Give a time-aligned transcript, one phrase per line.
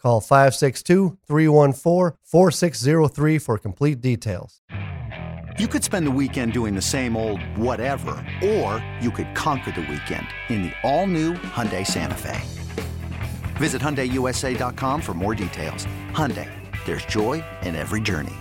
[0.00, 4.60] Call 562 314 4603 for complete details.
[5.58, 9.80] You could spend the weekend doing the same old whatever, or you could conquer the
[9.80, 12.40] weekend in the all-new Hyundai Santa Fe.
[13.56, 15.86] Visit HyundaiUSA.com for more details.
[16.12, 16.48] Hyundai,
[16.86, 18.36] there's joy in every journey.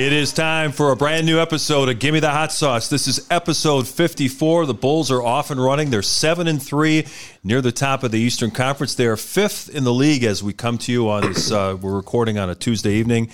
[0.00, 2.88] It is time for a brand new episode of Gimme the Hot Sauce.
[2.88, 4.64] This is episode 54.
[4.64, 5.90] The Bulls are off and running.
[5.90, 7.06] They're 7 and 3
[7.44, 8.94] near the top of the Eastern Conference.
[8.94, 11.94] They are 5th in the league as we come to you on this uh, we're
[11.94, 13.30] recording on a Tuesday evening.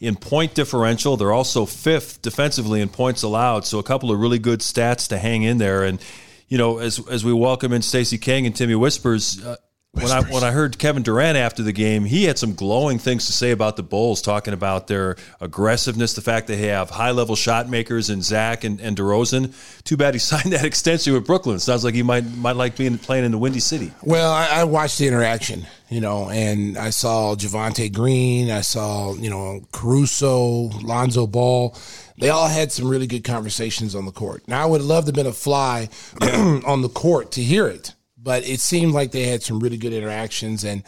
[0.00, 3.64] In point differential, they're also 5th defensively in points allowed.
[3.64, 6.00] So a couple of really good stats to hang in there and
[6.46, 9.56] you know, as as we welcome in Stacey King and Timmy Whispers, uh,
[9.94, 13.26] when I when I heard Kevin Durant after the game, he had some glowing things
[13.26, 17.36] to say about the Bulls, talking about their aggressiveness, the fact they have high level
[17.36, 19.54] shot makers in Zach and, and DeRozan.
[19.84, 21.58] Too bad he signed that extension with Brooklyn.
[21.58, 23.92] Sounds like he might might like being playing in the Windy City.
[24.02, 29.14] Well, I, I watched the interaction, you know, and I saw Javonte Green, I saw
[29.14, 31.76] you know Caruso, Lonzo Ball.
[32.18, 34.46] They all had some really good conversations on the court.
[34.46, 35.88] Now I would love to have been a fly
[36.20, 39.92] on the court to hear it but it seemed like they had some really good
[39.92, 40.64] interactions.
[40.64, 40.82] And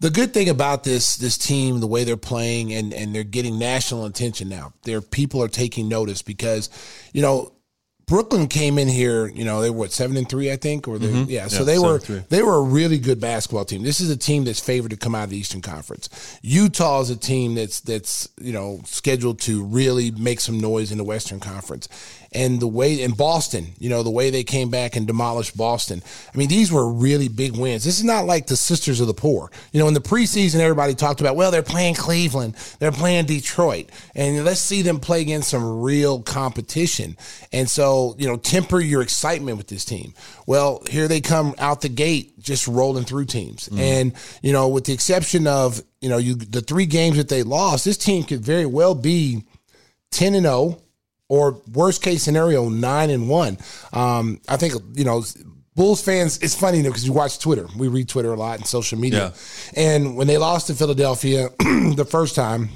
[0.00, 3.58] the good thing about this this team, the way they're playing, and and they're getting
[3.58, 4.74] national attention now.
[4.84, 6.68] Their people are taking notice because,
[7.12, 7.52] you know,
[8.06, 10.98] Brooklyn came in here, you know, they were what seven and three, I think, or
[10.98, 11.30] mm-hmm.
[11.30, 11.46] yeah.
[11.48, 13.82] So yeah, they were they were a really good basketball team.
[13.82, 16.38] This is a team that's favored to come out of the Eastern Conference.
[16.42, 20.98] Utah is a team that's that's you know scheduled to really make some noise in
[20.98, 21.88] the Western Conference
[22.34, 26.02] and the way in Boston, you know, the way they came back and demolished Boston.
[26.32, 27.84] I mean, these were really big wins.
[27.84, 29.50] This is not like the Sisters of the Poor.
[29.72, 33.90] You know, in the preseason, everybody talked about, well, they're playing Cleveland, they're playing Detroit,
[34.14, 37.16] and let's see them play against some real competition.
[37.52, 40.14] And so, you know, temper your excitement with this team.
[40.46, 43.68] Well, here they come out the gate, just rolling through teams.
[43.68, 43.78] Mm.
[43.78, 47.42] And, you know, with the exception of, you know, you the three games that they
[47.42, 49.44] lost, this team could very well be
[50.10, 50.82] 10 and 0
[51.28, 53.58] or worst case scenario, nine and one.
[53.92, 55.24] Um, I think you know.
[55.74, 57.66] Bulls fans, it's funny because you watch Twitter.
[57.78, 59.32] We read Twitter a lot and social media.
[59.74, 59.94] Yeah.
[59.94, 62.68] And when they lost to Philadelphia the first time,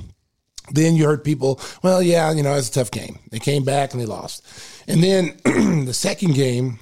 [0.70, 3.18] then you heard people, well, yeah, you know, it's a tough game.
[3.30, 4.46] They came back and they lost.
[4.88, 5.36] And then
[5.84, 6.78] the second game,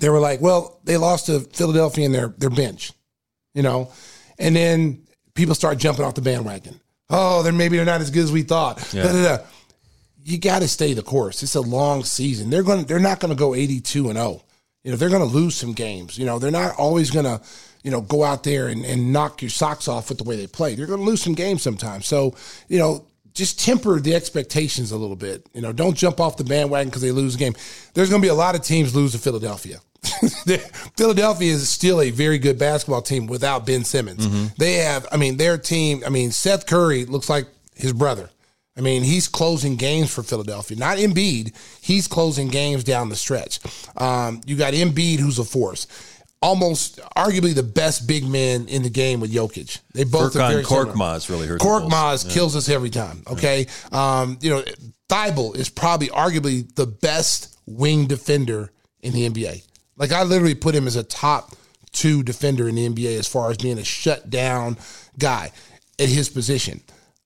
[0.00, 2.92] they were like, well, they lost to Philadelphia in their, their bench,
[3.54, 3.92] you know?
[4.38, 6.80] And then people start jumping off the bandwagon.
[7.10, 8.92] Oh, they're maybe they're not as good as we thought.
[8.92, 9.04] Yeah.
[9.04, 9.44] Da, da, da
[10.28, 11.42] you got to stay the course.
[11.42, 12.50] It's a long season.
[12.50, 12.84] They're going.
[12.84, 14.28] They're not going to go eighty-two and zero.
[14.28, 14.42] Oh.
[14.84, 16.18] You know, they're going to lose some games.
[16.18, 17.40] You know, they're not always going to,
[17.82, 20.46] you know, go out there and, and knock your socks off with the way they
[20.46, 20.74] play.
[20.76, 22.06] They're going to lose some games sometimes.
[22.06, 22.34] So,
[22.68, 25.46] you know, just temper the expectations a little bit.
[25.52, 27.54] You know, don't jump off the bandwagon because they lose a game.
[27.94, 29.80] There's going to be a lot of teams lose to Philadelphia.
[30.96, 34.26] Philadelphia is still a very good basketball team without Ben Simmons.
[34.26, 34.46] Mm-hmm.
[34.58, 36.02] They have, I mean, their team.
[36.06, 38.30] I mean, Seth Curry looks like his brother.
[38.78, 40.78] I mean, he's closing games for Philadelphia.
[40.78, 41.52] Not Embiid.
[41.80, 43.58] He's closing games down the stretch.
[43.96, 45.88] Um, you got Embiid, who's a force.
[46.40, 49.80] Almost, arguably the best big man in the game with Jokic.
[49.92, 51.64] They both Furkan are very Korkmaz really hurts.
[51.64, 52.32] Korkmaz yeah.
[52.32, 53.24] kills us every time.
[53.26, 54.20] Okay, yeah.
[54.20, 54.62] um, you know,
[55.08, 58.70] Thybulle is probably arguably the best wing defender
[59.02, 59.66] in the NBA.
[59.96, 61.56] Like I literally put him as a top
[61.90, 64.76] two defender in the NBA as far as being a shut down
[65.18, 65.50] guy
[65.98, 66.80] at his position.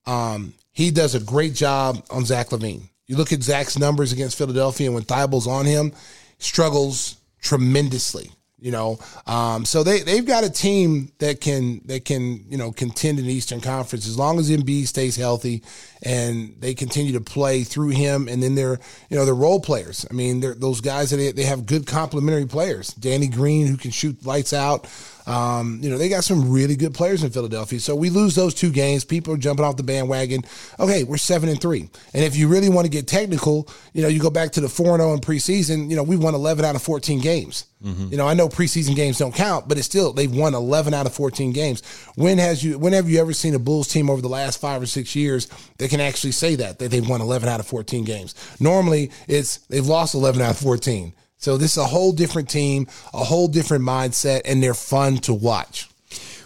[0.07, 2.89] Um, he does a great job on Zach LaVine.
[3.05, 5.93] You look at Zach's numbers against Philadelphia, and when Thybulle's on him,
[6.39, 8.31] struggles tremendously.
[8.59, 8.97] You know,
[9.27, 13.27] um, so they they've got a team that can that can you know contend in
[13.27, 15.63] the Eastern Conference as long as Embiid stays healthy
[16.01, 18.29] and they continue to play through him.
[18.29, 18.79] And then they're
[19.09, 20.05] you know they're role players.
[20.09, 22.93] I mean, they're those guys that they, they have good complementary players.
[22.93, 24.87] Danny Green who can shoot lights out.
[25.25, 27.79] Um, you know, they got some really good players in Philadelphia.
[27.79, 29.05] So we lose those two games.
[29.05, 30.41] People are jumping off the bandwagon.
[30.79, 31.89] Okay, we're seven and three.
[32.13, 34.69] And if you really want to get technical, you know, you go back to the
[34.69, 35.89] four and zero in preseason.
[35.89, 37.65] You know, we won eleven out of fourteen games.
[37.83, 38.09] Mm-hmm.
[38.11, 41.05] You know, I know preseason games don't count, but it's still they've won eleven out
[41.05, 41.83] of fourteen games.
[42.15, 42.77] When has you?
[42.77, 45.49] When have you ever seen a Bulls team over the last five or six years
[45.77, 48.35] that can actually say that that they've won eleven out of fourteen games?
[48.59, 51.13] Normally, it's they've lost eleven out of fourteen.
[51.43, 55.33] So this is a whole different team, a whole different mindset, and they're fun to
[55.33, 55.89] watch.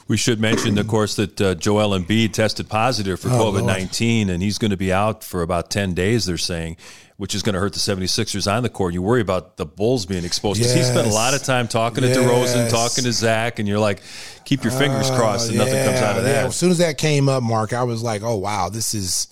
[0.07, 4.31] We should mention, of course, that uh, Joel Embiid tested positive for Oh, COVID 19,
[4.31, 6.77] and he's going to be out for about 10 days, they're saying,
[7.17, 8.95] which is going to hurt the 76ers on the court.
[8.95, 12.01] You worry about the Bulls being exposed because he spent a lot of time talking
[12.03, 12.71] to DeRozan, Yes.
[12.71, 14.01] talking to Zach, and you're like,
[14.45, 16.45] keep your fingers crossed and nothing comes out of Uh, Yeah, that.
[16.47, 19.27] As soon as that came up, Mark, I was like, "Oh wow, this is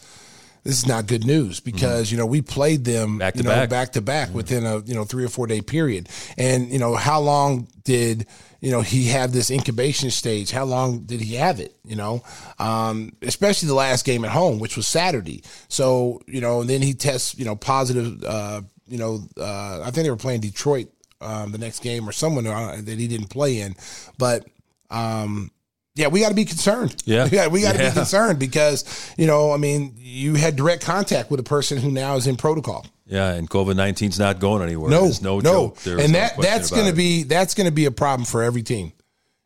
[0.66, 3.18] this is not good news because you know we played them Mm-hmm.
[3.20, 3.64] Back to you know, back.
[3.64, 3.70] Mm-hmm.
[3.70, 6.96] back to back within a you know three or four day period, and you know
[6.96, 8.26] how long did
[8.62, 10.52] you know he have this incubation stage?
[10.52, 11.76] How long did he have it?
[11.86, 12.24] You know,
[12.58, 15.44] um, especially the last game at home, which was Saturday.
[15.68, 18.24] So you know, and then he tests you know positive.
[18.24, 20.88] Uh, you know, uh, I think they were playing Detroit
[21.22, 23.76] um, the next game or someone uh, that he didn't play in,
[24.18, 24.46] but.
[24.92, 25.50] Um,
[25.96, 27.02] yeah, we got to be concerned.
[27.06, 27.28] Yeah.
[27.32, 27.90] yeah, we got to Yeah.
[27.90, 28.84] be concerned because
[29.18, 32.36] you know, I mean, you had direct contact with a person who now is in
[32.36, 32.86] protocol.
[33.08, 34.90] Yeah, and COVID 19's not going anywhere.
[34.90, 35.86] No, There's no, no, joke.
[35.86, 38.64] And no that that's going to be that's going to be a problem for every
[38.64, 38.92] team.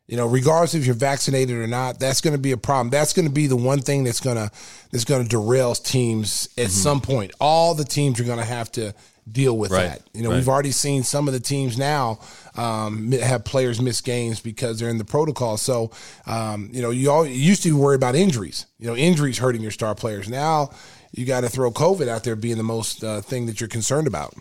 [0.08, 2.90] You know, regardless if you're vaccinated or not, that's going to be a problem.
[2.90, 4.50] That's going to be the one thing that's going to
[4.90, 6.70] that's going to derail teams at Mm-hmm.
[6.72, 7.32] some point.
[7.38, 8.92] All the teams are going to have to
[9.30, 10.02] deal with Right, that.
[10.12, 10.36] You know, right.
[10.36, 12.20] we've already seen some of the teams now
[12.56, 15.56] um, have players miss games because they're in the protocol.
[15.56, 15.90] So,
[16.26, 18.66] um, you know, you, all, you used to worry about injuries.
[18.78, 20.28] You know, injuries hurting your star players.
[20.28, 20.70] Now
[21.12, 24.06] you got to throw COVID out there being the most uh, thing that you're concerned
[24.06, 24.34] about.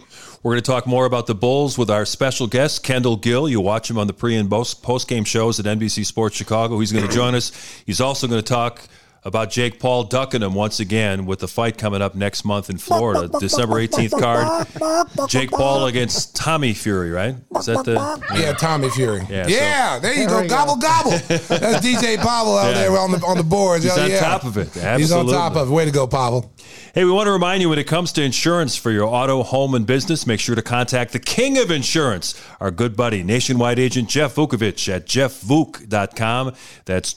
[0.43, 3.49] We're going to talk more about the Bulls with our special guest, Kendall Gill.
[3.49, 6.79] You watch him on the pre and post game shows at NBC Sports Chicago.
[6.79, 7.51] He's going to join us.
[7.85, 8.81] He's also going to talk
[9.23, 12.77] about Jake Paul ducking him once again with the fight coming up next month in
[12.77, 15.29] Florida, December 18th card.
[15.29, 17.35] Jake Paul against Tommy Fury, right?
[17.57, 17.93] Is that the.
[18.39, 19.21] Yeah, Tommy Fury.
[19.29, 20.41] Yeah, Yeah, so- there you There go.
[20.41, 20.87] we Gobble go.
[20.87, 21.11] gobble.
[21.11, 22.81] That's DJ Pavel out Yeah.
[22.81, 23.83] there on the on the boards.
[23.83, 24.19] He's Oh, on yeah.
[24.19, 24.69] top of it.
[24.99, 25.71] He's on top of it.
[25.73, 26.53] Way to go, Pavel.
[26.95, 29.75] Hey, we want to remind you when it comes to insurance for your auto, home,
[29.75, 34.09] and business, make sure to contact the king of insurance, our good buddy, nationwide agent
[34.09, 36.53] Jeff Vukovich at jeffvuk.com.
[36.85, 37.13] That's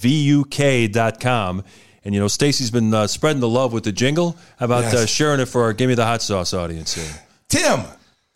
[0.00, 1.64] jeffvuk.com.
[2.04, 4.36] And, you know, Stacey's been uh, spreading the love with the jingle.
[4.58, 4.94] How about Yes.
[4.94, 7.10] uh, sharing it for our Give Me the Hot Sauce audience here?
[7.48, 7.80] Tim,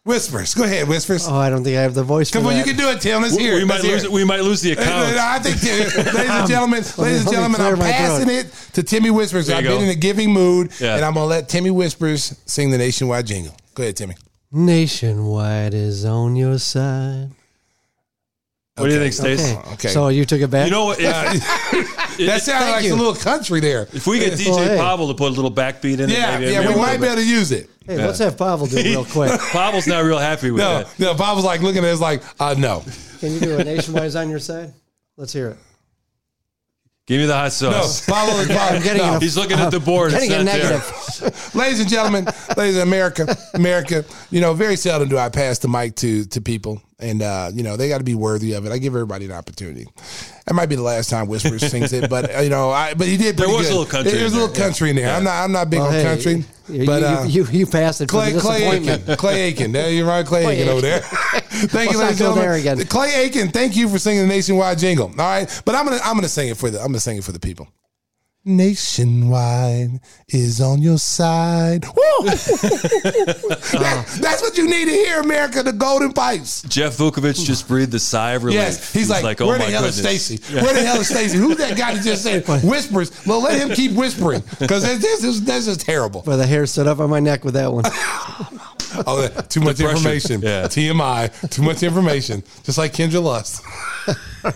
[0.04, 0.54] whispers.
[0.54, 1.28] Go ahead, whispers.
[1.28, 3.02] Oh, I don't think I have the voice Come for on, you can do it,
[3.02, 3.20] Tim.
[3.20, 3.58] Let's We, hear it.
[3.58, 4.10] we might lose, it.
[4.10, 4.88] we might lose the account.
[5.18, 8.36] I think, ladies and gentlemen, ladies and gentlemen, I'm passing throat.
[8.46, 9.50] it to Timmy Whispers.
[9.50, 10.96] I've you been in a giving mood, Yeah.
[10.96, 13.54] and I'm gonna let Timmy Whispers sing the nationwide jingle.
[13.74, 14.14] Go ahead, Timmy.
[14.50, 17.32] Nationwide is on your side.
[18.78, 19.54] What do you think, Stacey?
[19.56, 19.72] Okay.
[19.74, 19.88] Okay.
[19.88, 20.66] So you took it back.
[20.66, 20.98] You know what?
[21.00, 21.06] If,
[22.26, 22.94] That sounds like you.
[22.94, 23.82] a little country there.
[23.92, 24.76] if we get DJ Well, hey.
[24.76, 27.06] Pavel to put a little backbeat in it, Yeah, maybe, yeah, maybe we might be
[27.06, 27.70] able to use it.
[27.86, 29.30] hey, let's have Pavel do it real quick.
[29.52, 30.98] Pavel's not real happy with No, that.
[30.98, 31.14] no.
[31.14, 32.82] Bob was like looking at us like, uh, no,
[33.20, 34.72] Can you do a nationwide is on your side?
[35.16, 35.56] Let's hear it.
[37.06, 37.48] Give me the hot no.
[37.48, 38.06] sauce.
[38.06, 39.16] Bob was I'm getting no.
[39.16, 40.10] a- He's looking at the board.
[40.10, 41.54] Getting It's a negative.
[41.54, 45.68] Ladies and gentlemen, ladies in America, America, you know, very seldom do I pass the
[45.68, 48.72] mic to to people, and uh, you know they got to be worthy of it.
[48.72, 49.86] I give everybody an opportunity.
[50.46, 53.06] That might be the last time Whispers sings it, but uh, you know, I but
[53.06, 53.36] he did.
[53.36, 54.64] There pretty was a little country There was a little there.
[54.64, 55.14] country in there.
[55.14, 55.44] I'm not.
[55.44, 58.08] I'm not big Well, on hey, country, You, but you, uh, you, you passed it
[58.08, 58.64] Clay the Clay.
[58.68, 59.72] Aiken, Clay Aiken.
[59.72, 61.00] There you're right, Clay, Clay Aiken over there.
[61.02, 62.80] thank you, Let's ladies and go there gentlemen.
[62.80, 62.86] again.
[62.88, 65.06] Clay Aiken, thank you for singing the nationwide jingle.
[65.08, 67.24] All right, but I'm gonna I'm gonna sing it for the I'm gonna sing it
[67.24, 67.68] for the people.
[68.48, 71.84] Nationwide is on your side.
[71.86, 71.94] Woo!
[73.50, 73.80] Ah.
[73.80, 75.62] That- that's what you need to hear, America.
[75.62, 76.62] The Golden Pipes.
[76.62, 78.60] Jeff Vukovic just breathed a sigh of relief.
[78.60, 79.98] Yes, he's, like, oh where the my hell goodness.
[79.98, 80.54] is Stacey?
[80.54, 81.38] Where the hell is Stacey?
[81.38, 83.10] Who's that guy that just said whispers?
[83.26, 86.22] Well, let him keep whispering because this is this is terrible.
[86.24, 87.84] But the hair stood up on my neck with that one.
[89.06, 89.96] Oh, too much Depression.
[89.98, 90.40] information.
[90.40, 90.62] Yeah.
[90.64, 91.50] TMI.
[91.50, 92.42] Too much information.
[92.64, 93.62] Just like Kendra Lust.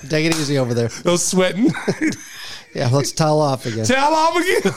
[0.08, 0.88] Take it easy over there.
[0.88, 1.70] Those sweating.
[2.74, 3.84] Yeah, let's towel off again.
[3.84, 4.72] Tell off again.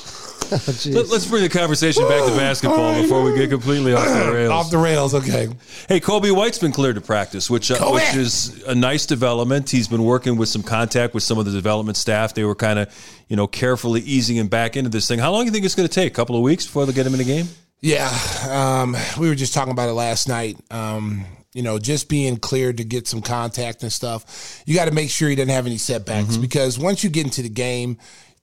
[0.52, 0.94] Oh, jeez.
[0.94, 4.50] Let, us bring the conversation back to basketball before we get completely off the rails.
[4.50, 5.14] Off the rails.
[5.14, 5.48] Okay.
[5.88, 9.70] hey, Coby White's been cleared to practice, which uh, which is a nice development.
[9.70, 12.34] He's been working with some contact with some of the development staff.
[12.34, 15.20] They were kind of, you know, carefully easing him back into this thing.
[15.20, 16.12] How long do you think it's going to take?
[16.12, 17.46] A couple of weeks before they get him in the game?
[17.80, 18.10] Yeah.
[18.48, 20.56] Um, we were just talking about it last night.
[20.72, 24.62] Um, you know, just being cleared to get some contact and stuff.
[24.66, 26.42] You got to make sure he doesn't have any setbacks Mm-hmm.
[26.42, 27.98] because once you get into the game,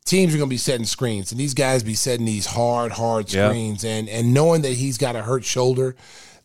[0.05, 3.31] teams are going to be setting screens, and these guys be setting these hard, hard
[3.33, 3.47] Yeah.
[3.49, 5.95] screens, and and knowing that he's got a hurt shoulder.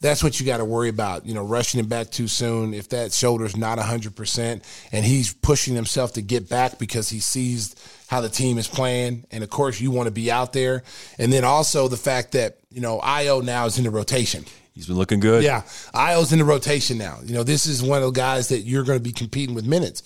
[0.00, 1.26] That's what you got to worry about.
[1.26, 2.74] You know, rushing him back too soon.
[2.74, 7.76] If that shoulder's not 100% and he's pushing himself to get back because he sees
[8.08, 9.24] how the team is playing.
[9.30, 10.82] And of course, you want to be out there.
[11.20, 14.44] And then also the fact that, you know, Ayo now is in the rotation.
[14.74, 15.42] He's been looking good.
[15.44, 15.62] Yeah,
[15.94, 17.18] Ayo's in the rotation now.
[17.24, 19.66] You know, this is one of the guys that you're going to be competing with
[19.66, 20.02] minutes,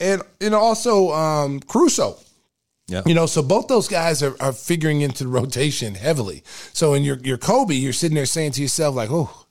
[0.00, 2.18] and and also um, Caruso.
[2.86, 3.02] Yeah.
[3.04, 6.42] You know, so both those guys are, are figuring into the rotation heavily.
[6.72, 9.44] So in your your Coby, you're sitting there saying to yourself like, oh.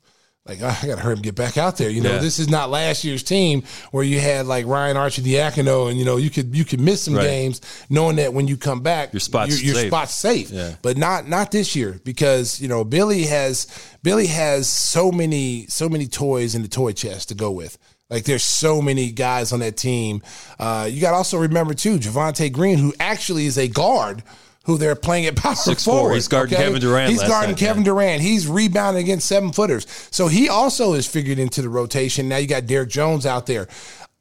[0.48, 1.89] Like I got to hurry him get back out there.
[1.89, 2.20] You know, Yeah.
[2.20, 6.18] this is not last year's team where you had like Ryan Arcidiacono, and you know
[6.18, 7.24] you could you could miss some Right.
[7.24, 9.89] games knowing that when you come back, Your spot's your, your safe.
[9.89, 10.50] spot's safe.
[10.51, 10.75] Yeah.
[10.82, 13.68] But not not this year because you know Billy has
[14.04, 17.77] Billy has so many so many toys in the toy chest to go with.
[18.10, 20.22] Like there's so many guys on that team.
[20.58, 24.24] Uh, you got to also remember too Javonte Green, who actually is a guard.
[24.68, 25.84] Who they're playing at power 6'4".
[25.84, 26.14] forward?
[26.16, 27.92] He's guarding Kevin Durant He's guarding night, Kevin yeah.
[27.92, 28.22] Durant.
[28.22, 29.88] He's rebounding against seven footers.
[30.12, 32.28] So he also is figured into the rotation.
[32.28, 33.68] Now you got Derrick Jones out there.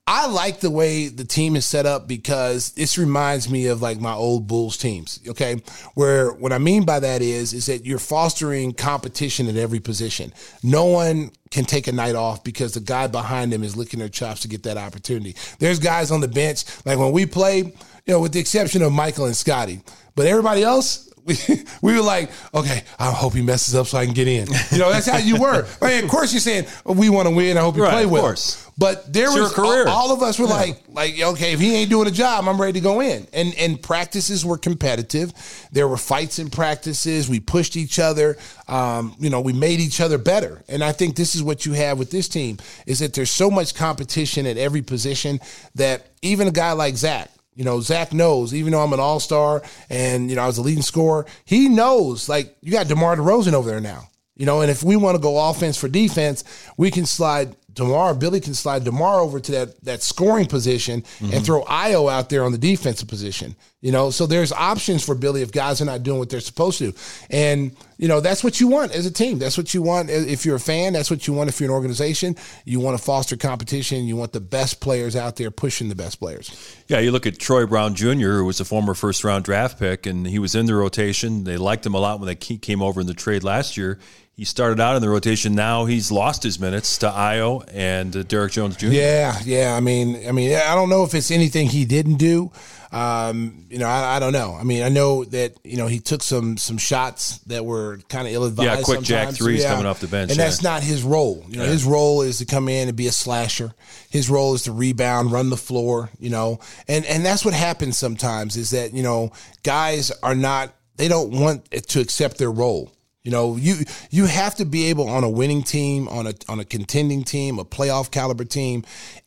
[0.09, 3.99] I like the way the team is set up because this reminds me of like
[3.99, 5.19] my old Bulls teams.
[5.27, 5.61] Okay.
[5.95, 10.33] Where what I mean by that is, is that you're fostering competition at every position.
[10.63, 14.09] No one can take a night off because the guy behind them is licking their
[14.09, 15.35] chops to get that opportunity.
[15.59, 17.73] There's guys on the bench, like when we play,
[18.07, 19.81] you know, with the exception of Michael and Scottie,
[20.15, 21.35] but everybody else, we,
[21.83, 24.47] we were like, okay, I hope he messes up so I can get in.
[24.71, 25.67] You know, that's how you were.
[25.83, 27.57] I mean, of course, you're saying we want to win.
[27.59, 28.23] I hope you Right, play of well.
[28.23, 28.63] course.
[28.79, 29.89] But there It's was career.
[29.89, 32.61] all, all of us were like, like okay, if he ain't doing a job, I'm
[32.61, 33.27] ready to go in.
[33.33, 35.33] And and practices were competitive.
[35.73, 37.27] There were fights in practices.
[37.29, 38.37] We pushed each other.
[38.69, 40.63] Um, you know, we made each other better.
[40.69, 43.51] And I think this is what you have with this team is that there's so
[43.51, 45.41] much competition at every position
[45.75, 47.31] that even a guy like Zach.
[47.57, 50.59] You know, Zach knows, even though I'm an all star and, you know, I was
[50.59, 54.09] a leading scorer, he knows, like, you got DeMar DeRozan over there now.
[54.37, 56.45] You know, and if we want to go offense for defense,
[56.77, 61.31] we can slide DeMar, Billy can slide DeMar over to that that scoring position and
[61.31, 61.45] mm-hmm.
[61.45, 63.55] throw Ayo out there on the defensive position.
[63.83, 66.79] You know, so there's options for Billy if guys are not doing what they're supposed
[66.79, 66.93] to.
[67.31, 69.39] And, you know, that's what you want as a team.
[69.39, 70.93] That's what you want if you're a fan.
[70.93, 72.35] That's what you want if you're an organization.
[72.65, 74.07] You want to foster competition.
[74.07, 76.75] You want the best players out there pushing the best players.
[76.89, 80.07] Yeah, you look at Troy Brown Jr., who was a former first round draft pick,
[80.07, 81.45] and he was in the rotation.
[81.45, 84.01] They liked him a lot when they came over in the trade last year.
[84.37, 85.55] He started out in the rotation.
[85.55, 88.89] Now he's lost his minutes to Ayo and uh, Derrick Jones Jr.
[88.89, 89.75] Yeah, yeah.
[89.75, 92.53] I mean, I mean, I don't know if it's anything he didn't do.
[92.93, 94.55] Um, you know, I, I don't know.
[94.55, 98.29] I mean, I know that you know he took some some shots that were kind
[98.29, 98.79] of ill advised.
[98.79, 99.39] Yeah, quick jack sometimes.
[99.39, 100.45] threes coming off the bench, and yeah.
[100.45, 101.43] that's not his role.
[101.49, 103.73] You know, his role is to come in and be a slasher.
[104.11, 106.11] His role is to rebound, run the floor.
[106.21, 110.75] You know, and and that's what happens sometimes is that you know guys are not
[110.97, 112.93] they don't want to accept their role.
[113.27, 113.79] You know, you
[114.13, 117.59] you have to be able on a winning team, on a on a contending team,
[117.59, 118.85] a playoff caliber team.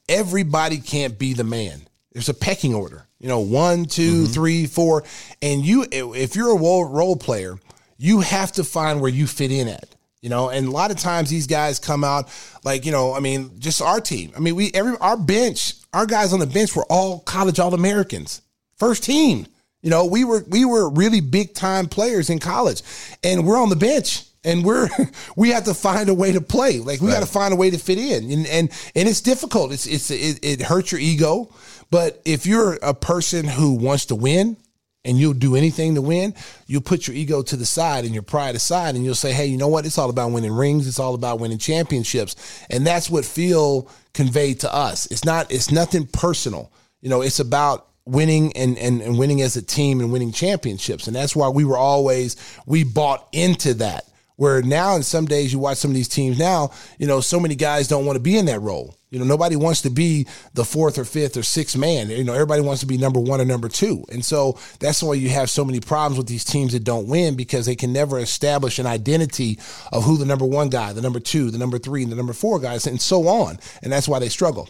[0.08, 1.82] Everybody can't be the man.
[2.14, 3.06] There's a pecking order.
[3.20, 4.32] You know, one, two, mm-hmm.
[4.32, 5.04] three, four,
[5.42, 7.60] and you if you're a role, role player,
[7.98, 9.94] you have to find where you fit in at.
[10.22, 12.30] You know, and a lot of times these guys come out
[12.64, 14.32] like you know, I mean, just our team.
[14.34, 17.74] I mean, we every our bench, our guys on the bench were all college all
[17.74, 18.44] Americans,
[18.78, 19.46] first team.
[19.82, 22.82] You know, we were we were really big time players in college,
[23.24, 24.90] and we're on the bench, and we're
[25.36, 26.80] we have to find a way to play.
[26.80, 29.72] Like we got to find a way to fit in, and and and it's difficult.
[29.72, 31.54] It's it's it, it hurts your ego,
[31.92, 34.58] but if you're a person who wants to win,
[35.06, 36.34] and you'll do anything to win,
[36.68, 39.46] you'll put your ego to the side and your pride aside, and you'll say, "Hey,
[39.46, 39.86] you know what?
[39.86, 40.88] It's all about winning rings.
[40.88, 42.36] It's all about winning championships."
[42.70, 45.06] And that's what Phil conveyed to us.
[45.06, 45.52] It's not.
[45.52, 46.72] It's nothing personal.
[47.02, 51.08] You know, it's about winning and, and, and winning as a team and winning championships.
[51.08, 52.36] And that's why we were always
[52.66, 54.06] we bought into that.
[54.36, 57.42] Where now in some days you watch some of these teams now, you know, so
[57.42, 58.96] many guys don't want to be in that role.
[59.10, 62.10] You know, nobody wants to be the fourth or fifth or sixth man.
[62.10, 64.06] You know, everybody wants to be number one or number two.
[64.12, 67.36] And so that's why you have so many problems with these teams that don't win
[67.36, 69.60] because they can never establish an identity
[69.92, 72.34] of who the number one guy, the number two, the number three, and the number
[72.34, 73.58] four guys, and so on.
[73.82, 74.70] And that's why they struggle.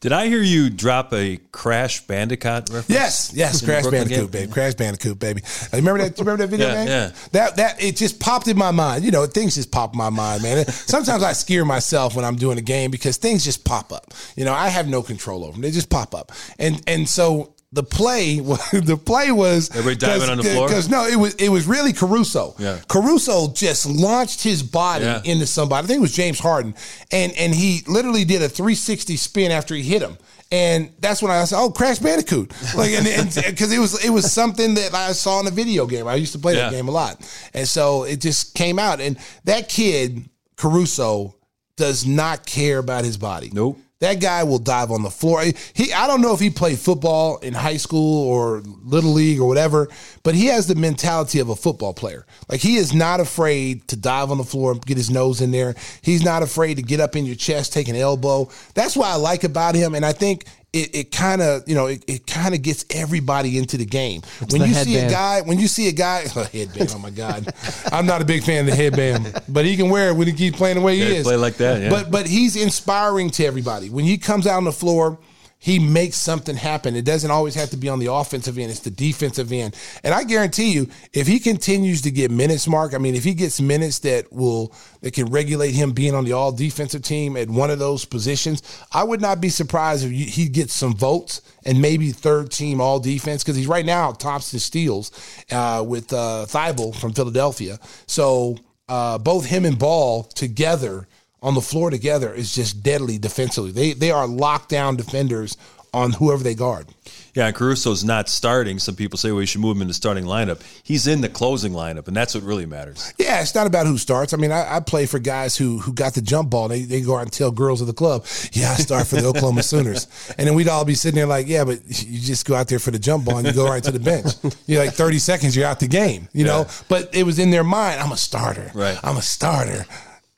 [0.00, 2.90] Did I hear you drop a Crash Bandicoot reference?
[2.90, 5.42] Yes, yes, Crash Bandicoot, baby, Crash Bandicoot, baby.
[5.72, 6.18] Remember that?
[6.18, 6.88] Remember that video Yeah, game?
[6.88, 7.12] yeah.
[7.32, 9.04] That that it just popped in my mind.
[9.04, 10.66] You know, things just pop in my mind, man.
[10.66, 14.12] Sometimes I scare myself when I'm doing a game because things just pop up.
[14.36, 16.30] You know, I have no control over them; they just pop up.
[16.58, 18.38] And and so the play
[18.72, 21.92] the play was everybody diving on the floor because no it was it was really
[21.92, 22.54] Caruso.
[22.58, 22.80] Yeah.
[22.88, 25.20] Caruso just launched his body Yeah.
[25.24, 25.84] into somebody.
[25.84, 26.74] I think it was James Harden,
[27.12, 30.16] and and he literally did a 360 spin after he hit him.
[30.52, 33.04] And that's when I said, "Oh, Crash Bandicoot!" Like, and
[33.34, 36.06] because it was it was something that I saw in a video game.
[36.06, 37.20] I used to play that game a lot,
[37.52, 39.00] and so it just came out.
[39.00, 41.34] And that kid Caruso
[41.76, 43.50] does not care about his body.
[43.52, 43.78] Nope.
[44.00, 45.42] That guy will dive on the floor.
[45.72, 49.48] He, I don't know if he played football in high school or little league or
[49.48, 49.88] whatever,
[50.22, 52.26] but he has the mentality of a football player.
[52.50, 55.50] Like he is not afraid to dive on the floor and get his nose in
[55.50, 55.74] there.
[56.02, 58.50] He's not afraid to get up in your chest, take an elbow.
[58.74, 60.44] That's what I like about him, and I think
[60.76, 64.22] it, it kind of you know it, it kind of gets everybody into the game.
[64.50, 66.92] when the you see a guy, when you see a guy, headband.
[66.94, 67.52] Oh my god,
[67.92, 70.32] I'm not a big fan of the headband, but he can wear it when he
[70.32, 71.24] keeps playing the way he he is.
[71.24, 71.90] play like that, yeah.
[71.90, 73.90] But but he's inspiring to everybody.
[73.90, 75.18] When he comes out on the floor,
[75.58, 76.94] he makes something happen.
[76.94, 79.74] It doesn't always have to be on the offensive end, it's the defensive end.
[80.04, 83.34] And I guarantee you, if he continues to get minutes, Mark, I mean, if he
[83.34, 87.48] gets minutes that will that can regulate him being on the all defensive team at
[87.48, 91.40] one of those positions, I would not be surprised if you- he gets some votes
[91.64, 95.10] and maybe third team all defense because he's right now tops in steals
[95.50, 97.78] uh, with uh, Thybulle from Philadelphia.
[98.06, 98.58] So
[98.88, 101.08] uh, both him and Ball together
[101.42, 103.70] on the floor together is just deadly defensively.
[103.70, 105.56] They they are lockdown defenders
[105.96, 106.86] on whoever they guard.
[107.34, 108.78] Yeah, and Caruso's not starting.
[108.78, 110.62] Some people say, well, you should move him in the starting lineup.
[110.82, 113.12] He's in the closing lineup, and that's what really matters.
[113.18, 114.34] Yeah, it's not about who starts.
[114.34, 116.68] I mean, I, I play for guys who who got the jump ball.
[116.68, 119.26] They they go out and tell girls of the club, yeah, I start for the
[119.26, 122.54] Oklahoma Sooners, and then we'd all be sitting there like, yeah, but you just go
[122.54, 124.32] out there for the jump ball and you go right to the bench.
[124.66, 126.62] You're like 30 seconds, you're out the game, you know.
[126.62, 126.72] Yeah.
[126.88, 128.70] But it was in their mind, I'm a starter.
[128.74, 128.98] Right.
[129.02, 129.86] I'm a starter.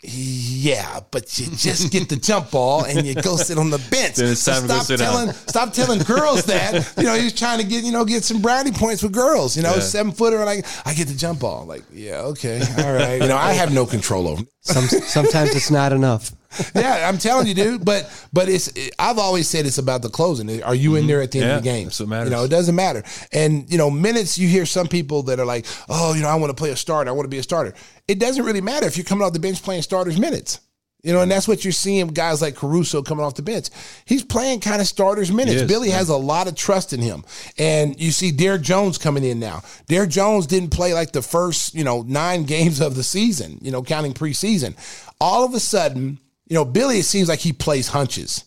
[0.00, 4.14] Yeah, but you just get the jump ball and you go sit on the bench.
[4.14, 5.12] Then it's time to go stop sit down.
[5.12, 6.92] telling stop telling girls that.
[6.96, 9.56] You know, he's trying to get you know get some brownie points with girls.
[9.56, 9.80] You know, Yeah.
[9.80, 11.64] seven footer, like I get the jump ball.
[11.66, 13.20] Like, yeah, okay, all right.
[13.20, 14.42] You know, I have no control over.
[14.60, 16.30] Some, sometimes it's not enough.
[16.74, 17.84] Yeah, I'm telling you, dude.
[17.84, 20.62] But but it's I've always said it's about the closing.
[20.62, 21.08] Are you in mm-hmm.
[21.08, 21.84] there at the end of the game?
[21.84, 22.30] that's what matters.
[22.30, 23.02] You know, it doesn't matter.
[23.32, 24.38] And you know, minutes.
[24.38, 26.76] You hear some people that are like, oh, you know, I want to play a
[26.76, 27.10] starter.
[27.10, 27.74] I want to be a starter.
[28.06, 30.60] It doesn't really matter if you're coming off the bench playing starters minutes.
[31.04, 33.68] You know, and that's what you're seeing guys like Caruso coming off the bench.
[34.04, 35.62] He's playing kind of starters minutes.
[35.62, 35.96] Is, Billy yeah.
[35.96, 37.24] has a lot of trust in him.
[37.56, 39.62] And you see Derrick Jones coming in now.
[39.86, 43.70] Derrick Jones didn't play like the first, you know, nine games of the season, you
[43.70, 44.74] know, counting preseason.
[45.20, 48.44] All of a sudden, you know, Billy, it seems like he plays hunches.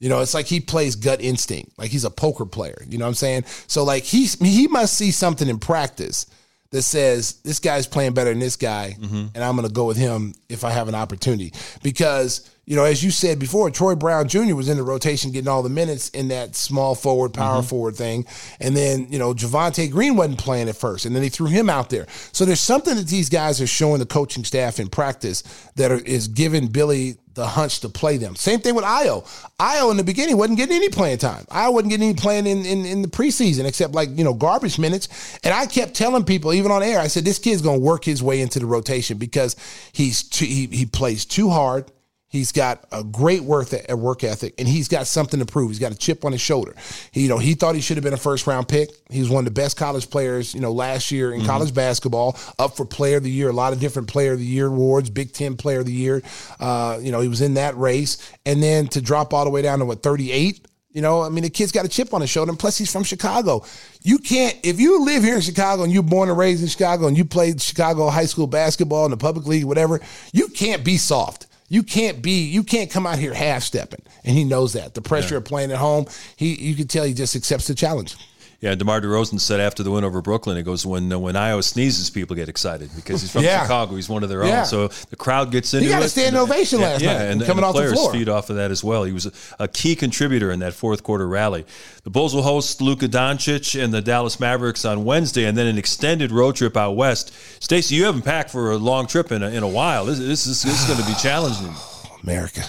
[0.00, 2.82] You know, it's like he plays gut instinct, like he's a poker player.
[2.88, 3.44] You know what I'm saying?
[3.66, 6.26] So like he's he must see something in practice
[6.74, 9.26] that says this guy's playing better than this guy, mm-hmm.
[9.34, 11.52] and I'm going to go with him if I have an opportunity.
[11.84, 14.54] Because you know, as you said before, Troy Brown Jr.
[14.54, 17.68] was in the rotation getting all the minutes in that small forward, power mm-hmm.
[17.68, 18.26] forward thing,
[18.58, 21.70] and then you know Javonte Green wasn't playing at first, and then he threw him
[21.70, 22.06] out there.
[22.32, 25.42] So there's something that these guys are showing the coaching staff in practice
[25.76, 28.36] that are, is giving Billy the hunch to play them.
[28.36, 29.24] Same thing with Ayo.
[29.58, 31.44] Ayo in the beginning wasn't getting any playing time.
[31.50, 34.78] Ayo wasn't getting any playing in, in, in the preseason except like, you know, garbage
[34.78, 35.38] minutes.
[35.44, 38.04] And I kept telling people, even on air, I said, this kid's going to work
[38.04, 39.56] his way into the rotation because
[39.92, 41.90] he's too, he, he plays too hard.
[42.34, 45.70] He's got a great work work ethic, and he's got something to prove.
[45.70, 46.74] He's got a chip on his shoulder.
[47.12, 48.90] He, you know, he thought he should have been a first round pick.
[49.08, 52.36] He was one of the best college players, you know, last year in college basketball.
[52.58, 55.10] Up for Player of the Year, a lot of different Player of the Year awards,
[55.10, 56.24] Big Ten Player of the Year.
[56.58, 59.62] Uh, you know, he was in that race, and then to drop all the way
[59.62, 60.66] down to what thirty eight.
[60.90, 62.90] You know, I mean, the kid's got a chip on his shoulder, and plus he's
[62.90, 63.64] from Chicago.
[64.02, 67.06] You can't, if you live here in Chicago and you're born and raised in Chicago
[67.06, 70.00] and you played Chicago high school basketball in the public league, whatever,
[70.32, 71.46] you can't be soft.
[71.68, 74.02] You can't be, you can't come out here half stepping.
[74.24, 74.94] And he knows that.
[74.94, 78.16] The pressure of playing at home, he you can tell he just accepts the challenge.
[78.64, 81.62] Yeah, DeMar DeRozan said after the win over Brooklyn, it goes, when uh, when Iowa
[81.62, 83.60] sneezes, people get excited because he's from Yeah.
[83.60, 83.94] Chicago.
[83.94, 84.60] He's one of their Yeah.
[84.60, 84.64] own.
[84.66, 87.40] So the crowd gets into got a standing And- ovation yeah, last yeah, night, and,
[87.42, 88.12] and coming the off the players floor.
[88.12, 89.04] feed off of that as well.
[89.04, 91.66] He was a, a key contributor in that fourth quarter rally.
[92.04, 95.76] The Bulls will host Luka Doncic and the Dallas Mavericks on Wednesday, and then an
[95.76, 97.34] extended road trip out west.
[97.62, 100.06] Stacey, you haven't packed for a long trip in a, in a while.
[100.06, 101.74] This, this is, this is going to be challenging.
[102.22, 102.62] America.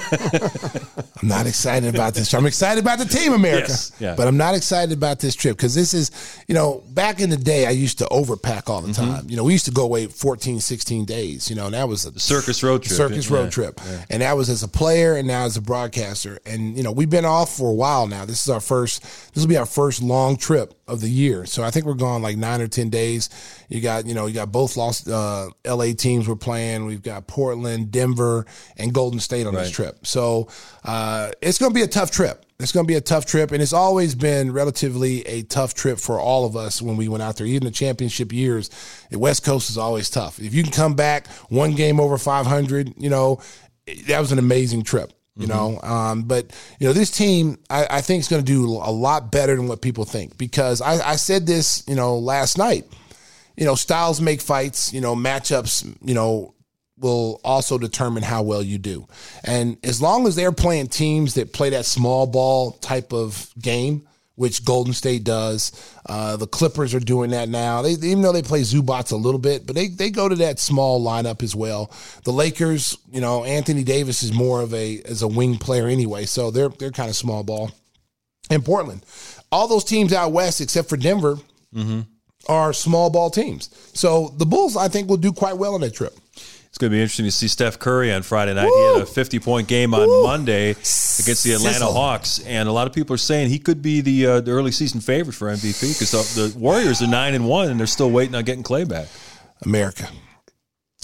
[1.22, 2.32] I'm not excited about this.
[2.34, 3.68] I'm excited about the team, America.
[3.68, 4.14] Yes, yeah.
[4.16, 6.10] But I'm not excited about this trip because this is,
[6.48, 9.12] you know, back in the day, I used to overpack all the Mm-hmm.
[9.12, 9.30] time.
[9.30, 11.48] You know, we used to go away 14, 16 days.
[11.48, 12.96] You know, and that was a circus road trip.
[12.96, 13.80] Circus Yeah, road trip.
[14.10, 16.38] And that was as a player and now as a broadcaster.
[16.44, 18.24] And, you know, we've been off for a while now.
[18.24, 19.02] This is our first,
[19.34, 21.46] this will be our first long trip of the year.
[21.46, 23.30] So I think we're gone like nine or 10 days.
[23.70, 26.84] You got, you know, you got both lost, uh, LA teams we're playing.
[26.84, 28.44] We've got Portland, Denver,
[28.76, 29.83] and Golden State on this Right.
[29.84, 30.06] Trip.
[30.06, 30.48] So,
[30.84, 32.44] uh, it's going to be a tough trip.
[32.60, 35.98] It's going to be a tough trip, and it's always been relatively a tough trip
[35.98, 37.46] for all of us when we went out there.
[37.46, 38.70] Even the championship years,
[39.10, 40.38] the West Coast is always tough.
[40.38, 43.40] If you can come back one game over 500, you know,
[44.06, 45.12] that was an amazing trip.
[45.36, 45.52] You mm-hmm.
[45.52, 46.46] know, um, but
[46.78, 49.66] you know this team, I, I think is going to do a lot better than
[49.66, 52.84] what people think because I, I said this, you know, last night.
[53.56, 54.92] You know, styles make fights.
[54.92, 55.96] You know, matchups.
[56.04, 56.54] You know,
[56.98, 59.06] will also determine how well you do.
[59.42, 64.06] And as long as they're playing teams that play that small ball type of game,
[64.36, 65.72] which Golden State does,
[66.06, 67.82] uh, the Clippers are doing that now.
[67.82, 70.58] They, even though they play Zubac a little bit, but they, they go to that
[70.58, 71.92] small lineup as well.
[72.24, 76.24] The Lakers, you know, Anthony Davis is more of a as a wing player anyway,
[76.24, 77.70] so they're they're kind of small ball.
[78.50, 79.04] And Portland,
[79.52, 81.36] all those teams out west except for Denver.
[81.74, 82.00] Mm-hmm.
[82.46, 83.70] Are small ball teams.
[83.94, 86.12] So the Bulls, I think, will do quite well on that trip.
[86.74, 88.66] It's going to be interesting to see Steph Curry on Friday night.
[88.66, 88.74] Woo!
[88.76, 90.24] He had a 50 point game on Woo!
[90.24, 91.92] Monday against the Atlanta Sizzle.
[91.92, 94.72] Hawks, and a lot of people are saying he could be the, uh, the early
[94.72, 98.10] season favorite for MVP because the, the Warriors are nine and one, and they're still
[98.10, 99.06] waiting on getting Klay back.
[99.64, 100.08] America.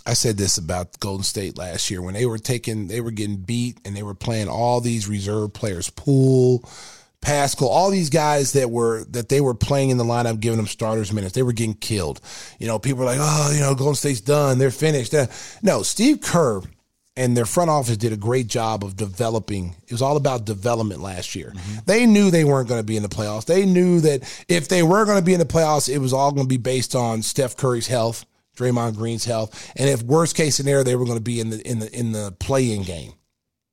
[0.05, 3.37] I said this about Golden State last year when they were taking, they were getting
[3.37, 6.69] beat, and they were playing all these reserve players, Poole,
[7.23, 10.67] Paschall, all these guys that were that they were play-in in the lineup, giving them
[10.67, 12.21] starters minutes, they were getting killed.
[12.59, 15.15] You know, people were like, "Oh, you know, Golden State's done, they're finished."
[15.63, 16.63] No, Steve Kerr
[17.17, 19.77] and their front office did a great job of developing.
[19.87, 21.53] It was all about development last year.
[21.55, 21.79] Mm-hmm.
[21.85, 23.45] They knew they weren't going to be in the playoffs.
[23.45, 26.33] They knew that if they were going to be in the playoffs, it was all
[26.33, 28.25] going to be based on Steph Curry's health,
[28.57, 31.61] Draymond Green's health, and if worst case scenario, they were going to be in the
[31.69, 33.13] in the in the playing game,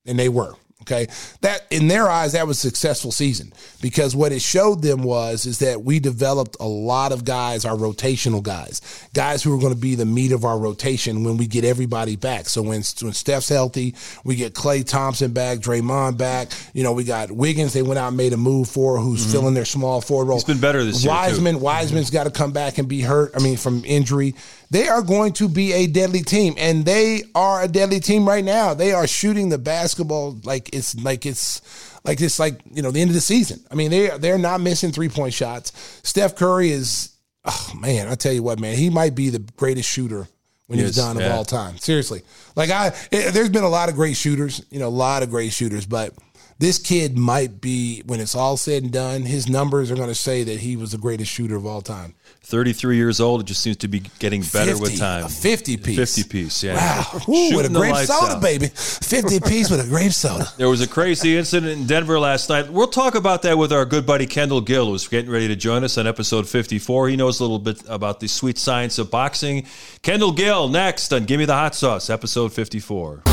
[0.05, 0.55] and they were.
[0.83, 1.07] Okay.
[1.41, 5.45] That in their eyes, that was a successful season because what it showed them was
[5.45, 8.81] is that we developed a lot of guys, our rotational guys,
[9.13, 12.15] guys who are going to be the meat of our rotation when we get everybody
[12.15, 12.47] back.
[12.47, 16.51] So when when Steph's healthy, we get Klay Thompson back, Draymond back.
[16.73, 17.73] You know, we got Wiggins.
[17.73, 19.31] They went out and made a move for who's mm-hmm.
[19.31, 20.37] filling their small forward role.
[20.37, 21.23] He's been better this Wiseman, year.
[21.23, 23.31] Wiseman, Wiseman's got to come back and be hurt.
[23.35, 24.35] I mean, from injury
[24.69, 28.43] they are going to be a deadly team and they are a deadly team right
[28.43, 28.73] now.
[28.73, 31.61] They are shooting the basketball like it's like it's
[32.03, 33.59] like it's like you know the end of the season.
[33.71, 35.71] I mean they they're not missing three point shots.
[36.03, 37.13] Steph curry is
[37.45, 40.27] oh man i tell you what man he might be the greatest shooter
[40.67, 41.27] when he's done yeah.
[41.27, 41.77] of all time.
[41.77, 42.23] Seriously.
[42.55, 45.29] Like i it, there's been a lot of great shooters you know a lot of
[45.29, 46.13] great shooters but
[46.59, 50.15] this kid might be when it's all said and done his numbers are going to
[50.15, 52.15] say that he was the greatest shooter of all time
[52.47, 53.41] 33 years old.
[53.41, 55.25] It just seems to be getting better 50, with time.
[55.25, 55.97] A 50 piece.
[55.97, 56.75] 50 piece, yeah.
[56.75, 57.19] Wow.
[57.27, 58.41] Ooh, with a grape soda, out.
[58.41, 58.67] baby.
[58.67, 60.47] 50 piece with a grape soda.
[60.57, 62.71] There was a crazy incident in Denver last night.
[62.71, 65.83] We'll talk about that with our good buddy Kendall Gill, who's getting ready to join
[65.83, 67.09] us on episode 54.
[67.09, 69.67] He knows a little bit about the sweet science of boxing.
[70.01, 73.23] Kendall Gill, next on Give Me the Hot Sauce, episode 54.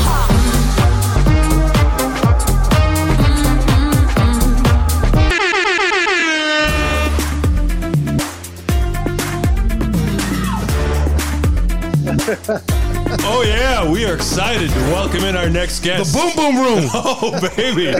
[12.27, 16.11] Oh yeah, we are excited to welcome in our next guest.
[16.11, 16.89] The Boom Boom Room.
[16.95, 17.85] Oh baby.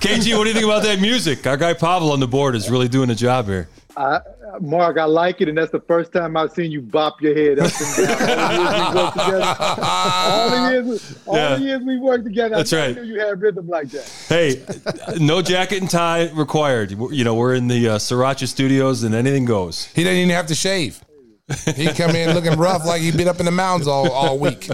[0.00, 1.46] KG, what do you think about that music?
[1.46, 3.68] Our guy Pavel on the board is really doing a job here.
[3.96, 4.20] Uh,
[4.60, 7.58] Mark, I like it, and that's the first time I've seen you bop your head
[7.58, 8.96] up and down.
[9.82, 11.56] all the years, all yeah.
[11.56, 12.94] the years we worked together, that's I right.
[12.94, 14.08] knew you had rhythm like that.
[14.28, 14.64] Hey,
[15.18, 16.92] no jacket and tie required.
[16.92, 19.86] You know, we're in the uh, Sriracha Studios, and anything goes.
[19.86, 21.02] He doesn't even have to shave.
[21.76, 24.68] He come in looking rough like he been up in the mountains all, all week.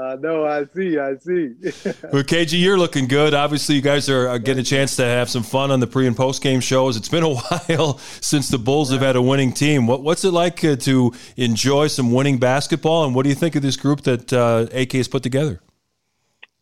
[0.00, 1.54] Uh, no, I see, I see.
[2.10, 3.34] well, KG, you're looking good.
[3.34, 6.16] Obviously, you guys are, getting a chance to have some fun on the pre and
[6.16, 6.96] post game shows.
[6.96, 9.86] It's been a while since the Bulls have had a winning team.
[9.86, 13.04] What, what's it like uh, to enjoy some winning basketball?
[13.04, 15.60] And what do you think of this group that uh, AK has put together?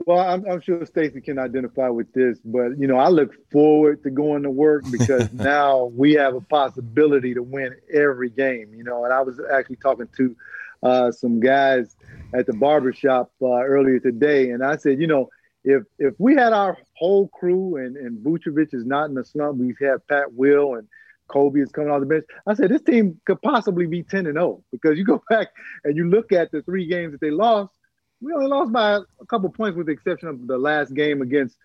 [0.06, 4.02] Well, I'm, I'm sure Stacey can identify with this, but you know, I look forward
[4.04, 8.72] to going to work because now we have a possibility to win every game.
[8.74, 10.36] You know, and I was actually talking to
[10.82, 11.96] uh, some guys
[12.32, 15.28] at the barbershop uh, earlier today, and I said, you know,
[15.64, 19.58] if if we had our whole crew and and Vucevic is not in the slump,
[19.58, 20.86] we have Pat Will and
[21.28, 22.24] Coby is coming off the bench.
[22.46, 25.48] I said this team could possibly be 10 and 0 because you go back
[25.84, 27.77] and you look at the three games that they lost
[28.20, 31.56] we only lost by a couple points with the exception of the last game against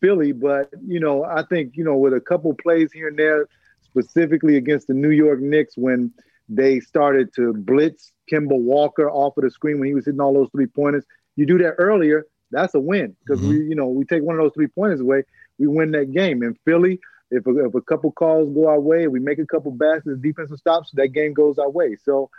[0.00, 0.32] Philly.
[0.32, 3.48] But, you know, I think, you know, with a couple plays here and there,
[3.82, 6.12] specifically against the New York Knicks when
[6.48, 10.34] they started to blitz Kemba Walker off of the screen when he was hitting all
[10.34, 11.04] those three pointers.
[11.36, 13.50] You do that earlier, that's a win because mm-hmm.
[13.50, 15.22] we, you know, we take one of those three pointers away,
[15.58, 16.42] we win that game.
[16.42, 16.98] In Philly,
[17.30, 20.58] if a, if a couple calls go our way, we make a couple baskets, defensive
[20.58, 21.96] stops, that game goes our way.
[22.02, 22.30] So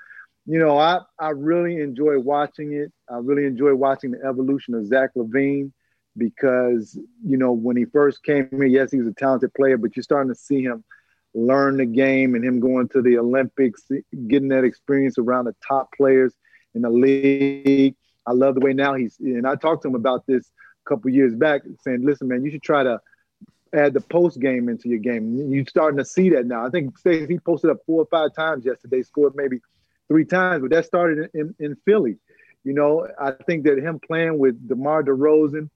[0.46, 2.92] you know, I, I really enjoy watching it.
[3.10, 5.72] I really enjoy watching the evolution of Zach LaVine
[6.18, 9.96] because you know when he first came here, yes, he was a talented player, but
[9.96, 10.84] you're starting to see him
[11.34, 13.84] learn the game and him going to the Olympics,
[14.28, 16.34] getting that experience around the top players
[16.76, 17.96] in the league.
[18.28, 20.52] I love the way now he's and I talked to him about this
[20.86, 23.00] a couple years back, saying, "Listen, man, you should try to."
[23.74, 25.50] add the post game into your game.
[25.50, 26.66] You're starting to see that now.
[26.66, 29.62] I think he posted up four or five times yesterday, scored maybe
[30.12, 32.18] three times, but that started in, in, Philly.
[32.66, 35.70] You know, I think that him playing with DeMar DeRozan,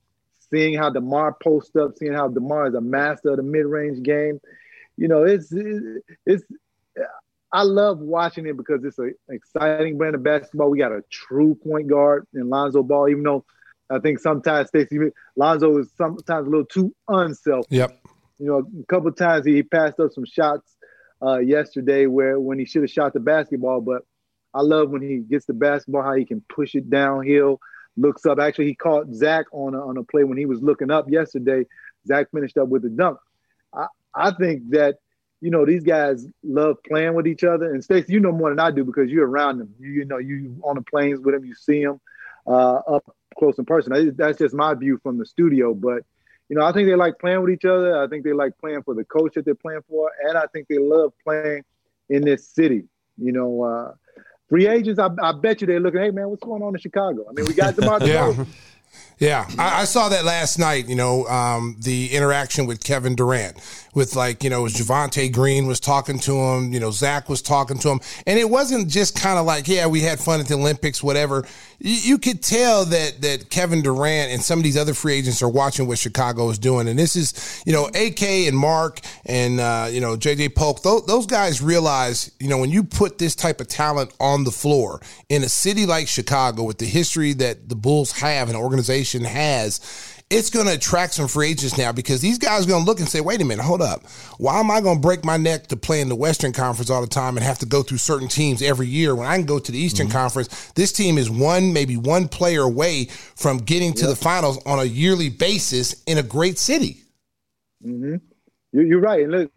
[0.52, 4.41] seeing how DeMar posts up, seeing how DeMar is a master of the mid-range game,
[4.98, 5.54] you know, it's
[6.26, 6.43] it's.
[7.52, 10.69] I love watching it because it's an exciting brand of basketball.
[10.69, 13.45] We got a true point guard in Lonzo Ball, even though
[13.89, 14.98] I think sometimes Stacey
[15.38, 17.71] Lonzo is sometimes a little too unselfish.
[17.71, 17.98] Yep.
[18.39, 20.76] You know, a couple times he passed up some shots
[21.21, 24.04] uh, yesterday where when he should have shot the basketball, but
[24.56, 27.60] I love when he gets the basketball, how he can push it downhill,
[27.98, 28.39] looks up.
[28.39, 31.65] Actually, he caught Zach on a, on a play when he was looking up yesterday.
[32.08, 33.20] Zach finished up with a dunk.
[33.74, 34.96] I, I think that,
[35.41, 37.74] you know, these guys love playing with each other.
[37.74, 39.76] And Stacey, you know more than I do because you're around them.
[39.78, 42.00] You, you know, you on the planes with them, you see them
[42.48, 44.15] uh, up close in person.
[44.15, 45.74] That's just my view from the studio.
[45.74, 46.04] But,
[46.48, 48.02] you know, I think they like playing with each other.
[48.02, 50.12] I think they like playing for the coach that they're playing for.
[50.24, 51.63] And I think they love playing
[52.10, 52.84] in this city.
[53.18, 53.94] You know, uh,
[54.49, 57.25] Free agents, I, I bet you they're looking, hey, man, what's going on in Chicago?
[57.27, 58.45] I mean, we got DeMar yeah.
[59.17, 60.89] Yeah, I, I, saw that last night.
[60.89, 63.56] You know, um, the interaction with Kevin Durant,
[63.93, 66.73] with like you know, Javonte Green was talking to him.
[66.73, 69.88] You know, Zach was talking to him, and it wasn't just kind of like, yeah,
[69.88, 71.45] we had fun at the Olympics, whatever.
[71.80, 75.41] You, you, could tell that that Kevin Durant and some of these other free agents
[75.41, 79.62] are watching what Chicago is doing, and this is you know, AK and Mark and
[79.62, 80.84] uh, you know JJ Polk.
[80.84, 84.51] Those, those guys realize you know when you put this type of talent on the
[84.51, 84.99] floor
[85.30, 89.24] in a city like Chicago with the history that the Bulls have, an organization organization
[89.24, 89.80] has,
[90.32, 93.00] it's going to attract some free agents now because these guys are going to look
[93.00, 94.04] and say, wait a minute, hold up.
[94.39, 97.02] Why am I going to break my neck to play in the Western Conference all
[97.02, 99.60] the time and have to go through certain teams every year when I can go
[99.60, 100.18] to the Eastern mm-hmm.
[100.18, 100.72] Conference?
[100.72, 104.10] This team is one, maybe one player away from getting to yep.
[104.10, 107.04] the finals on a yearly basis in a great city.
[107.86, 108.15] Mm-hmm.
[108.74, 109.22] You're right.
[109.22, 109.52] And look,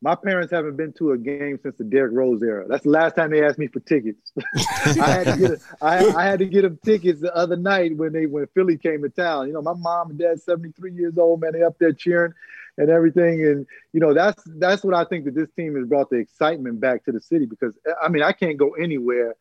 [0.00, 2.66] my parents haven't been to a game since the Derrick Rose era.
[2.68, 4.32] That's the last time they asked me for tickets.
[5.00, 7.96] I had to get a, I, I had to get them tickets the other night
[7.96, 9.48] when they when Philly came to town.
[9.48, 12.32] You know, my mom and dad, 73 years old, man, they up there cheering
[12.76, 13.44] and everything.
[13.44, 16.80] And you know, that's that's what I think that this team has brought the excitement
[16.80, 19.34] back to the city because I mean, I can't go anywhere.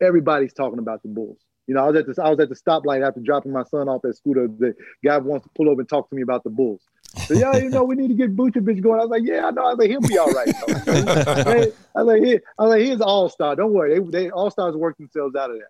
[0.00, 1.38] Everybody's talking about the Bulls.
[1.66, 3.88] You know, I was at the I was at the stoplight after dropping my son
[3.88, 4.34] off at school.
[4.34, 6.80] The guy wants to pull over and talk to me about the Bulls.
[7.26, 9.00] So, yeah, you know, we need to get Vucevic going.
[9.00, 9.66] I was like, yeah, I know.
[9.66, 10.48] I was like, he'll be all right.
[11.94, 13.56] I was like, he, I was like, he's all star.
[13.56, 15.68] Don't worry, they, they all stars work themselves out of that.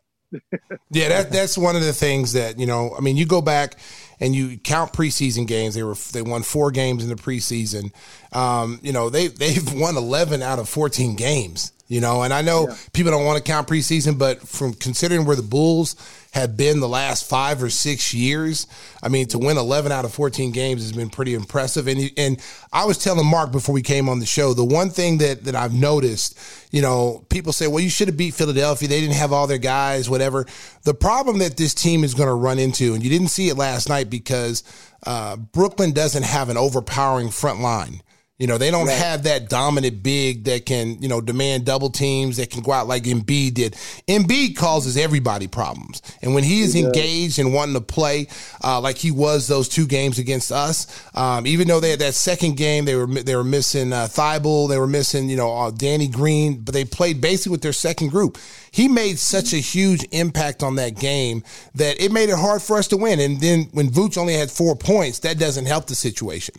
[0.90, 2.92] yeah, that that's one of the things that you know.
[2.98, 3.76] I mean, you go back
[4.18, 5.76] and you count preseason games.
[5.76, 7.92] They were they won four games in the preseason.
[8.32, 12.22] Um, you know, they they've won eleven out of fourteen games you know.
[12.22, 12.77] And I know yeah.
[12.92, 15.96] people don't want to count preseason, but from considering where the Bulls
[16.33, 18.66] have been the last five or six years,
[19.03, 21.88] I mean, to win 11 out of 14 games has been pretty impressive.
[21.88, 25.18] And and I was telling Mark before we came on the show, the one thing
[25.18, 26.38] that that I've noticed,
[26.70, 28.88] you know, people say, well, you should have beat Philadelphia.
[28.88, 30.46] They didn't have all their guys, whatever.
[30.83, 33.57] The problem that this team is going to run into, and you didn't see it
[33.57, 34.62] last night because
[35.07, 38.03] uh, Brooklyn doesn't have an overpowering front line.
[38.38, 38.99] You know, they don't right.
[38.99, 42.87] have that dominant big that can, you know, demand double teams that can go out
[42.87, 43.72] like Embiid did.
[44.07, 46.03] Embiid causes everybody problems.
[46.20, 48.27] And when he is he engaged and wanting to play
[48.62, 52.12] uh, like he was those two games against us, um, even though they had that
[52.12, 55.70] second game, they were they were missing uh, Thybulle, they were missing, you know, uh,
[55.70, 58.37] Danny Green, but they played basically with their second group.
[58.70, 61.42] He made such a huge impact on that game
[61.75, 63.18] that it made it hard for us to win.
[63.18, 66.57] And then when Vooch only had four points, that doesn't help the situation.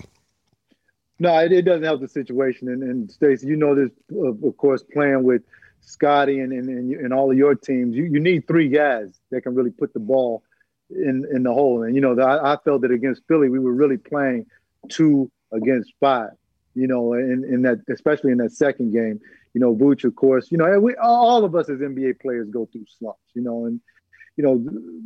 [1.20, 2.68] No, it, it doesn't help the situation.
[2.70, 5.42] And, and Stacey, you know this, of, course, playing with
[5.82, 9.42] Scottie and, and, and, and, all of your teams, you, you need three guys that
[9.42, 10.44] can really put the ball
[10.90, 11.84] in, in the hole.
[11.84, 14.46] And, you know, the, I, felt that against Philly, we were really playing
[14.90, 16.32] two against five,
[16.76, 19.20] you know, in, in that, especially in that second game.
[19.54, 22.68] You know, Vooch, of course, you know, we, all of us as NBA players go
[22.72, 23.82] through slumps, you know, and,
[24.36, 24.64] you know,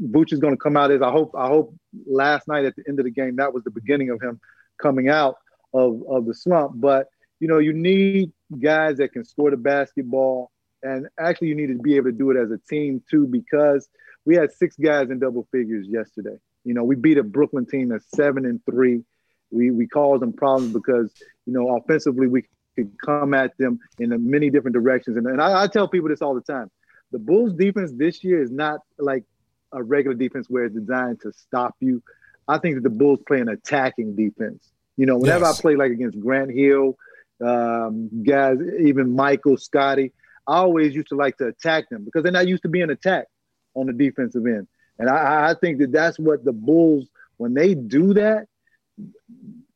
[0.09, 1.73] Vooch is going to come out as I hope, I hope
[2.05, 4.41] last night at the end of the game, that was the beginning of him
[4.77, 5.37] coming out
[5.73, 6.73] of, of the slump.
[6.75, 7.07] But,
[7.39, 8.31] you know, you need
[8.61, 10.51] guys that can score the basketball.
[10.83, 13.87] And actually, you need to be able to do it as a team, too, because
[14.25, 16.37] we had six guys in double figures yesterday.
[16.63, 19.03] You know, we beat a Brooklyn team that's seven and three.
[19.51, 21.11] We, we caused them problems because,
[21.45, 25.17] you know, offensively, we could come at them in many different directions.
[25.17, 26.69] And, and I, I tell people this all the time.
[27.11, 29.25] The Bulls defense this year is not like
[29.73, 32.01] a regular defense where it's designed to stop you.
[32.47, 34.71] I think that the Bulls play an attacking defense.
[35.01, 35.57] You know, whenever yes.
[35.57, 36.95] I play like against Grant Hill,
[37.43, 40.13] um, guys, even Michael, Scottie,
[40.47, 43.31] I always used to like to attack them because they're not used to being attacked
[43.73, 44.67] on the defensive end.
[44.99, 48.45] And I, I think that that's what the Bulls, when they do that,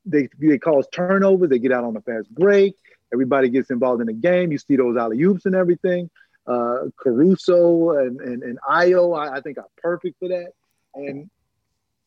[0.06, 1.50] they they cause turnovers.
[1.50, 2.76] They get out on a fast break.
[3.12, 4.52] Everybody gets involved in the game.
[4.52, 6.12] You see those alley oops and everything.
[6.46, 10.52] Uh, Caruso and, and, and Ayo, I, I think are perfect for that.
[10.94, 11.32] And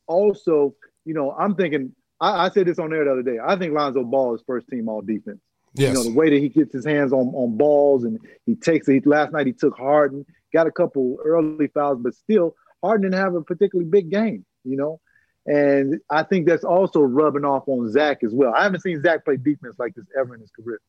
[0.07, 3.39] also, you know, I'm thinking, I, I, said this on there the other day.
[3.45, 5.41] I think Lonzo Ball is first team all defense.
[5.75, 5.89] Yes.
[5.89, 8.89] You know, the way that he gets his hands on, on balls and he takes
[8.89, 9.07] it.
[9.07, 13.35] Last night he took Harden, got a couple early fouls, but still, Harden didn't have
[13.35, 15.01] a particularly big game, you know?
[15.47, 18.53] And I think that's also rubbing off on Zach as well.
[18.55, 20.81] I haven't seen Zach play defense like this ever in his career.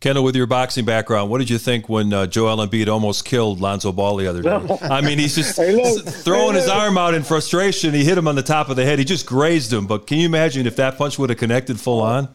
[0.00, 3.60] Kendall, with your boxing background, what did you think when uh, Joel Embiid almost killed
[3.60, 4.78] Lonzo Ball the other day?
[4.82, 7.92] I mean, he's just look, throwing his arm out in frustration.
[7.92, 8.98] He hit him on the top of the head.
[8.98, 9.86] He just grazed him.
[9.86, 12.30] But can you imagine if that punch would have connected full on?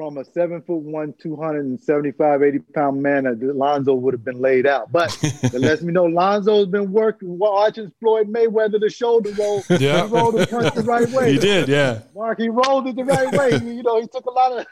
[0.00, 4.90] From a seven foot one, 275, 80 pound man, Lonzo would have been laid out.
[4.90, 9.62] But it lets me know Lonzo's been working, watching Floyd Mayweather the shoulder roll.
[9.80, 10.06] Yeah.
[10.06, 11.32] He rolled the punch the right way.
[11.32, 12.00] He did, yeah.
[12.14, 13.50] Mark, he rolled it the right way.
[13.74, 14.66] you know, he took a lot of.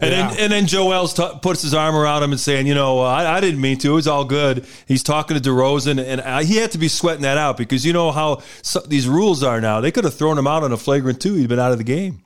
[0.00, 0.30] and yeah.
[0.30, 3.04] then and then Joel's t- puts his arm around him and saying, you know, uh,
[3.04, 3.92] I, I, didn't mean to.
[3.92, 4.66] It was all good.
[4.86, 7.92] He's talking to DeRozan, and uh, he had to be sweating that out because you
[7.92, 9.80] know how so, these rules are now.
[9.80, 11.34] They could have thrown him out on a flagrant two.
[11.34, 12.22] He'd been out of the game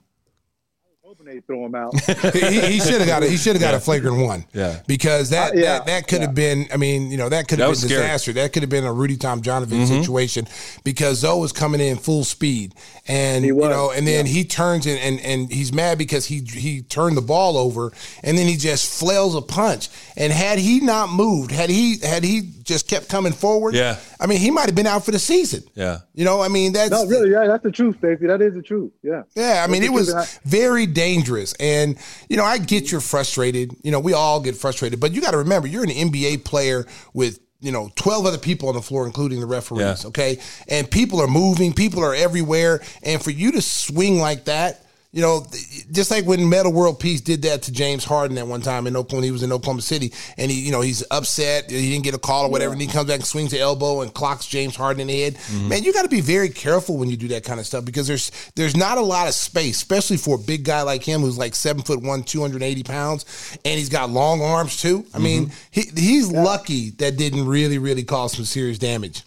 [1.25, 1.99] they throw him out.
[2.33, 3.77] he, he should have got a, he should have got yeah.
[3.77, 4.45] a flagrant one.
[4.53, 5.61] Yeah, because that uh, yeah.
[5.77, 6.55] that, that could have yeah.
[6.55, 6.67] been.
[6.73, 8.33] I mean, you know, that could have been disaster.
[8.33, 9.85] That could have been a Rudy Tomjanovich mm-hmm.
[9.85, 10.47] situation
[10.83, 12.75] because Zo was coming in full speed,
[13.07, 16.81] and you know, and then he turns and, and and he's mad because he he
[16.83, 17.91] turned the ball over,
[18.23, 19.89] and then he just flails a punch.
[20.15, 24.27] And had he not moved, had he had he just kept coming forward, yeah, I
[24.27, 25.63] mean, he might have been out for the season.
[25.75, 28.27] Yeah, you know, I mean, that's no, really, yeah, that's the truth, Stacey.
[28.27, 28.91] That is the truth.
[29.03, 29.63] Yeah, yeah.
[29.65, 31.97] I mean, it was very dangerous, and
[32.27, 33.75] you know, I get you're frustrated.
[33.83, 36.85] You know, we all get frustrated, but you got to remember, you're an NBA player
[37.13, 40.07] with you know 12 other people on the floor including the referees yeah.
[40.09, 44.84] okay and people are moving people are everywhere and for you to swing like that
[45.15, 45.47] you know,
[45.93, 48.97] just like when Metta World Peace did that to James Harden at one time in
[48.97, 52.13] Oklahoma, he was in Oklahoma City, and he, you know, he's upset, he didn't get
[52.13, 52.81] a call or whatever, yeah.
[52.81, 55.35] and he comes back and swings the elbow and clocks James Harden in the head.
[55.35, 55.69] Mm-hmm.
[55.69, 58.07] Man, you got to be very careful when you do that kind of stuff because
[58.07, 61.37] there's there's not a lot of space, especially for a big guy like him who's
[61.37, 65.05] like seven foot one, two hundred eighty pounds, and he's got long arms too.
[65.13, 65.23] I mm-hmm.
[65.23, 66.43] mean, he he's yeah.
[66.43, 69.23] lucky that didn't really really cause some serious damage.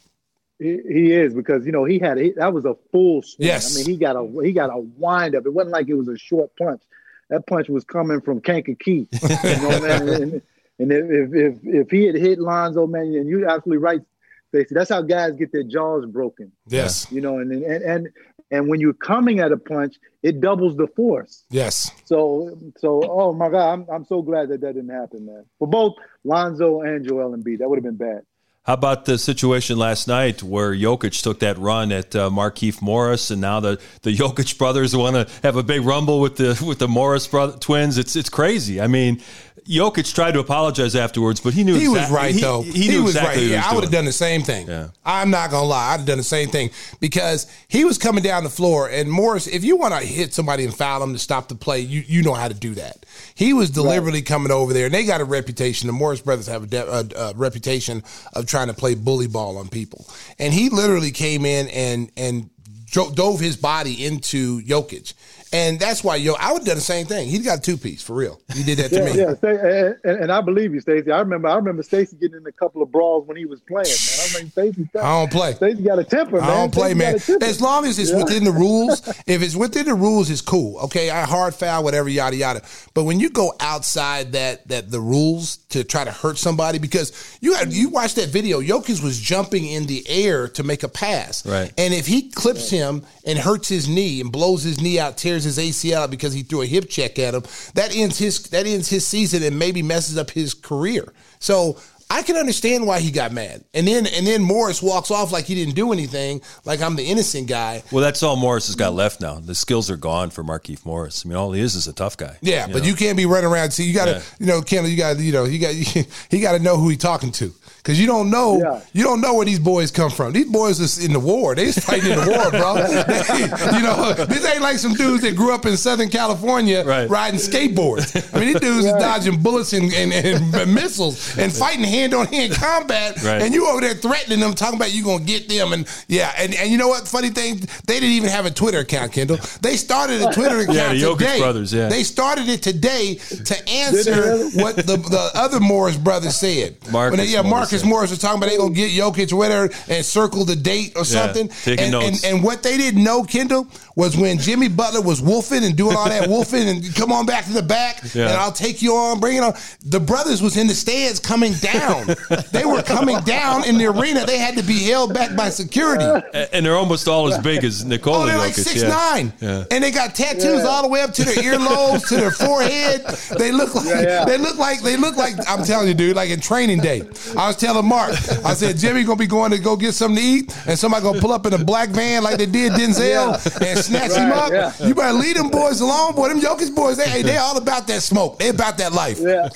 [0.59, 3.47] He, is because you know he had a, that was a full swing.
[3.47, 5.47] Yes, I mean he got a he got a wind up.
[5.47, 6.83] It wasn't like it was a short punch.
[7.31, 9.07] That punch was coming from Kankakee.
[9.23, 10.42] you know, man, and,
[10.81, 14.01] and if, if if he had hit Lonzo, man, and you're absolutely right,
[14.49, 14.75] Stacey.
[14.75, 16.51] That's how guys get their jaws broken.
[16.66, 18.09] Yes, you know, and and and
[18.51, 21.44] and when you're coming at a punch, it doubles the force.
[21.51, 21.90] Yes.
[22.05, 25.44] So so oh my God, I'm I'm so glad that that didn't happen, man.
[25.59, 25.94] For both
[26.25, 28.23] Lonzo and Joel Embiid, that would have been bad.
[28.68, 33.31] How about the situation last night where Jokic took that run at uh, Markieff Morris,
[33.31, 36.78] and now the, the Jokic brothers want to have a big rumble with the with
[36.78, 37.96] the Morris brother, twins?
[37.96, 38.78] It's it's crazy.
[38.78, 39.22] I mean,
[39.66, 42.62] Jokic tried to apologize afterwards, but he knew he exa- was right he, though.
[42.62, 43.51] He, he, knew was exactly right.
[43.53, 44.66] Yeah, I would have done the same thing.
[44.66, 44.88] Yeah.
[45.05, 48.44] I'm not gonna lie, I'd have done the same thing because he was coming down
[48.44, 51.49] the floor, and Morris, if you want to hit somebody and foul them to stop
[51.49, 53.05] the play, you you know how to do that.
[53.35, 54.27] He was deliberately right.
[54.27, 55.87] coming over there, and they got a reputation.
[55.87, 59.59] The Morris brothers have a, de- a, a reputation of trying to play bully ball
[59.59, 60.07] on people,
[60.38, 62.51] and he literally came in and and
[62.90, 65.14] dove his body into Jokic.
[65.52, 67.28] And that's why, yo, I would have done the same thing.
[67.28, 68.40] He got a two piece for real.
[68.54, 69.18] He did that to yeah, me.
[69.18, 71.11] Yeah, and, and, I believe you, Stacey.
[71.11, 73.87] I remember, I remember Stacey getting in a couple of brawls when he was playing.
[73.87, 74.28] Man.
[74.28, 74.88] I mean, Stacey.
[74.94, 75.54] I don't play.
[75.54, 76.50] Stacey got a temper, man.
[76.50, 77.42] I don't play, Stacey man.
[77.42, 78.18] As long as it's yeah.
[78.18, 79.06] within the rules.
[79.26, 80.78] if it's within the rules, it's cool.
[80.80, 82.62] Okay, I hard foul, whatever, yada yada.
[82.92, 87.38] But when you go outside that that the rules to try to hurt somebody, because
[87.40, 90.88] you had, you watch that video, Jokic was jumping in the air to make a
[90.88, 91.72] pass, right?
[91.78, 95.38] And if he clips him and hurts his knee and blows his knee out, tears
[95.44, 97.42] his ACL out because he threw a hip check at him.
[97.74, 101.12] That ends his that ends his season and maybe messes up his career.
[101.38, 101.79] So
[102.11, 103.64] I can understand why he got mad.
[103.74, 107.05] And then and then Morris walks off like he didn't do anything, like I'm the
[107.05, 107.83] innocent guy.
[107.92, 109.40] Well, that's all Morris has got left now.
[109.40, 111.25] The skills are gone for Markieff Morris.
[111.25, 112.38] I mean, all he is is a tough guy.
[112.40, 112.88] Yeah, you but know?
[112.88, 113.73] you can't be running around.
[113.73, 114.23] See, you got to, yeah.
[114.38, 116.88] you know, Kendall, you got, to, you know, you got, he got to know who
[116.88, 117.52] he's talking to
[117.88, 118.80] because you don't know Yeah.
[118.92, 120.34] you don't know where these boys come from.
[120.34, 121.54] These boys is in the war.
[121.54, 122.74] They just fighting in the war, bro.
[123.68, 127.08] They- you know, this ain't like some dudes that grew up in Southern California Right.
[127.08, 128.14] riding skateboards.
[128.34, 132.26] I mean, these dudes is dodging bullets and, and, and missiles and fighting hand on
[132.26, 133.22] hand combat.
[133.22, 133.40] Right.
[133.40, 135.72] And you over there threatening them, talking about you gonna get them.
[135.72, 137.08] And yeah, and, and you know what?
[137.08, 139.38] Funny thing, they didn't even have a Twitter account, Kendall.
[139.62, 141.38] They started a Twitter account Yeah, the Jokic today.
[141.38, 141.88] brothers, yeah.
[141.88, 146.76] They started it today to answer what the, the other Morris brothers said.
[146.90, 147.88] Marcus they- yeah, Morris Marcus said.
[147.88, 151.04] Morris was talking about they gonna get Jokic or whatever and circle the date or
[151.04, 151.48] something.
[151.48, 152.24] taking and, notes.
[152.24, 153.66] And, and what they didn't know, Kendall,
[153.96, 157.44] was when Jimmy Butler was wolfing and doing all that wolfing and come on back
[157.46, 158.29] to the back Yeah.
[158.29, 159.54] and I'll take you on, bring it on.
[159.85, 162.06] The brothers was in the stands coming down.
[162.52, 164.24] they were coming down in the arena.
[164.24, 166.04] They had to be held back by security.
[166.04, 168.64] A- and they're almost all as big as Nikola Oh, they're like Jokic.
[168.64, 168.88] six yeah.
[168.88, 169.64] nine, Yeah.
[169.70, 173.04] and they got tattoos all the way up to their earlobes, to their forehead.
[173.38, 174.24] They look like yeah.
[174.24, 177.02] they look like they look like I'm telling you, dude, like in training day.
[177.37, 178.10] I was telling Mark,
[178.44, 181.21] I said Jimmy gonna be going to go get something to eat, and somebody gonna
[181.21, 184.52] pull up in a black van like they did Denzel and snatch him Right, up.
[184.81, 184.87] yeah.
[184.87, 186.29] You better lead them boys along, boy.
[186.29, 188.38] Them Jokic boys, they hey, they all about that smoke.
[188.38, 189.19] They about that life.
[189.21, 189.48] Yeah,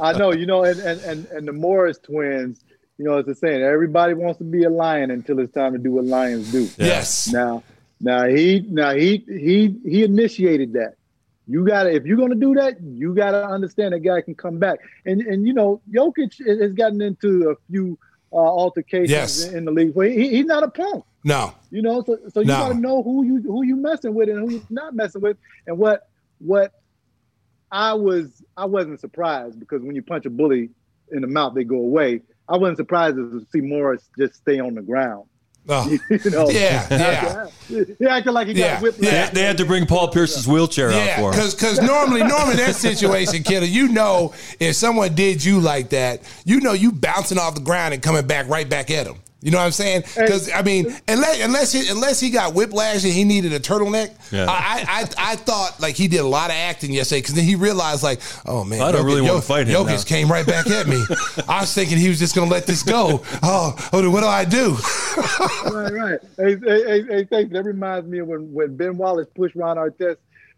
[0.00, 0.32] I know.
[0.32, 2.60] You know, and, and and and the Morris twins.
[2.98, 3.62] You know, it's the saying.
[3.62, 6.68] Everybody wants to be a lion until it's time to do what lions do.
[6.78, 7.30] Yes.
[7.32, 7.62] Now,
[8.00, 10.94] now he, now he, he, he initiated that.
[11.48, 14.80] You gotta, if you're gonna do that, you gotta understand that guy can come back.
[15.04, 17.98] And and you know, Jokic has gotten into a few
[18.32, 19.44] uh, altercations Yes.
[19.52, 19.94] in, the league.
[19.94, 21.04] But he, he's not a punk.
[21.24, 21.54] No.
[21.70, 22.58] You know, so so you No.
[22.58, 25.36] got to know who you who you messing with and who you're not messing with.
[25.68, 26.72] And what what
[27.70, 30.70] I was I wasn't surprised because when you punch a bully
[31.12, 32.22] in the mouth, they go away.
[32.48, 35.26] I wasn't surprised to see Morris just stay on the ground.
[35.68, 35.90] Oh.
[36.10, 37.46] you know, Yeah, yeah.
[37.98, 38.98] he acted like he got Yeah, whipped.
[39.00, 39.26] yeah.
[39.30, 41.50] They, they had to bring Paul Pierce's wheelchair out for him.
[41.50, 46.60] because normally normally that situation, kiddo, you know if someone did you like that, you
[46.60, 49.16] know you bouncing off the ground and coming back right back at them.
[49.46, 50.02] You know what I'm saying?
[50.16, 54.10] Because I mean, unless unless he, unless he got whiplash and he needed a turtleneck,
[54.32, 54.46] Yeah.
[54.48, 57.44] I, I I I thought like he did a lot of acting yesterday because then
[57.44, 60.02] he realized like, oh man, I don't really wanna fight him Jokic now.
[60.02, 61.00] came right back at me.
[61.48, 63.22] I was thinking he was just gonna let this go.
[63.40, 64.76] Oh, oh, what do I do?
[65.72, 66.18] right, right.
[66.36, 67.52] Hey, hey, hey, hey, thanks.
[67.52, 70.16] That reminds me of when, when Ben Wallace pushed Ron Artest.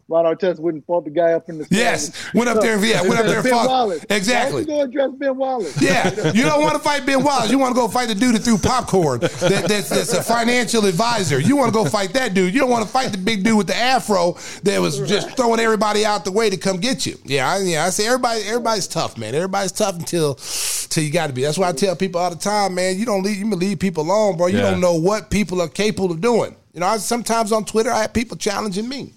[0.09, 3.19] Ron Artest wouldn't fought the guy up in the Yes, went up there, yeah, went
[3.19, 3.67] up there and Ben fought.
[3.67, 4.05] Wallace.
[4.09, 4.63] Exactly.
[4.65, 5.81] Why don't you go address Ben Wallace?
[5.81, 7.51] Yeah, you don't want to fight Ben Wallace.
[7.51, 9.19] You want to go fight the dude that threw popcorn.
[9.19, 11.39] That, that's, that's a financial advisor.
[11.39, 12.53] You want to go fight that dude.
[12.53, 14.33] You don't want to fight the big dude with the afro
[14.63, 17.15] that was just throwing everybody out the way to come get you.
[17.23, 17.85] Yeah, I, yeah.
[17.85, 19.35] I say everybody, everybody's tough, man.
[19.35, 21.43] Everybody's tough until, until you got to be.
[21.43, 22.97] That's why I tell people all the time, man.
[22.97, 24.47] You don't leave, you leave people alone, bro.
[24.47, 24.71] You Yeah.
[24.71, 26.55] don't know what people are capable of doing.
[26.73, 29.13] You know, I, sometimes on Twitter, I have people challenging me.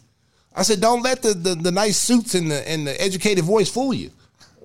[0.54, 3.70] I said, don't let the, the, the nice suits and the and the educated voice
[3.70, 4.10] fool you.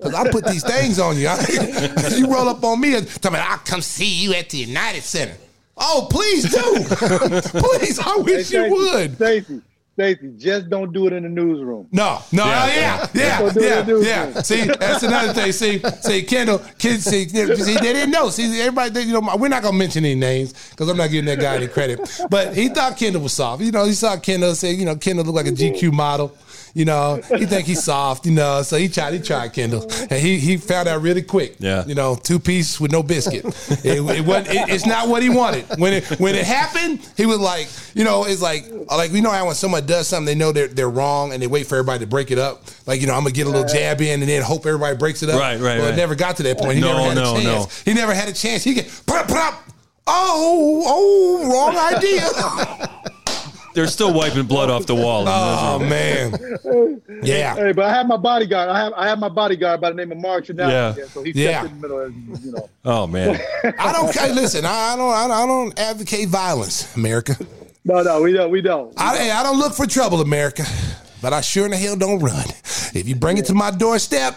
[0.02, 1.28] Cause I put these things on you.
[2.16, 5.02] you roll up on me and tell me, I'll come see you at the United
[5.02, 5.34] Center.
[5.76, 6.60] Oh, please do.
[7.60, 9.16] please, I wish you would.
[9.16, 9.60] Stacey,
[9.98, 11.88] Stacey, just don't do it in the newsroom.
[11.90, 12.62] No, no, Yeah.
[12.62, 14.42] Uh, yeah, yeah, Don't do yeah, it, do it, yeah.
[14.42, 15.50] See, that's another thing.
[15.50, 18.28] See, see, Kendall, kids, see, see, they didn't know.
[18.30, 21.24] See, everybody, they- you know, we're not gonna mention any names because I'm not giving
[21.24, 21.98] that guy any credit.
[22.30, 23.60] But he thought Kendall was soft.
[23.60, 26.32] You know, he saw Kendall say, you know, Kendall looked like a GQ model.
[26.74, 28.26] You know, he think he's soft.
[28.26, 29.14] You know, so he tried.
[29.14, 31.56] He tried Kendall, and he he found out really quick.
[31.58, 31.84] Yeah.
[31.86, 33.44] You know, two piece with no biscuit.
[33.84, 34.48] It, it wasn't.
[34.56, 35.64] It, it's not what he wanted.
[35.78, 39.30] When it when it happened, he was like, you know, it's like like you know
[39.30, 42.00] how when someone does something, they know they're they're wrong, and they wait for everybody
[42.00, 42.62] to break it up.
[42.86, 45.22] Like you know, I'm gonna get a little jab in, and then hope everybody breaks
[45.22, 45.40] it up.
[45.40, 45.96] Right, right, Well, it right.
[45.96, 46.74] never got to that point.
[46.74, 47.58] He No, never had no, a no.
[47.60, 47.82] chance.
[47.82, 48.62] He never had a chance.
[48.64, 49.64] He get pop pop.
[50.06, 52.28] Oh, oh, wrong idea.
[53.78, 55.24] They're still wiping blood off the wall.
[55.28, 56.32] oh man.
[57.22, 57.54] Yeah.
[57.54, 58.68] Hey, but I have my bodyguard.
[58.68, 60.68] I have I have my bodyguard by the name of Mark Chanel.
[60.68, 61.04] Yeah.
[61.06, 61.60] So he Yeah.
[61.60, 62.00] stepped in the middle.
[62.04, 62.68] Of, you know.
[62.84, 63.40] Oh man.
[63.78, 64.12] I don't.
[64.12, 65.12] Hey, listen, I, I don't.
[65.30, 67.36] I, I don't advocate violence, America.
[67.84, 68.50] No, no, we don't.
[68.50, 68.92] We don't.
[68.96, 70.64] I, hey, I don't look for trouble, America,
[71.22, 72.46] but I sure in the hell don't run.
[72.94, 74.34] If you bring it to my doorstep,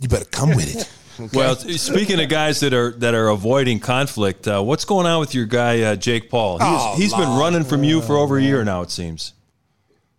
[0.00, 0.90] you better come with it.
[1.32, 5.34] Well, speaking of guys that are that are avoiding conflict, uh, what's going on with
[5.34, 6.58] your guy uh, Jake Paul?
[6.58, 8.82] He's, Oh, he's been running from you for over a year now.
[8.82, 9.32] It seems.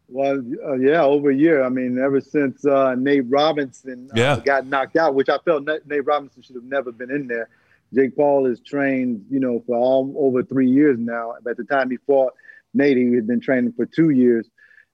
[0.08, 1.64] Well, uh, yeah, over a year.
[1.64, 4.39] I mean, ever since uh, Nate Robinson uh, Yeah.
[4.43, 7.50] got knocked out, which I felt Nate, Nate Robinson should have never been in there.
[7.93, 11.34] Jake Paul is trained, you know, for all over three years now.
[11.50, 12.34] At the time he fought
[12.74, 14.48] Nate, he had been training for two years.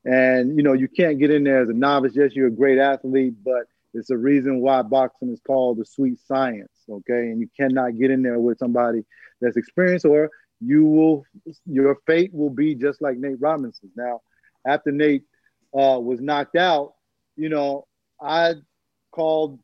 [0.06, 2.14] And you know, you can't get in there as a novice.
[2.16, 6.20] Yes, you're a great athlete, but it's a reason why boxing is called the sweet
[6.26, 6.72] science.
[6.90, 9.04] Okay, and you cannot get in there with somebody
[9.40, 10.30] that's experienced, or
[10.60, 11.24] you will,
[11.66, 13.92] your fate will be just like Nate Robinson's.
[13.96, 14.22] Now,
[14.66, 15.24] after Nate
[15.74, 16.94] uh, was knocked out,
[17.36, 17.88] you know,
[18.22, 18.54] I
[19.12, 19.60] called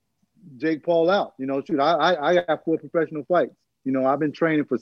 [0.57, 1.33] Jake Paul out.
[1.37, 3.55] You know, shoot, I, I, I got four professional fights.
[3.83, 4.79] You know, I've been training for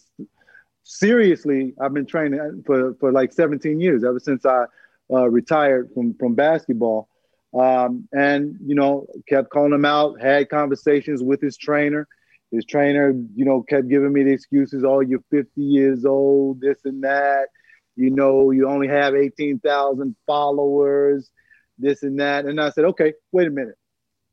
[0.83, 1.73] seriously.
[1.79, 4.65] I've been training for for like 17 years, ever since I
[5.11, 7.09] uh, retired from from basketball.
[7.58, 10.22] Um, and you know, kept calling him out.
[10.22, 12.08] Had conversations with his trainer.
[12.51, 14.84] His trainer, you know, kept giving me the excuses.
[14.86, 17.47] Oh, you're 50 years old, this and that.
[17.95, 21.32] You know, you only have 18,000 followers,
[21.78, 22.45] this and that.
[22.45, 23.76] And I said, okay, wait a minute.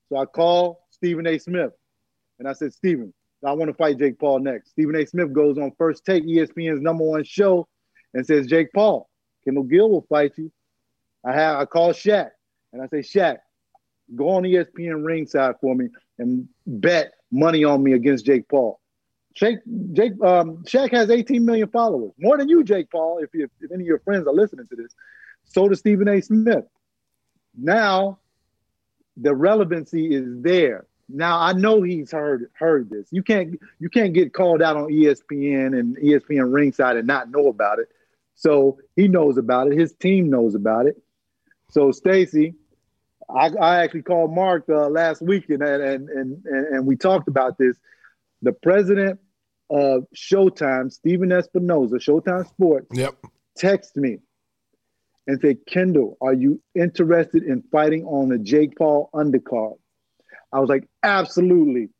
[0.09, 1.39] So I called Stephen A.
[1.39, 1.73] Smith,
[2.39, 3.15] and I said, Stephen,
[3.45, 4.71] I want to fight Jake Paul next.
[4.71, 5.07] Stephen A.
[5.07, 7.67] Smith goes on First Take, ESPN's number one show,
[8.15, 9.09] and says, Jake Paul,
[9.45, 10.53] Kendall Gill will fight you.
[11.25, 12.31] I have I call Shaq,
[12.73, 13.39] and I say, Shaq,
[14.15, 18.81] go on ESPN ringside for me and bet money on me against Jake Paul.
[19.35, 19.59] Jake,
[19.93, 23.21] Jake, um, Shaq has 18 million followers, more than you, Jake Paul.
[23.23, 24.95] If, you, if any of your friends are listening to this,
[25.45, 26.21] so does Stephen A.
[26.21, 26.65] Smith.
[27.57, 28.19] Now,
[29.17, 30.87] the relevancy is there.
[31.09, 33.09] Now I know he's heard heard this.
[33.11, 37.49] You can't you can't get called out on ESPN and ESPN ringside and not know
[37.49, 37.89] about it.
[38.35, 39.79] So he knows about it.
[39.79, 41.03] His team knows about it.
[41.69, 42.55] So Stacey,
[43.35, 47.59] I, I actually called Mark uh, last week and, and and and we talked about
[47.59, 47.77] this.
[48.43, 49.21] The president
[49.71, 53.15] of Showtime, Stephen Espinoza, Showtime Sports, yep,
[53.57, 54.19] text me
[55.27, 59.79] and said, Kendall, are you interested in fighting on the Jake Paul undercard?
[60.53, 61.91] I was like, absolutely,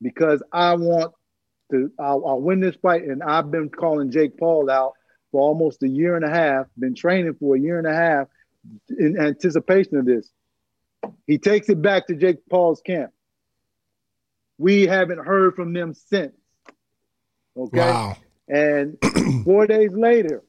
[0.00, 1.12] because I want
[1.70, 1.92] to.
[1.98, 4.94] I'll, I'll win this fight, and I've been calling Jake Paul out
[5.30, 6.66] for almost a year and a half.
[6.78, 8.28] Been training for a year and a half
[8.88, 10.30] in anticipation of this.
[11.26, 13.10] He takes it back to Jake Paul's camp.
[14.58, 16.34] We haven't heard from them since.
[17.56, 17.78] Okay.
[17.78, 18.16] Wow.
[18.48, 18.96] And
[19.44, 20.42] four days later,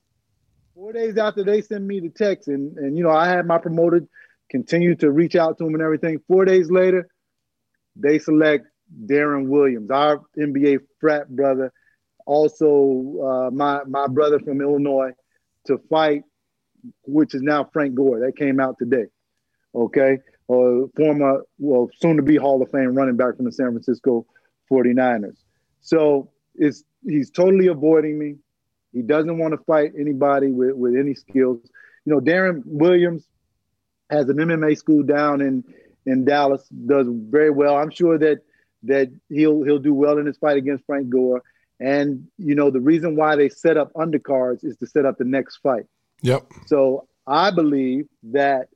[0.74, 3.58] four days after they send me the text, and, and you know, I had my
[3.58, 4.08] promoter
[4.50, 6.20] continue to reach out to him and everything.
[6.28, 7.08] Four days later,
[7.96, 8.68] they select
[9.06, 11.72] Deron Williams, our NBA frat brother,
[12.26, 15.12] also uh, my my brother from Illinois,
[15.68, 16.24] to fight,
[17.04, 18.22] which is now Frank Gore.
[18.22, 19.06] That came out today.
[19.76, 20.20] Okay,
[20.50, 24.26] uh, former, well, soon to be Hall of Fame running back from the San Francisco
[24.72, 25.38] 49ers.
[25.82, 28.36] So it's he's totally avoiding me.
[28.92, 31.60] He doesn't want to fight anybody with, with any skills.
[32.06, 33.28] You know, Deron Williams
[34.10, 35.64] has an MMA school down in
[36.06, 37.78] in Dallas, does very well.
[37.78, 38.40] I'm sure that
[38.84, 41.44] that he'll he'll do well in his fight against Frank Gore.
[41.80, 45.26] And you know, the reason why they set up undercards is to set up the
[45.26, 45.86] next fight.
[46.22, 46.52] Yep.
[46.66, 48.70] So I believe that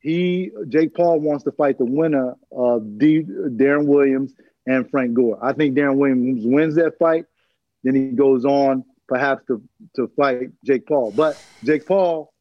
[0.00, 4.34] he Jake Paul wants to fight the winner of D, Deron Williams
[4.66, 5.38] and Frank Gore.
[5.42, 7.26] I think Deron Williams wins that fight.
[7.84, 9.62] Then he goes on perhaps to
[9.96, 11.12] to fight Jake Paul.
[11.12, 12.32] But Jake Paul,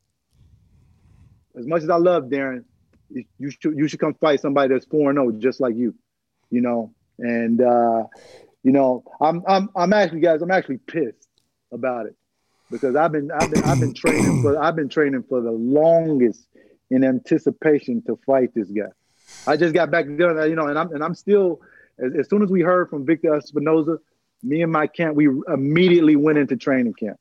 [1.57, 2.65] as much as I love Deron,
[3.09, 5.95] you should you should come fight somebody that's four and zero oh just like you,
[6.49, 6.93] you know.
[7.19, 8.03] And uh,
[8.63, 11.27] you know, I'm I'm I'm actually guys, I'm actually pissed
[11.71, 12.15] about it
[12.71, 16.47] because I've been I've been I've been training for I've been training for the longest
[16.89, 18.89] in anticipation to fight this guy.
[19.47, 21.61] I just got back there, you know, and I'm and I'm still
[21.99, 23.97] as, as soon as we heard from Victor Espinoza,
[24.43, 27.17] me and my camp, we immediately went into training camp.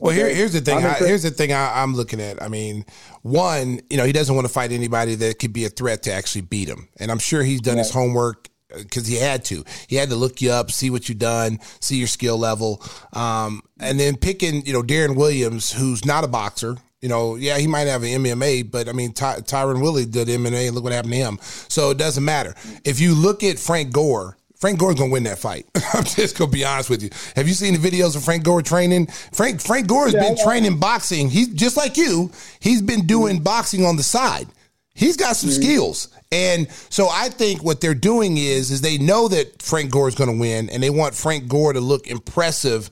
[0.00, 0.28] Well, okay.
[0.28, 0.84] here, here's the thing.
[0.84, 2.40] I, here's the thing I, am looking at.
[2.40, 2.84] I mean,
[3.22, 6.12] one, you know, he doesn't want to fight anybody that could be a threat to
[6.12, 7.84] actually beat him, and I'm sure he's done right.
[7.84, 9.64] his homework because uh, he had to.
[9.88, 12.82] He had to look you up, see what you've done, see your skill level,
[13.12, 16.76] um, and then picking, you know, Deron Williams, who's not a boxer.
[17.04, 20.26] You know, yeah, he might have an MMA, but I mean, Ty- Tyron Woodley did
[20.26, 21.38] MMA, and look what happened to him.
[21.42, 22.54] So it doesn't matter.
[22.82, 25.66] If you look at Frank Gore, Frank Gore's gonna win that fight.
[25.92, 27.10] I'm just gonna be honest with you.
[27.36, 29.08] Have you seen the videos of Frank Gore training?
[29.34, 31.28] Frank Frank Gore has yeah, been training boxing.
[31.28, 32.32] He's just like you.
[32.60, 34.46] He's been doing boxing on the side.
[34.94, 35.62] He's got some mm-hmm.
[35.62, 36.08] skills.
[36.32, 40.14] And so I think what they're doing is is they know that Frank Gore is
[40.14, 42.90] going to win and they want Frank Gore to look impressive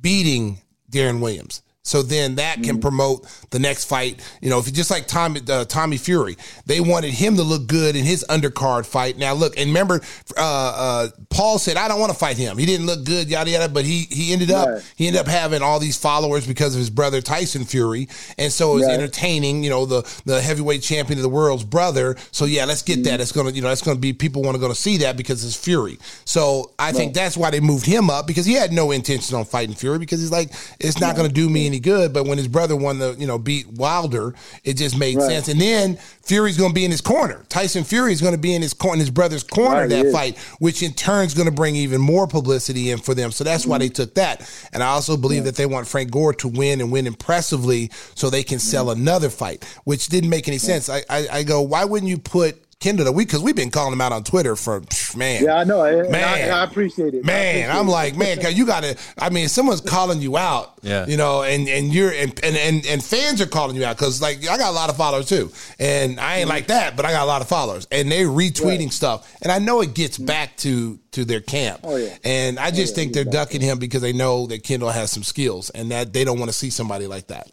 [0.00, 1.62] beating Deron Williams.
[1.82, 2.80] So then that can mm-hmm.
[2.80, 4.20] promote the next fight.
[4.42, 7.66] You know, if you just like Tommy uh, Tommy Fury, they wanted him to look
[7.66, 9.16] good in his undercard fight.
[9.16, 10.02] Now look, and remember,
[10.36, 10.40] uh,
[10.76, 12.58] uh, Paul said, "I don't want to fight him.
[12.58, 14.92] He didn't look good, yada yada." But he he ended up right.
[14.94, 18.72] he ended up having all these followers because of his brother Tyson Fury, and so
[18.72, 18.94] it was right.
[18.94, 19.64] entertaining.
[19.64, 22.14] You know, the the heavyweight champion of the world's brother.
[22.30, 23.04] So yeah, let's get mm-hmm.
[23.04, 23.20] that.
[23.22, 25.42] It's gonna you know that's gonna be people want to go to see that because
[25.46, 25.98] it's Fury.
[26.26, 26.94] So I right.
[26.94, 29.98] think that's why they moved him up because he had no intention on fighting Fury
[29.98, 32.12] because he's like, it's not gonna do me any good.
[32.12, 35.26] But when his brother won the, you know, beat Wilder, it just made right.
[35.26, 35.48] sense.
[35.48, 37.44] And then Fury's going to be in his corner.
[37.48, 40.38] Tyson Fury is going to be in his corner, his brother's corner right, that fight,
[40.58, 43.32] which in turn is going to bring even more publicity in for them.
[43.32, 43.70] So that's mm-hmm.
[43.70, 44.48] why they took that.
[44.72, 45.44] And I also believe yeah.
[45.46, 49.00] that they want Frank Gore to win and win impressively so they can sell mm-hmm.
[49.00, 50.88] another fight, which didn't make any sense.
[50.88, 54.00] I, I, I go, why wouldn't you put Kendall, week because we've been calling him
[54.00, 54.82] out on Twitter for
[55.14, 55.44] man.
[55.44, 55.82] Yeah, I know.
[55.82, 56.50] Eh, and Man.
[56.50, 57.26] I, I appreciate it.
[57.26, 57.90] Man, appreciate I'm it.
[57.90, 58.96] like, man, cause you gotta.
[59.18, 61.06] I mean, someone's calling you out, Yeah.
[61.06, 64.22] you know, and and you're and and and, and fans are calling you out because
[64.22, 66.48] like I got a lot of followers too, and I ain't mm-hmm.
[66.48, 69.58] like that, but I got a lot of followers, and they're retweeting stuff, and I
[69.58, 70.24] know it gets mm-hmm.
[70.24, 72.16] back to to their camp, Oh, yeah.
[72.24, 74.64] and I oh, just yeah, think they're gets back ducking him because they know that
[74.64, 77.50] Kendall has some skills, and that they don't want to see somebody like that.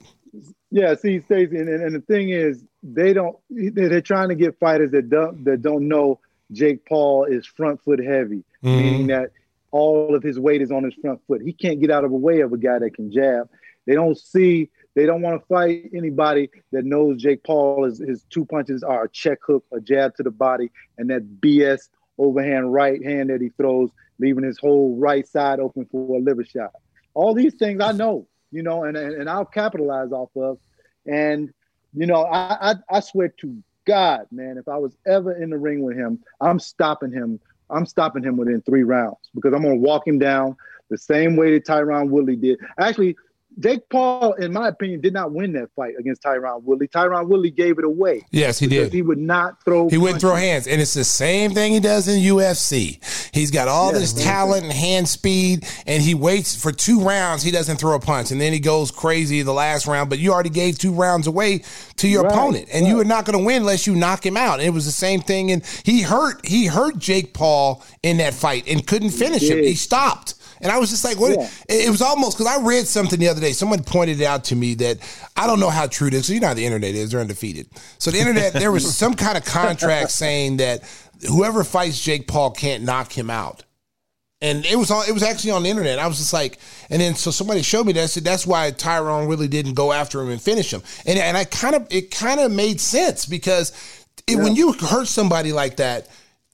[0.71, 2.63] Yeah, see, Stacey, and, and, and the thing is,
[2.93, 3.38] they don't.
[3.49, 6.19] They're trying to get fighters that don't that don't know
[6.51, 8.77] Jake Paul is front foot heavy, mm-hmm.
[8.77, 9.31] meaning that
[9.71, 11.41] all of his weight is on his front foot.
[11.41, 13.49] He can't get out of the way of a guy that can jab.
[13.85, 14.69] They don't see.
[14.95, 19.03] They don't want to fight anybody that knows Jake Paul is his two punches are
[19.03, 23.41] a check hook, a jab to the body, and that BS overhand right hand that
[23.41, 26.71] he throws, leaving his whole right side open for a liver shot.
[27.13, 30.57] All these things I know, you know, and and, and I'll capitalize off of.
[31.05, 31.53] And
[31.99, 35.57] you know, I, I I swear to God, man, if I was ever in the
[35.57, 37.39] ring with him, I'm stopping him.
[37.69, 40.55] I'm stopping him within three rounds because I'm gonna walk him down
[40.89, 42.59] the same way that Tyron Woodley did.
[42.79, 43.15] Actually,
[43.60, 46.88] Jake Paul, in my opinion, did not win that fight against Tyron Woodley.
[46.88, 48.22] Tyron Woodley gave it away.
[48.30, 48.93] Yes, he did.
[48.93, 49.89] He would not throw.
[49.89, 52.99] He wouldn't throw hands, and it's the same thing he does in UFC.
[53.34, 54.24] He's got all Yeah, this man.
[54.26, 57.41] talent and hand speed, and he waits for two rounds.
[57.43, 60.10] He doesn't throw a punch, and then he goes crazy the last round.
[60.10, 61.64] But you already gave two rounds away
[61.97, 63.05] to your Right, opponent, and you right.
[63.05, 64.60] are not going to win unless you knock him out.
[64.60, 68.34] And it was the same thing, and he hurt he hurt Jake Paul in that
[68.36, 69.58] fight and couldn't finish him.
[69.60, 70.36] He stopped.
[70.62, 71.38] And I was just like, what?
[71.38, 71.49] Yeah.
[71.70, 73.51] It was almost because I read something the other day.
[73.51, 74.97] Someone pointed it out to me that
[75.36, 76.28] I don't know how true it is.
[76.28, 77.68] So you know how the internet is; they're undefeated.
[77.97, 80.84] So the internet, there was some kind of contract saying that
[81.28, 83.64] whoever fights Jake Paul can't knock him out.
[84.39, 85.08] And it was on.
[85.10, 85.97] It was actually on the internet.
[85.97, 86.60] I was just like,
[86.91, 88.12] and then so somebody showed me that.
[88.12, 90.84] Said that's why Tyron Woodley didn't go after him and finish him.
[91.08, 93.72] And and I kind of it kind of made sense because
[94.28, 96.08] it, when you hurt somebody like that,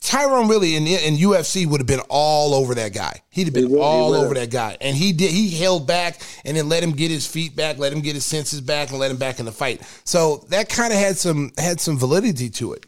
[0.03, 3.21] Tyron Woodley in in UFC would have been all over that guy.
[3.29, 5.31] He'd have been he all would over that guy, and he did.
[5.31, 8.25] He held back and then let him get his feet back, let him get his
[8.25, 9.81] senses back, and let him back in the fight.
[10.03, 12.85] So that kind of had some had some validity to it.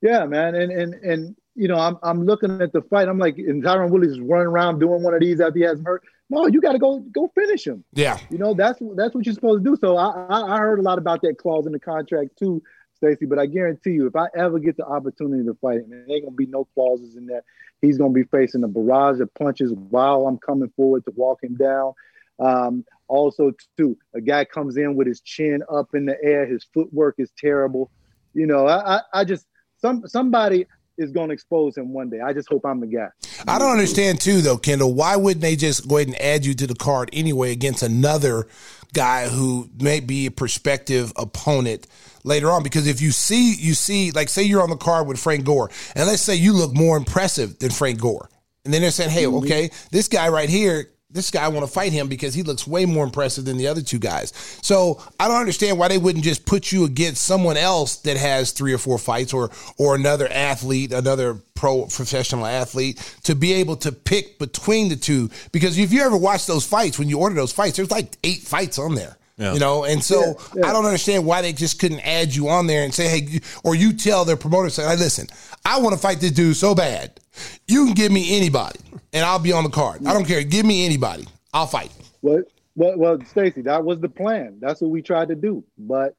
[0.00, 3.08] Yeah, man, and and and you know, I'm I'm looking at the fight.
[3.08, 6.04] I'm like, and Tyron Woodley's running around doing one of these after he has hurt.
[6.30, 7.84] No, you got to go go finish him.
[7.94, 9.76] Yeah, You know, that's that's what you're supposed to do.
[9.76, 12.62] So I, I I heard a lot about that clause in the contract too,
[12.96, 13.26] Stacey.
[13.26, 16.24] But I guarantee you, if I ever get the opportunity to fight him, there ain't
[16.24, 17.44] gonna be no clauses in that.
[17.80, 21.56] He's gonna be facing a barrage of punches while I'm coming forward to walk him
[21.56, 21.92] down.
[22.38, 26.46] Um, also, too, a guy comes in with his chin up in the air.
[26.46, 27.90] His footwork is terrible.
[28.34, 29.46] You know, I I, I just
[29.78, 30.66] some somebody
[30.98, 32.20] is gonna expose him one day.
[32.20, 33.08] I just hope I'm the guy.
[33.46, 34.94] I don't understand too, though, Kendall.
[34.94, 38.46] Why wouldn't they just go ahead and add you to the card anyway against another
[38.94, 41.86] guy who may be a prospective opponent
[42.24, 42.62] later on?
[42.62, 45.70] Because if you see, you see, like, say you're on the card with Frank Gore,
[45.94, 48.28] and let's say you look more impressive than Frank Gore,
[48.64, 49.44] and then they're saying, "Hey, mm-hmm.
[49.44, 52.66] okay, this guy right here." This guy I want to fight him because he looks
[52.66, 54.32] way more impressive than the other two guys.
[54.60, 58.50] So I don't understand why they wouldn't just put you against someone else that has
[58.50, 63.76] three or four fights, or or another athlete, another pro professional athlete, to be able
[63.76, 65.30] to pick between the two.
[65.52, 68.40] Because if you ever watch those fights, when you order those fights, there's like eight
[68.40, 69.16] fights on there.
[69.36, 69.52] Yeah.
[69.52, 70.66] You know, and so Yeah, yeah.
[70.66, 73.74] I don't understand why they just couldn't add you on there and say, hey, or
[73.74, 75.26] you tell their promoter, say, hey, listen,
[75.64, 77.20] I want to fight this dude so bad.
[77.68, 78.80] You can give me anybody
[79.12, 80.06] and I'll be on the card.
[80.06, 80.42] I don't care.
[80.42, 81.26] Give me anybody.
[81.52, 81.90] I'll fight.
[82.22, 82.42] Well,
[82.74, 84.58] well, well, Stacey, that was the plan.
[84.60, 85.64] That's what we tried to do.
[85.78, 86.14] But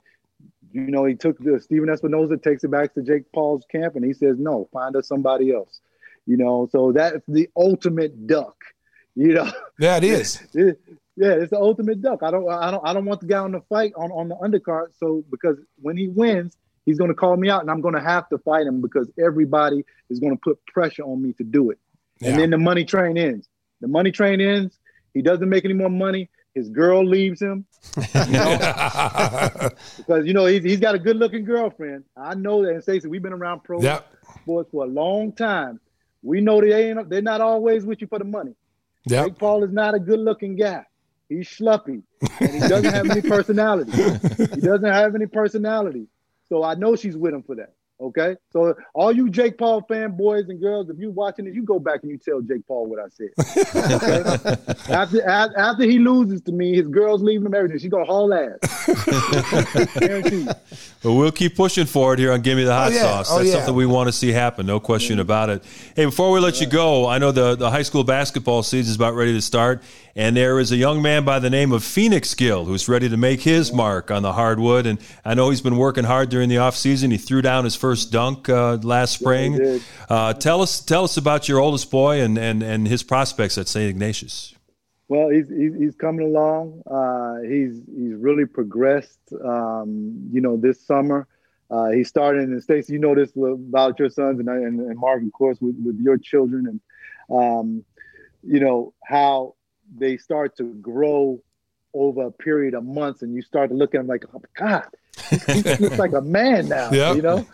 [0.72, 4.04] you know, he took the Stephen Espinoza takes it back to Jake Paul's camp, and
[4.04, 5.80] he says, "No, find us somebody else."
[6.26, 8.56] You know, so that's the ultimate duck.
[9.16, 10.44] You know, Yeah, it is.
[11.20, 12.22] Yeah, it's the ultimate duck.
[12.22, 14.36] I don't, I don't, I don't want the guy on the fight on on the
[14.36, 14.90] undercard.
[15.00, 16.56] So because when he wins,
[16.86, 19.10] he's going to call me out, and I'm going to have to fight him because
[19.20, 21.80] everybody is going to put pressure on me to do it.
[22.20, 22.30] Yeah.
[22.30, 23.50] And then the money train ends.
[23.82, 24.78] The money train ends.
[25.14, 26.30] He doesn't make any more money.
[26.54, 27.66] His girl leaves him
[27.96, 29.72] because
[30.26, 32.04] you know he's, he's got a good looking girlfriend.
[32.16, 32.74] I know that.
[32.74, 34.08] And Stacey, we've been around pro Yep.
[34.42, 35.80] sports for a long time.
[36.24, 37.10] We know they ain't.
[37.10, 38.56] They're not always with you for the money.
[39.06, 39.26] Yep.
[39.26, 40.84] Jake Paul is not a good looking guy.
[41.30, 42.04] He's schluppy
[42.40, 43.92] and he doesn't have any personality.
[43.92, 46.08] He doesn't have any personality.
[46.48, 47.74] So I know she's with him for that.
[48.00, 48.36] Okay.
[48.52, 52.02] So all you Jake Paul fanboys and girls, if you're watching this, you go back
[52.04, 53.30] and you tell Jake Paul what I said.
[53.76, 54.94] Okay?
[54.94, 57.80] after, after after he loses to me, his girl's leaving him everything.
[57.80, 58.60] She's gonna haul ass.
[60.00, 60.48] Guarantee.
[61.02, 63.02] But we'll keep pushing forward here on Give Me the Hot oh, yeah.
[63.02, 63.32] Sauce.
[63.32, 63.56] Oh, That's yeah.
[63.56, 65.22] something we want to see happen, no question mm-hmm.
[65.22, 65.64] about it.
[65.96, 68.96] Hey, before we let you go, I know the, the high school basketball season is
[68.96, 69.82] about ready to start,
[70.18, 73.16] and there is a young man by the name of Phoenix Gill who's ready to
[73.18, 74.88] make his mark on the hardwood.
[74.88, 77.12] And I know he's been working hard during the offseason.
[77.12, 79.54] He threw down his first dunk uh, last spring.
[79.54, 79.78] Yeah,
[80.10, 83.68] uh, tell us tell us about your oldest boy and, and, and his prospects at
[83.68, 83.88] St.
[83.88, 84.56] Ignatius.
[85.08, 86.82] Well, he's he's, coming along.
[86.90, 89.20] Uh, he's he's really progressed.
[89.46, 91.28] Um, you know, this summer.
[91.70, 92.94] Uh, he started in Stacey.
[92.94, 96.18] You know this about your sons and, and, and Mark, of course, with, with your
[96.18, 96.80] children, and
[97.30, 97.84] um,
[98.42, 99.57] you know how
[99.96, 101.42] they start to grow
[101.94, 104.68] over a period of months, and you start to look at him like, oh my
[104.68, 104.86] God,
[105.30, 106.92] he, looks like a man now.
[106.92, 107.16] Yep.
[107.16, 107.48] You know,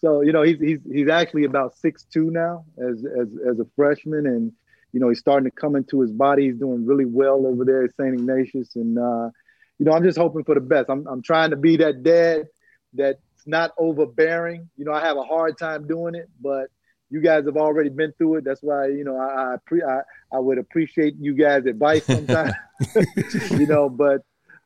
[0.00, 3.66] so you know he's he's he's actually about six two now as as as a
[3.76, 4.52] freshman, and
[4.92, 6.46] you know he's starting to come into his body.
[6.46, 8.14] He's doing really well over there at St.
[8.14, 9.30] Ignatius, and uh,
[9.78, 10.88] you know I'm just hoping for the best.
[10.88, 12.48] I'm I'm trying to be that dad
[12.94, 14.68] that's not overbearing.
[14.76, 16.68] You know, I have a hard time doing it, but
[17.10, 18.44] you guys have already been through it.
[18.44, 20.00] That's why, you know, I I, pre- I,
[20.32, 22.54] I would appreciate you guys' advice sometimes.
[23.50, 24.22] you know, but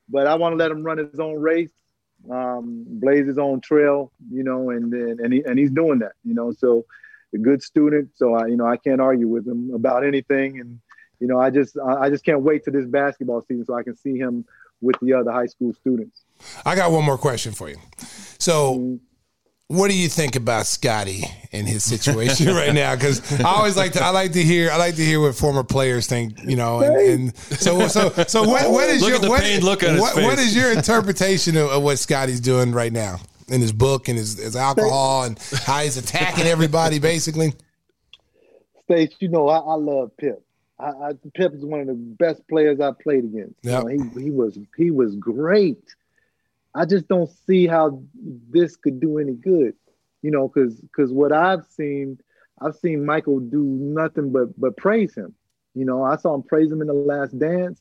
[0.08, 1.72] but I want to let him run his own race,
[2.30, 6.12] um, blaze his own trail, you know, and and and, he, and he's doing that,
[6.24, 6.52] you know.
[6.52, 6.84] So
[7.34, 8.10] a good student.
[8.14, 10.60] So I, you know, I can't argue with him about anything.
[10.60, 10.80] And
[11.20, 13.96] you know, I just I just can't wait to this basketball season so I can
[13.96, 14.44] see him
[14.80, 16.24] with the other high school students.
[16.64, 17.76] I got one more question for you.
[18.38, 18.98] So,
[19.68, 22.94] what do you think about Scottie and his situation right now?
[22.94, 25.64] Because I always like to I like to hear I like to hear what former
[25.64, 26.42] players think.
[26.44, 30.38] You know, and, and so so so what, what is look your what, what, what
[30.38, 34.38] is your interpretation of, of what Scottie's doing right now in his book and his,
[34.38, 37.54] his alcohol and how he's attacking everybody basically?
[38.84, 40.44] States, you know, I, I love Pip.
[40.78, 43.54] I, I, Pip is one of the best players I played against.
[43.62, 43.84] Yep.
[43.84, 45.82] You know, he he was he was great.
[46.74, 48.02] I just don't see how
[48.50, 49.74] this could do any good,
[50.22, 52.18] you know, because because what I've seen,
[52.60, 55.34] I've seen Michael do nothing but but praise him.
[55.74, 57.80] You know, I saw him praise him in the Last Dance.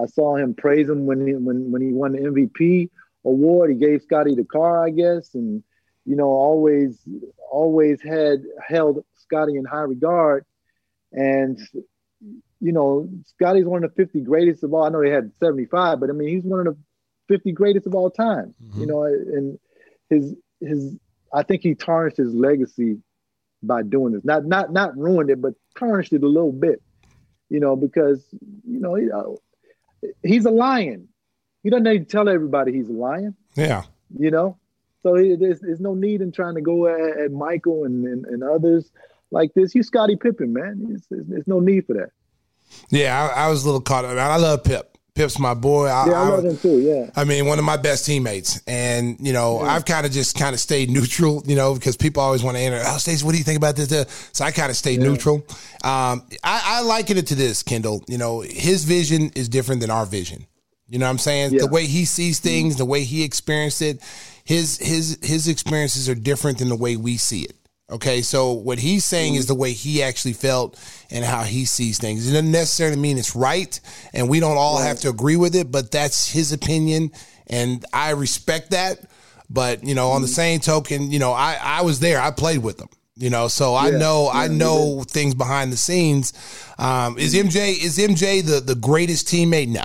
[0.00, 2.90] I saw him praise him when he when when he won the MVP
[3.24, 3.70] award.
[3.70, 5.62] He gave Scottie the car, I guess, and
[6.06, 6.98] you know, always
[7.50, 10.44] always had held Scottie in high regard.
[11.12, 11.58] And
[12.60, 14.84] you know, Scottie's one of the 50 greatest of all.
[14.84, 16.76] I know he had 75, but I mean, he's one of the
[17.30, 18.54] 50 greatest of all time.
[18.62, 18.80] Mm-hmm.
[18.80, 19.58] You know, and
[20.08, 20.96] his his
[21.32, 22.98] I think he tarnished his legacy
[23.62, 24.24] by doing this.
[24.24, 26.82] Not not not ruined it, but tarnished it a little bit.
[27.48, 31.08] You know, because you know he, uh, he's a lion.
[31.62, 33.36] He doesn't need to tell everybody he's a lion.
[33.54, 33.84] Yeah.
[34.18, 34.58] You know,
[35.02, 38.42] so there's, there's no need in trying to go at, at Michael and, and, and
[38.42, 38.90] others
[39.30, 39.74] like this.
[39.74, 40.98] You Scottie Pippen, man.
[41.10, 42.10] There's, there's no need for that.
[42.90, 44.16] Yeah, I, I was a little caught up.
[44.16, 44.98] I love Pip.
[45.20, 45.84] Pip's my boy.
[45.84, 46.80] I, yeah, I, love him too.
[46.80, 47.10] Yeah.
[47.14, 49.74] I mean, one of my best teammates, and you know, yeah.
[49.74, 52.62] I've kind of just kind of stayed neutral, you know, because people always want to
[52.62, 52.80] enter.
[52.82, 54.30] Oh, Stacey, what do you think about this?
[54.32, 55.08] So I kind of stayed yeah.
[55.08, 55.44] neutral.
[55.84, 58.02] Um, I, I liken it to this, Kendall.
[58.08, 60.46] You know, his vision is different than our vision.
[60.88, 61.52] You know what I'm saying?
[61.52, 61.60] Yeah.
[61.60, 64.02] The way he sees things, the way he experienced it,
[64.42, 67.56] his his his experiences are different than the way we see it.
[67.90, 70.78] Okay, so what he's saying is the way he actually felt
[71.10, 72.28] and how he sees things.
[72.28, 73.78] It doesn't necessarily mean it's right,
[74.12, 77.10] and we don't all have to agree with it, but that's his opinion,
[77.48, 79.00] and I respect that.
[79.48, 80.34] But you know, on the mm-hmm.
[80.34, 82.88] same token, you know, I I was there, I played with them.
[83.16, 86.32] You know, so I know yeah, I know things behind the scenes.
[86.78, 89.68] Um, is MJ is MJ the the greatest teammate?
[89.68, 89.84] No,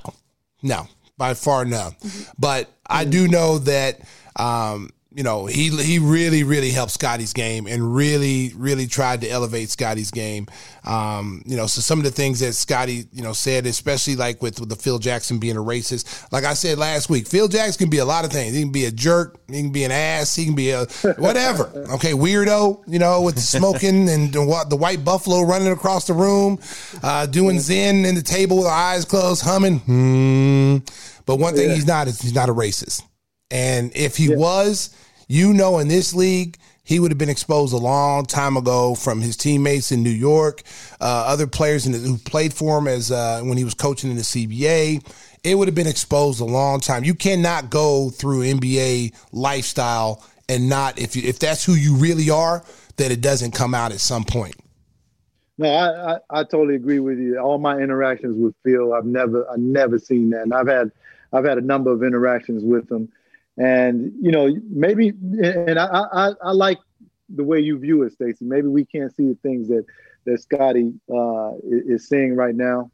[0.61, 0.87] no,
[1.17, 1.91] by far no.
[2.01, 2.31] Mm-hmm.
[2.37, 3.99] But I do know that
[4.37, 9.29] um, you know, he he really really helped Scottie's game and really really tried to
[9.29, 10.45] elevate Scottie's game.
[10.83, 14.41] Um, you know, so some of the things that Scottie you know said, especially like
[14.41, 17.79] with, with the Phil Jackson being a racist, like I said last week, Phil Jackson
[17.79, 18.53] can be a lot of things.
[18.53, 20.85] He can be a jerk, he can be an ass, he can be a
[21.17, 21.71] whatever.
[21.95, 26.59] Okay, weirdo, you know, with smoking and the, the white buffalo running across the room,
[27.03, 29.79] uh, doing zen in the table with eyes closed, humming.
[29.79, 30.77] Hmm.
[31.25, 31.75] But one thing yeah.
[31.75, 33.01] he's not is he's not a racist.
[33.51, 34.35] And if he yeah.
[34.35, 34.89] was,
[35.27, 39.19] you know, in this league, he would have been exposed a long time ago from
[39.19, 40.61] his teammates in New York,
[41.01, 44.17] uh, other players the, who played for him as uh, when he was coaching in
[44.17, 45.03] the CBA.
[45.43, 47.03] It would have been exposed a long time.
[47.03, 52.29] You cannot go through NBA lifestyle and not if you if that's who you really
[52.29, 52.63] are,
[52.97, 54.55] that it doesn't come out at some point.
[55.57, 57.39] No, I, I, I totally agree with you.
[57.39, 60.91] All my interactions with Phil, I've never I've never seen that, and I've had
[61.33, 63.11] I've had a number of interactions with him
[63.57, 66.79] and you know, maybe, and I, I, I like
[67.29, 68.45] the way you view it, Stacey.
[68.45, 69.85] Maybe we can't see the things that
[70.25, 72.91] that Scottie uh, is seeing right now,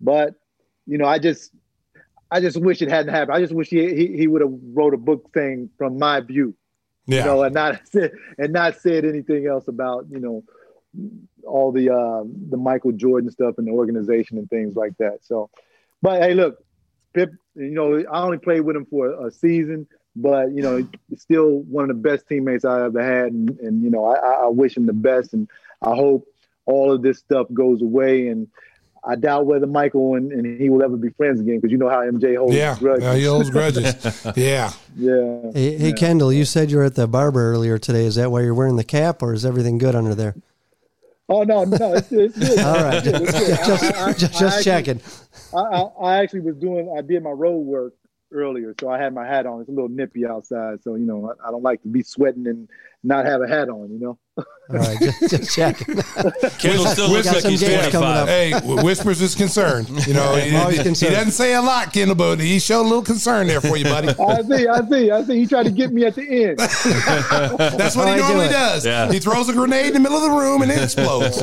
[0.00, 0.34] but
[0.86, 1.52] you know, I just,
[2.30, 3.36] I just wish it hadn't happened.
[3.36, 6.54] I just wish he he, he would have wrote a book thing from my view,
[7.06, 7.20] yeah.
[7.20, 7.80] you know, and not
[8.38, 10.44] and not said anything else about you know
[11.46, 15.20] all the uh, the Michael Jordan stuff and the organization and things like that.
[15.22, 15.50] So,
[16.02, 16.58] but hey, look,
[17.14, 20.86] Pip, you know, I only played with him for a season, but you know,
[21.16, 24.48] still one of the best teammates I ever had, and, and you know, I, I
[24.48, 25.48] wish him the best, and
[25.80, 26.26] I hope
[26.66, 28.48] all of this stuff goes away and
[29.06, 31.90] I doubt whether Michael and, and he will ever be friends again because you know
[31.90, 33.04] how MJ holds yeah, grudges.
[33.04, 33.84] Yeah, he holds grudges.
[34.36, 34.72] yeah.
[34.96, 35.40] Yeah.
[35.52, 35.94] Hey, hey yeah.
[35.94, 38.06] Kendall, you said you were at the barber earlier today.
[38.06, 40.34] Is that why you're wearing the cap, or is everything good under there?
[41.28, 42.58] Oh no, no, it's, it's good.
[42.60, 43.58] All right, It's good.
[43.66, 45.00] just I- I- just, I actually- checking.
[45.54, 46.94] I, I, I actually was doing.
[46.96, 47.94] I did my road work
[48.32, 49.60] earlier, so I had my hat on.
[49.60, 52.46] It's a little nippy outside, so you know I, I don't like to be sweating
[52.46, 52.68] and
[53.02, 53.90] not have a hat on.
[53.90, 54.18] You know.
[54.36, 54.44] All
[54.78, 55.94] right, just, just checking.
[56.58, 58.22] Kendall still looks got like some he's games coming 25.
[58.22, 58.28] up.
[58.28, 59.88] Hey, Whispers is concerned.
[60.06, 61.10] You know, he, he- concerned.
[61.10, 63.84] he doesn't say a lot, Kendall, but he showed a little concern there for you,
[63.84, 64.08] buddy.
[64.18, 64.66] I see.
[64.66, 65.10] I see.
[65.10, 65.38] I see.
[65.40, 66.58] He tried to get me at the end.
[66.58, 68.52] That's what how he do normally it.
[68.52, 68.86] does.
[68.86, 69.12] Yeah.
[69.12, 71.40] He throws a grenade in the middle of the room and it explodes.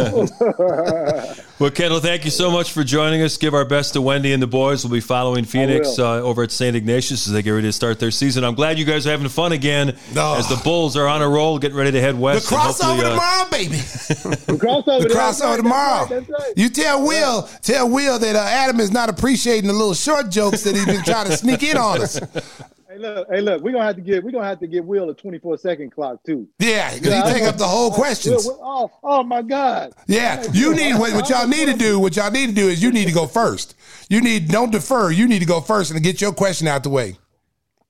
[1.62, 3.38] Well, Kendall, thank you so much for joining us.
[3.38, 4.84] Give our best to Wendy and the boys.
[4.84, 6.76] We'll be following Phoenix uh, over at St.
[6.76, 8.44] Ignatius as they get ready to start their season.
[8.44, 10.40] I'm glad you guys are having fun again Oh.
[10.40, 12.52] as the Bulls are on a roll, getting ready to head west.
[12.52, 13.76] and crossover hopefully, uh, tomorrow, baby.
[14.52, 15.02] The crossover.
[15.04, 16.00] The that's crossover right, tomorrow.
[16.08, 16.28] That's right.
[16.28, 16.54] That's right.
[16.58, 20.64] You tell Will, tell Will that uh, Adam is not appreciating the little short jokes
[20.64, 22.20] that he's been trying to sneak in on us.
[23.02, 25.10] Hey look, hey look, we're gonna have to get we're gonna have to get Will
[25.10, 26.48] a 24 second clock too.
[26.60, 28.46] Yeah, because Yeah, he take up the whole questions.
[28.46, 29.94] Will- Will- oh, oh my God.
[30.08, 32.00] Yeah, you need what, what y'all need to do.
[32.00, 33.76] What y'all need to do is you need to go first.
[34.10, 35.10] You need don't defer.
[35.12, 37.18] You need to go first and get your question out the way.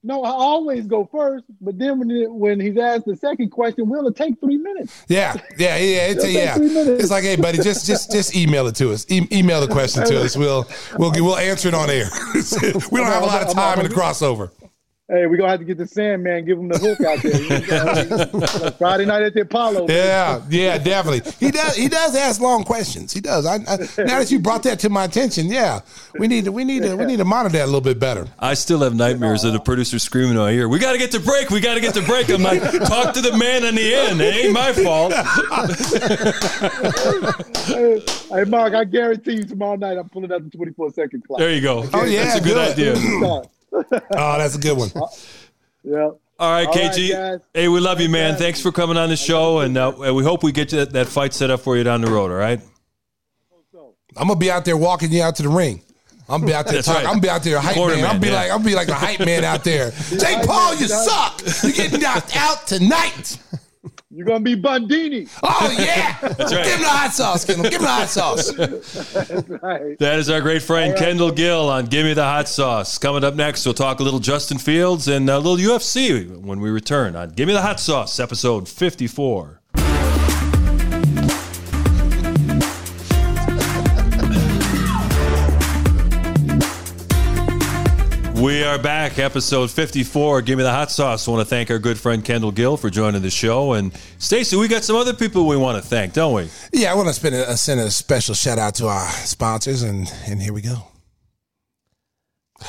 [0.04, 3.88] No, I always go first, but then when it, when he's asked the second question,
[3.88, 5.04] will it take three minutes?
[5.08, 6.08] Yeah, yeah, yeah.
[6.08, 6.56] It's, yeah.
[6.58, 9.06] It's like, hey, buddy, just just just email it to us.
[9.12, 10.36] E- email the question to us.
[10.36, 12.10] We'll we'll we'll answer it on air.
[12.34, 14.50] we don't have a lot of time in the crossover.
[15.12, 18.62] Hey, we're gonna have to get the Sandman, give him the hook out there.
[18.62, 19.88] Like Friday night at the Apollo.
[19.90, 21.30] Yeah, yeah, definitely.
[21.38, 21.76] He does.
[21.76, 23.12] He does ask long questions.
[23.12, 23.46] He does.
[23.46, 25.82] I, I, now that you brought that to my attention, yeah,
[26.18, 28.26] we need to we need to we need to monitor that a little bit better.
[28.40, 31.12] I still have nightmares of the producer screaming in my ear, We got to get
[31.12, 31.50] to break.
[31.50, 32.30] We got to get to break.
[32.30, 34.22] I'm like, talk to the man on the end.
[34.22, 35.12] It ain't my fault.
[37.66, 38.02] Hey,
[38.32, 41.40] hey, Mark, I guarantee you tomorrow night I'm pulling out the 24 second clock.
[41.40, 41.86] There you go.
[41.94, 42.96] Oh, yeah, That's a good, good.
[42.96, 43.42] idea.
[43.72, 44.04] Start.
[44.12, 44.90] Oh, that's a good one.
[45.84, 45.98] Yeah.
[45.98, 47.12] All right, All right, KG.
[47.12, 47.40] guys.
[47.54, 48.36] hey, we love you, man.
[48.36, 51.08] Thanks for coming on the show, and uh, we hope we get you that, that
[51.08, 52.32] fight set up for you down the road.
[52.32, 52.60] All right.
[54.18, 55.82] I'm gonna be out there walking you out to the ring.
[56.28, 56.76] I'm gonna be out there.
[56.76, 57.06] That's right.
[57.06, 58.06] I'm gonna be out there hype Corner man.
[58.06, 58.34] I'm be yeah.
[58.36, 59.92] like I'm be like a hype man out there.
[60.10, 61.42] Jake Paul, you suck.
[61.64, 63.38] You're getting knocked out tonight.
[64.12, 65.30] You're gonna be Bundini.
[65.42, 66.18] Oh yeah.
[66.22, 66.64] That's right.
[66.66, 67.64] Give him the hot sauce, Kendall.
[67.64, 68.52] Give him the hot sauce.
[69.62, 69.98] Right.
[70.00, 72.98] That is our great friend Kendall Gill on Give Me the Hot Sauce.
[72.98, 76.70] Coming up next, we'll talk a little Justin Fields and a little UFC when we
[76.70, 79.61] return on Give Me the Hot Sauce, episode 54.
[88.42, 90.42] We are back, episode 54.
[90.42, 91.28] Give me the hot sauce.
[91.28, 93.74] I want to thank our good friend Kendall Gill for joining the show.
[93.74, 96.50] And Stacey, we got some other people we want to thank, don't we?
[96.74, 100.12] Yeah, I want to spend a, send a special shout out to our sponsors, and
[100.26, 100.88] and here we go.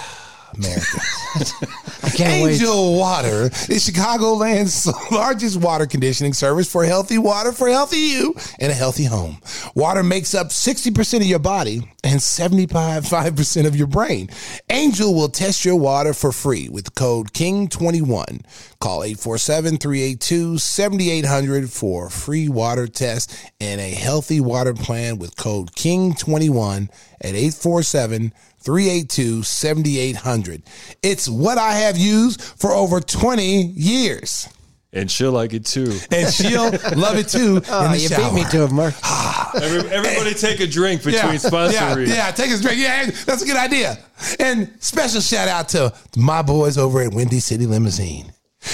[0.55, 1.01] America.
[1.35, 2.55] I can't wait.
[2.55, 8.71] Angel Water is Chicagoland's largest water conditioning service for healthy water for healthy you and
[8.71, 9.39] a healthy home.
[9.75, 14.29] Water makes up 60% of your body and 75 5% of your brain.
[14.71, 18.43] Angel will test your water for free with code KING21.
[18.81, 26.89] Call 847-382-7800 for a free water test and a healthy water plan with code KING21
[27.21, 28.33] at 847
[28.65, 30.63] 382 7800.
[31.03, 34.49] It's what I have used for over 20 years.
[34.95, 35.91] And she'll like it too.
[36.11, 37.63] And she'll love it too.
[37.69, 38.31] Oh, in you shower.
[38.31, 38.95] beat me to it, Mark.
[39.55, 42.11] Every- everybody take a drink between sponsor yeah, reads.
[42.15, 42.79] yeah, take a drink.
[42.79, 43.97] Yeah, that's a good idea.
[44.39, 48.33] And special shout out to my boys over at Windy City Limousine.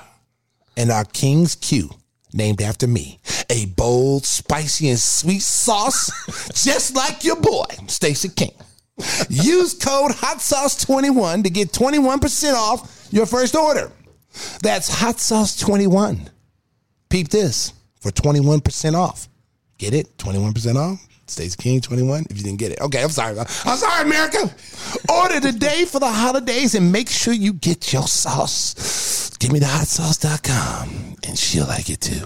[0.77, 1.89] And our King's Q,
[2.35, 3.21] named after me.
[3.49, 6.11] A bold, spicy, and sweet sauce,
[6.63, 8.53] just like your boy, Stacey King.
[9.29, 13.91] Use code Hot Sauce 21 to get 21% off your first order.
[14.63, 16.31] That's Hot Sauce 21.
[17.09, 19.29] Peep this for 21% off.
[19.85, 20.17] Get it?
[20.17, 21.07] 21% off?
[21.27, 22.81] Stacey King 21 if you didn't get it.
[22.81, 23.39] Okay, I'm sorry.
[23.39, 24.39] I'm sorry, America.
[25.13, 29.29] Order today for the holidays and make sure you get your sauce.
[29.37, 32.25] Give me the hotsauce.com and she'll like it too.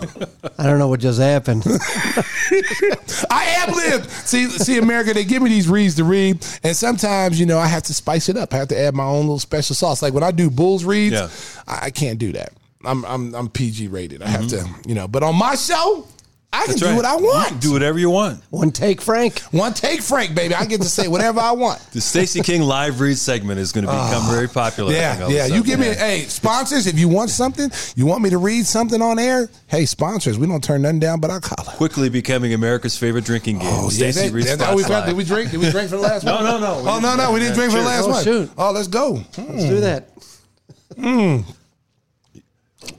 [0.57, 1.65] I don't know what just happened.
[3.29, 4.09] I am lived.
[4.09, 7.67] See, see, America, they give me these reads to read, and sometimes, you know, I
[7.67, 8.55] have to spice it up.
[8.55, 10.01] I have to add my own little special sauce.
[10.01, 11.29] Like when I do Bulls reads, Yeah.
[11.67, 12.53] I, I can't do that.
[12.85, 14.23] I'm I'm I'm PG rated.
[14.23, 15.09] I have to, you know.
[15.09, 16.07] But on my show,
[16.51, 16.97] I can That's do right.
[16.97, 17.49] what I You want.
[17.49, 18.43] can do whatever you want.
[18.49, 19.41] One take, Frank.
[19.51, 20.55] One take, Frank, baby.
[20.55, 21.79] I get to say whatever I want.
[21.93, 24.93] The Stacey King live read segment is going to become ah, very popular.
[24.95, 25.45] Yeah, all of a yeah.
[25.47, 26.87] You give me, hey, sponsors.
[26.87, 29.51] If you want something, you want me to read something on air.
[29.67, 31.77] Hey, sponsors, we don't turn nothing down, but I call it.
[31.77, 33.71] quickly becoming America's favorite drinking oh, game.
[33.75, 34.99] Oh, yeah, Stacey that- reads that's how spots we got.
[35.01, 35.07] live.
[35.09, 35.51] Did we drink?
[35.51, 36.45] Did we drink for the last No, one?
[36.45, 36.83] no, no.
[36.83, 38.25] We Oh no, no, we didn't drink for the last Oh, one.
[38.25, 38.51] shoot.
[38.57, 39.23] Oh, let's go.
[39.37, 40.09] Let's do that.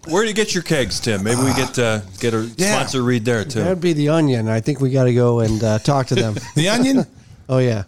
[0.07, 1.23] Where do you get your kegs, Tim?
[1.23, 2.75] Maybe we get uh, get a Yeah.
[2.75, 3.59] sponsor read there too.
[3.59, 4.47] That'd be the onion.
[4.47, 6.35] I think we got to go and uh, talk to them.
[6.55, 7.05] The onion.
[7.47, 7.83] oh yeah,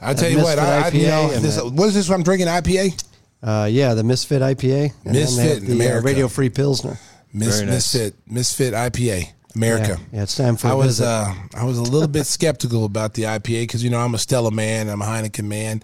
[0.00, 1.94] I tell you what, Misfit I, I, you IPA know, and this, that- what is
[1.94, 2.08] this?
[2.08, 2.48] What I'm drinking?
[2.48, 3.04] IPA.
[3.42, 3.94] uh, yeah.
[3.94, 4.92] The Misfit IPA.
[5.04, 6.06] And then they Misfit have in the uh, America.
[6.06, 6.98] Radio Free Pilsner.
[7.32, 7.94] Mis, Very nice.
[7.94, 9.96] Misfit, Misfit IPA, America.
[10.00, 11.06] Yeah, yeah, it's time for I a was visit.
[11.06, 14.18] uh, I was a little bit skeptical about the IPA because you know I'm a
[14.18, 15.82] Stella man, I'm a Heineken man.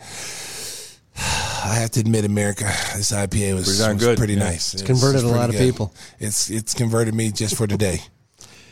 [1.65, 2.65] I have to admit, America,
[2.97, 4.19] this IPA was Pretty darn was good.
[4.19, 4.41] pretty Yeah.
[4.51, 4.75] nice.
[4.75, 5.95] It's converted a lot of people.
[6.19, 8.01] It's it's converted me just for today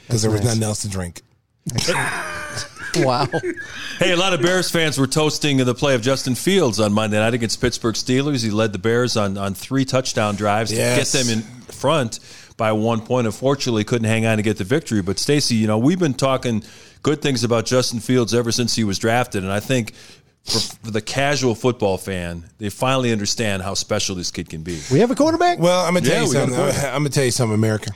[0.06, 0.48] because there was nice.
[0.50, 1.22] nothing else to drink.
[2.96, 3.26] wow.
[3.98, 7.18] Hey, a lot of Bears fans were toasting the play of Justin Fields on Monday
[7.18, 8.42] night against Pittsburgh Steelers.
[8.44, 11.12] He led the Bears on, on three touchdown drives Yes.
[11.12, 12.18] to get them in front
[12.56, 13.26] by one point.
[13.26, 15.00] Unfortunately, couldn't hang on to get the victory.
[15.02, 16.62] But Stacey, you know, we've been talking
[17.02, 19.94] good things about Justin Fields ever since he was drafted, and I think.
[20.44, 24.80] For, for the casual football fan, they finally understand how special this kid can be.
[24.90, 25.58] We have a quarterback.
[25.60, 26.84] Well, I'm gonna tell Yeah, you we something.
[26.86, 27.92] I'm gonna tell you something, America.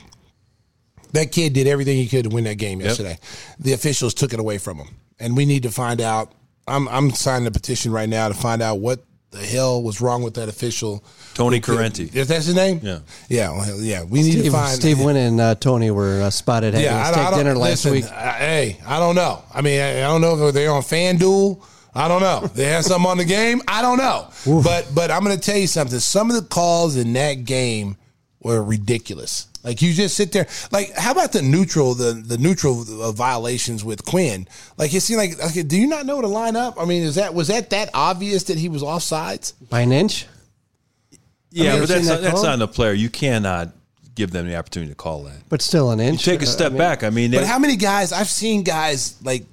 [1.13, 3.17] That kid did everything he could to win that game yesterday.
[3.59, 4.87] The officials took it away from him,
[5.19, 6.33] and we need to find out.
[6.67, 10.21] I'm I'm signing a petition right now to find out what the hell was wrong
[10.23, 11.03] with that official.
[11.33, 12.13] Tony Who could- Corrente.
[12.15, 12.79] Is that his name?
[12.83, 12.99] Yeah.
[13.29, 14.03] yeah, well, yeah.
[14.03, 17.11] We need to Steve, find Steve Wynn and uh, Tony were uh, spotted having Yeah,
[17.11, 18.05] steak dinner last listen, week.
[18.05, 19.43] I- hey, I don't know.
[19.53, 21.61] I mean, I, I don't know if they're on FanDuel.
[21.97, 22.47] I don't know.
[22.53, 23.61] They had something on the game.
[23.67, 24.29] I don't know.
[24.63, 25.99] But but I'm going to tell you something.
[25.99, 27.97] Some of the calls in that game
[28.41, 29.47] were ridiculous.
[29.63, 30.47] Like you just sit there.
[30.71, 34.47] Like how about the neutral the the neutral uh, violations with Quinn?
[34.77, 36.79] Like it seemed like okay, do you not know to line up?
[36.79, 39.53] I mean, is that was that that obvious that he was offsides?
[39.69, 40.25] By an inch.
[41.51, 42.49] Yeah, you but that's seen not, that that's call?
[42.51, 42.93] on the player.
[42.93, 43.69] You cannot
[44.15, 45.37] give them the opportunity to call that.
[45.49, 46.23] But still an You inch.
[46.23, 47.03] take a Uh, step I mean, back.
[47.03, 49.45] I mean, But it- how many guys I've seen guys like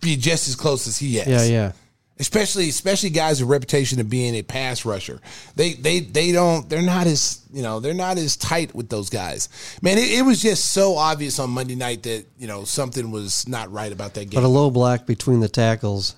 [0.00, 1.26] be just as close as he is.
[1.26, 1.72] Yeah, yeah.
[2.18, 5.20] Especially especially guys with reputation of being a pass rusher.
[5.54, 9.10] They they they don't they're not as you know they're not as tight with those
[9.10, 9.48] guys.
[9.82, 13.48] Man, it, it was just so obvious on Monday night that you know something was
[13.48, 14.40] not right about that game.
[14.40, 16.16] But a low block between the tackles,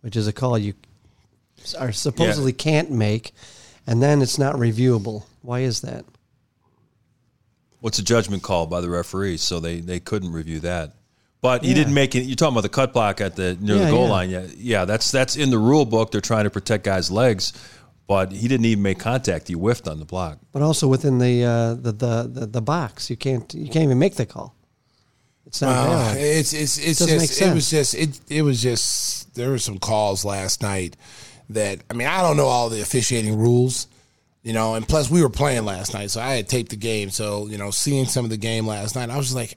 [0.00, 0.74] which is a call you
[1.78, 3.32] are supposedly can't make,
[3.86, 5.24] and then it's not reviewable.
[5.42, 6.04] Why is that?
[7.80, 10.94] what's a judgment call by the referees, so they, they couldn't review that.
[11.40, 12.22] But he didn't make it.
[12.24, 14.10] You're talking about the cut block at the near Yeah, the goal yeah.
[14.10, 14.30] line.
[14.30, 14.84] Yeah, yeah.
[14.84, 16.10] That's that's in the rule book.
[16.10, 17.52] They're trying to protect guys' legs,
[18.08, 19.46] but he didn't even make contact.
[19.46, 20.38] He whiffed on the block.
[20.50, 24.00] But also within the uh, the, the, the the box, you can't you can't even
[24.00, 24.56] make the call.
[25.46, 26.16] It's not Uh, valid.
[26.18, 29.58] it's it's it's Doesn't just make it was just it it was just there were
[29.58, 30.96] some calls last night
[31.50, 33.86] that I mean I don't know all the officiating rules,
[34.42, 37.10] you know, and plus we were playing last night, so I had taped the game,
[37.10, 39.56] so you know seeing some of the game last night, I was just like.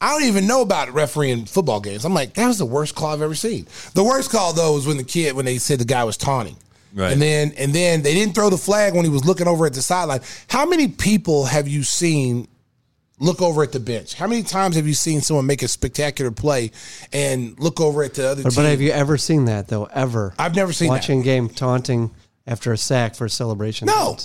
[0.00, 2.04] I don't even know about refereeing football games.
[2.04, 3.66] I'm like, that was the worst call I've ever seen.
[3.94, 6.56] The worst call though was when the kid when they said the guy was taunting.
[6.94, 7.12] Right.
[7.12, 9.74] And then and then they didn't throw the flag when he was looking over at
[9.74, 10.20] the sideline.
[10.48, 12.46] How many people have you seen
[13.18, 14.14] look over at the bench?
[14.14, 16.70] How many times have you seen someone make a spectacular play
[17.12, 18.62] and look over at the other But, team?
[18.62, 19.84] but have you ever seen that though?
[19.86, 20.32] Ever?
[20.38, 20.94] I've never seen that.
[20.94, 22.12] watching game taunting
[22.46, 23.86] after a sack for a celebration.
[23.86, 24.16] No.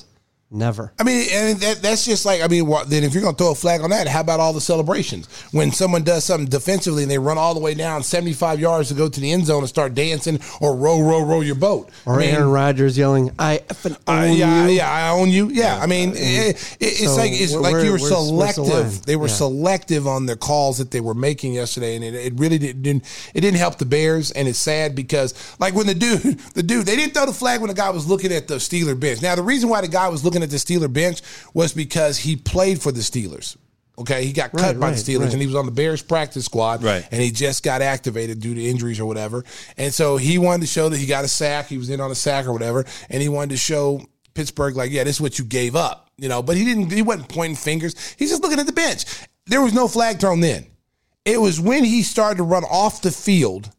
[0.56, 0.93] Never.
[0.99, 2.68] I mean, and that, that's just like I mean.
[2.68, 4.62] What, then if you're going to throw a flag on that, how about all the
[4.62, 8.89] celebrations when someone does something defensively and they run all the way down 75 yards
[8.89, 11.89] to go to the end zone and start dancing or row, row, row your boat?
[12.06, 15.30] Or I mean, Aaron Rodgers yelling, "I effing uh, own yeah, you." yeah, I own
[15.32, 15.49] you.
[15.49, 18.18] Yeah, I mean, it, it, it's So like it's like you were where's- where's the
[18.20, 18.54] line?
[18.54, 19.06] selective.
[19.08, 19.34] They were Yeah.
[19.34, 23.04] selective on the calls that they were making yesterday, and it, it really didn't, didn't
[23.34, 24.30] it didn't help the Bears.
[24.30, 26.22] And it's sad because like when the dude
[26.54, 28.99] the dude they didn't throw the flag when the guy was looking at the Steeler
[28.99, 29.22] bench.
[29.24, 31.22] Now the reason why the guy was looking at the Steeler bench
[31.54, 33.58] was because he played for the Steelers.
[33.98, 35.34] Okay, he got cut Right, by right, the Steelers, right.
[35.34, 37.08] and he was on the Bears practice squad, Right.
[37.12, 39.44] And he just got activated due to injuries or whatever,
[39.78, 41.68] and so he wanted to show that he got a sack.
[41.68, 44.02] He was in on a sack or whatever, and he wanted to show
[44.34, 46.41] Pittsburgh like, yeah, this is what you gave up, you know.
[46.41, 46.91] But he didn't.
[46.91, 47.94] He wasn't pointing fingers.
[48.18, 49.06] He's just looking at the bench.
[49.46, 50.66] There was no flag thrown then.
[51.24, 53.70] It was when he started to run off the field,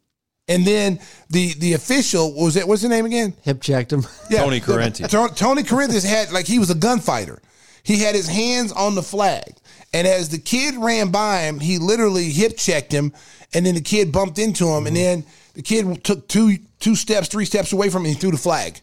[0.48, 2.66] and then the the official what was it.
[2.68, 3.34] What's the name again?
[3.42, 4.04] Hip checked him.
[4.30, 5.08] Yeah, Tony Corrente.
[5.08, 7.40] To- Tony Corinthians had like he was a gunfighter.
[7.82, 9.54] He had his hands on the flag,
[9.92, 13.12] and as the kid ran by him, he literally hip checked him,
[13.52, 15.20] and then the kid bumped into him, and mm-hmm.
[15.20, 15.24] then
[15.54, 18.38] the kid took two two steps, three steps away from him, and he threw the
[18.38, 18.80] flag.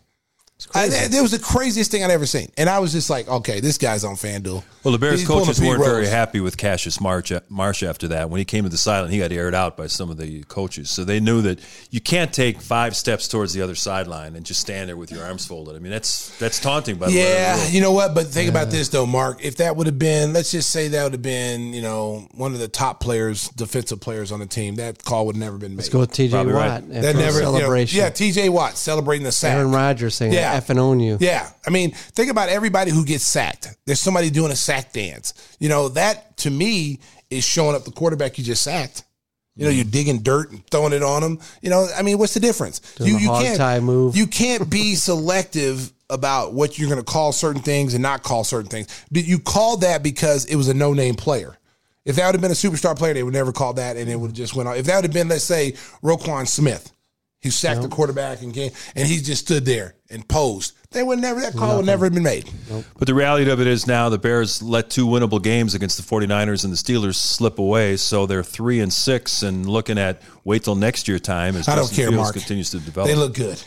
[0.74, 3.28] I, that, that was the craziest thing I'd ever seen, and I was just like,
[3.28, 4.64] okay, this guy's on FanDuel.
[4.84, 8.30] Well, the Bears He's coaches weren't very happy with Cassius Marsh, Marsh after that.
[8.32, 10.89] When he came to the sideline, he got aired out by some of the coaches.
[10.89, 11.59] So they knew that
[11.91, 15.24] you can't take five steps towards the other sideline and just stand there with your
[15.24, 15.76] arms folded.
[15.76, 17.72] I mean, that's that's taunting by the letter of Yeah, rule.
[17.72, 18.16] you know what?
[18.16, 19.43] But think about this though, Mark.
[19.45, 22.53] If that would have been, let's just say that would have been, you know, one
[22.53, 25.74] of the top players, defensive players on the team, that call would have never been
[25.74, 25.78] made.
[25.78, 26.70] Let's go with TJ Probably Watt.
[26.70, 26.89] right.
[26.89, 27.99] that the never you know, celebration.
[27.99, 29.55] yeah, TJ Watt celebrating the sack.
[29.55, 31.49] Aaron Rodgers saying, "I effing own you." Yeah.
[31.66, 33.76] I mean, think about everybody who gets sacked.
[33.86, 35.34] There's somebody doing a sack dance.
[35.60, 36.99] You know, that to me
[37.30, 39.04] is showing up the quarterback you just sacked.
[39.56, 39.91] You know, you're mm.
[39.91, 41.39] digging dirt and throwing it on them.
[41.62, 42.80] You know, I mean, what's the difference?
[42.95, 43.58] Doing you you can't.
[44.16, 48.43] You can't be selective about what you're going to call certain things and not call
[48.43, 48.88] certain things.
[49.12, 51.58] Did you call that because it was a no-name player?
[52.06, 54.20] If that would have been a superstar player, they would never call that, and it
[54.20, 54.78] would have just went on.
[54.78, 56.91] If that would have been, let's say, Roquan Smith,
[57.42, 61.20] he sacked the quarterback and came, and he just stood there and posed, they would
[61.20, 61.39] never.
[61.39, 62.50] That call would never have been made.
[63.00, 66.04] But the reality of it is now the Bears let two winnable games against the
[66.04, 67.98] 49ers and the Steelers slip away.
[67.98, 71.76] So they're three and six and looking at wait till next year time as I
[71.76, 72.34] don't Justin care, Fields Mark.
[72.36, 73.10] continues to develop.
[73.10, 73.64] They look good.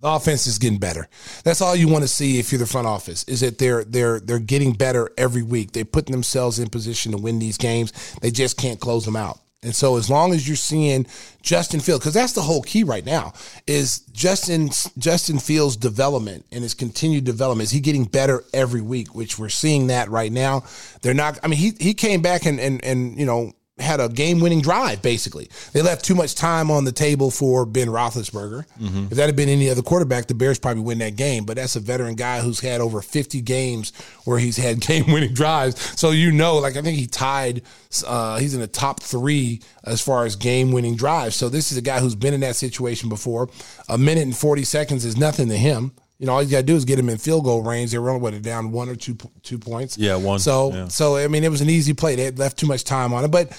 [0.00, 1.08] The offense is getting better.
[1.44, 3.22] That's all you want to see if you're the front office.
[3.24, 5.72] Is that they're they're they're getting better every week.
[5.72, 8.16] They're putting themselves in position to win these games.
[8.22, 9.40] They just can't close them out.
[9.62, 11.06] And so as long as you're seeing
[11.42, 13.34] Justin Fields, because that's the whole key right now,
[13.66, 17.66] is Justin Justin Fields' development and his continued development.
[17.66, 19.14] Is he getting better every week?
[19.14, 20.64] Which we're seeing that right now.
[21.02, 21.38] They're not.
[21.42, 24.60] I mean, he he came back and and and you know had a game winning
[24.60, 25.48] drive, basically.
[25.72, 28.64] They left too much time on the table for Ben Roethlisberger.
[29.10, 31.44] If that had been any other quarterback, the Bears probably win that game.
[31.44, 33.92] But that's a veteran guy who's had over 50 games
[34.24, 35.98] where he's had game winning drives.
[35.98, 37.62] So you know, like I think he tied,
[38.06, 41.36] uh, he's in the top three as far as game winning drives.
[41.36, 43.48] So this is a guy who's been in that situation before.
[43.88, 45.92] A minute and 40 seconds is nothing to him.
[46.20, 47.92] You know, all you got to do is get them in field goal range.
[47.92, 49.96] They were only what, down one or two two points.
[49.96, 50.38] Yeah, one.
[50.38, 50.88] So Yeah.
[50.88, 52.14] so I mean, it was an easy play.
[52.14, 53.50] They had left too much time on it, but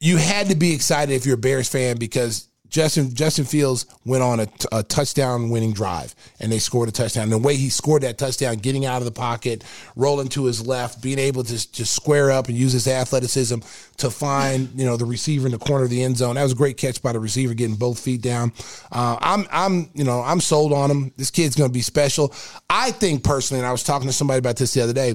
[0.00, 4.24] you had to be excited if you're a Bears fan because Justin Justin Fields went
[4.24, 7.22] on a, t- a touchdown winning drive and they scored a touchdown.
[7.22, 9.62] And the way he scored that touchdown, getting out of the pocket,
[9.94, 13.60] rolling to his left, being able to just square up and use his athleticism
[13.98, 16.34] to find you know the receiver in the corner of the end zone.
[16.34, 18.52] That was a great catch by the receiver, getting both feet down.
[18.90, 21.12] Uh, I'm I'm you know I'm sold on him.
[21.16, 22.34] This kid's going to be special.
[22.68, 25.14] I think personally, and I was talking to somebody about this the other day,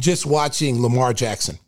[0.00, 1.58] just watching Lamar Jackson.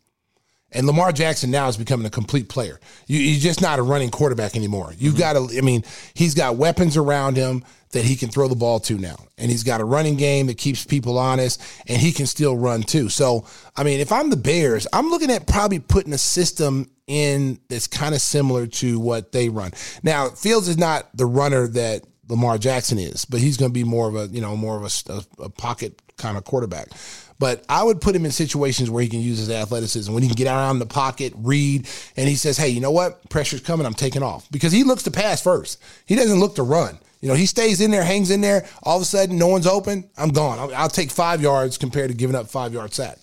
[0.75, 2.79] And Lamar Jackson now is becoming a complete player.
[3.07, 4.93] You, he's just not a running quarterback anymore.
[4.97, 5.19] You've mm-hmm.
[5.19, 8.81] got to, I mean, he's got weapons around him that he can throw the ball
[8.81, 9.15] to now.
[9.37, 12.83] And he's got a running game that keeps people honest, and he can still run
[12.83, 13.07] too.
[13.07, 17.57] So, I mean, if I'm the Bears, I'm looking at probably putting a system in
[17.69, 19.71] that's kind of similar to what they run.
[20.03, 23.83] Now, Fields is not the runner that Lamar Jackson is, but he's going to be
[23.83, 26.87] more of a, you know, more of a, a, a pocket kind of quarterback.
[27.37, 30.29] But I would put him in situations where he can use his athleticism, when he
[30.29, 33.29] can get around the pocket, read, and he says, hey, you know what?
[33.29, 33.85] Pressure's coming.
[33.85, 34.49] I'm taking off.
[34.51, 35.81] Because he looks to pass first.
[36.05, 36.97] He doesn't look to run.
[37.21, 38.65] You know, he stays in there, hangs in there.
[38.83, 40.09] All of a sudden, no one's open.
[40.17, 40.59] I'm gone.
[40.59, 43.17] I'll, I'll take five yards compared to giving up five yard sack.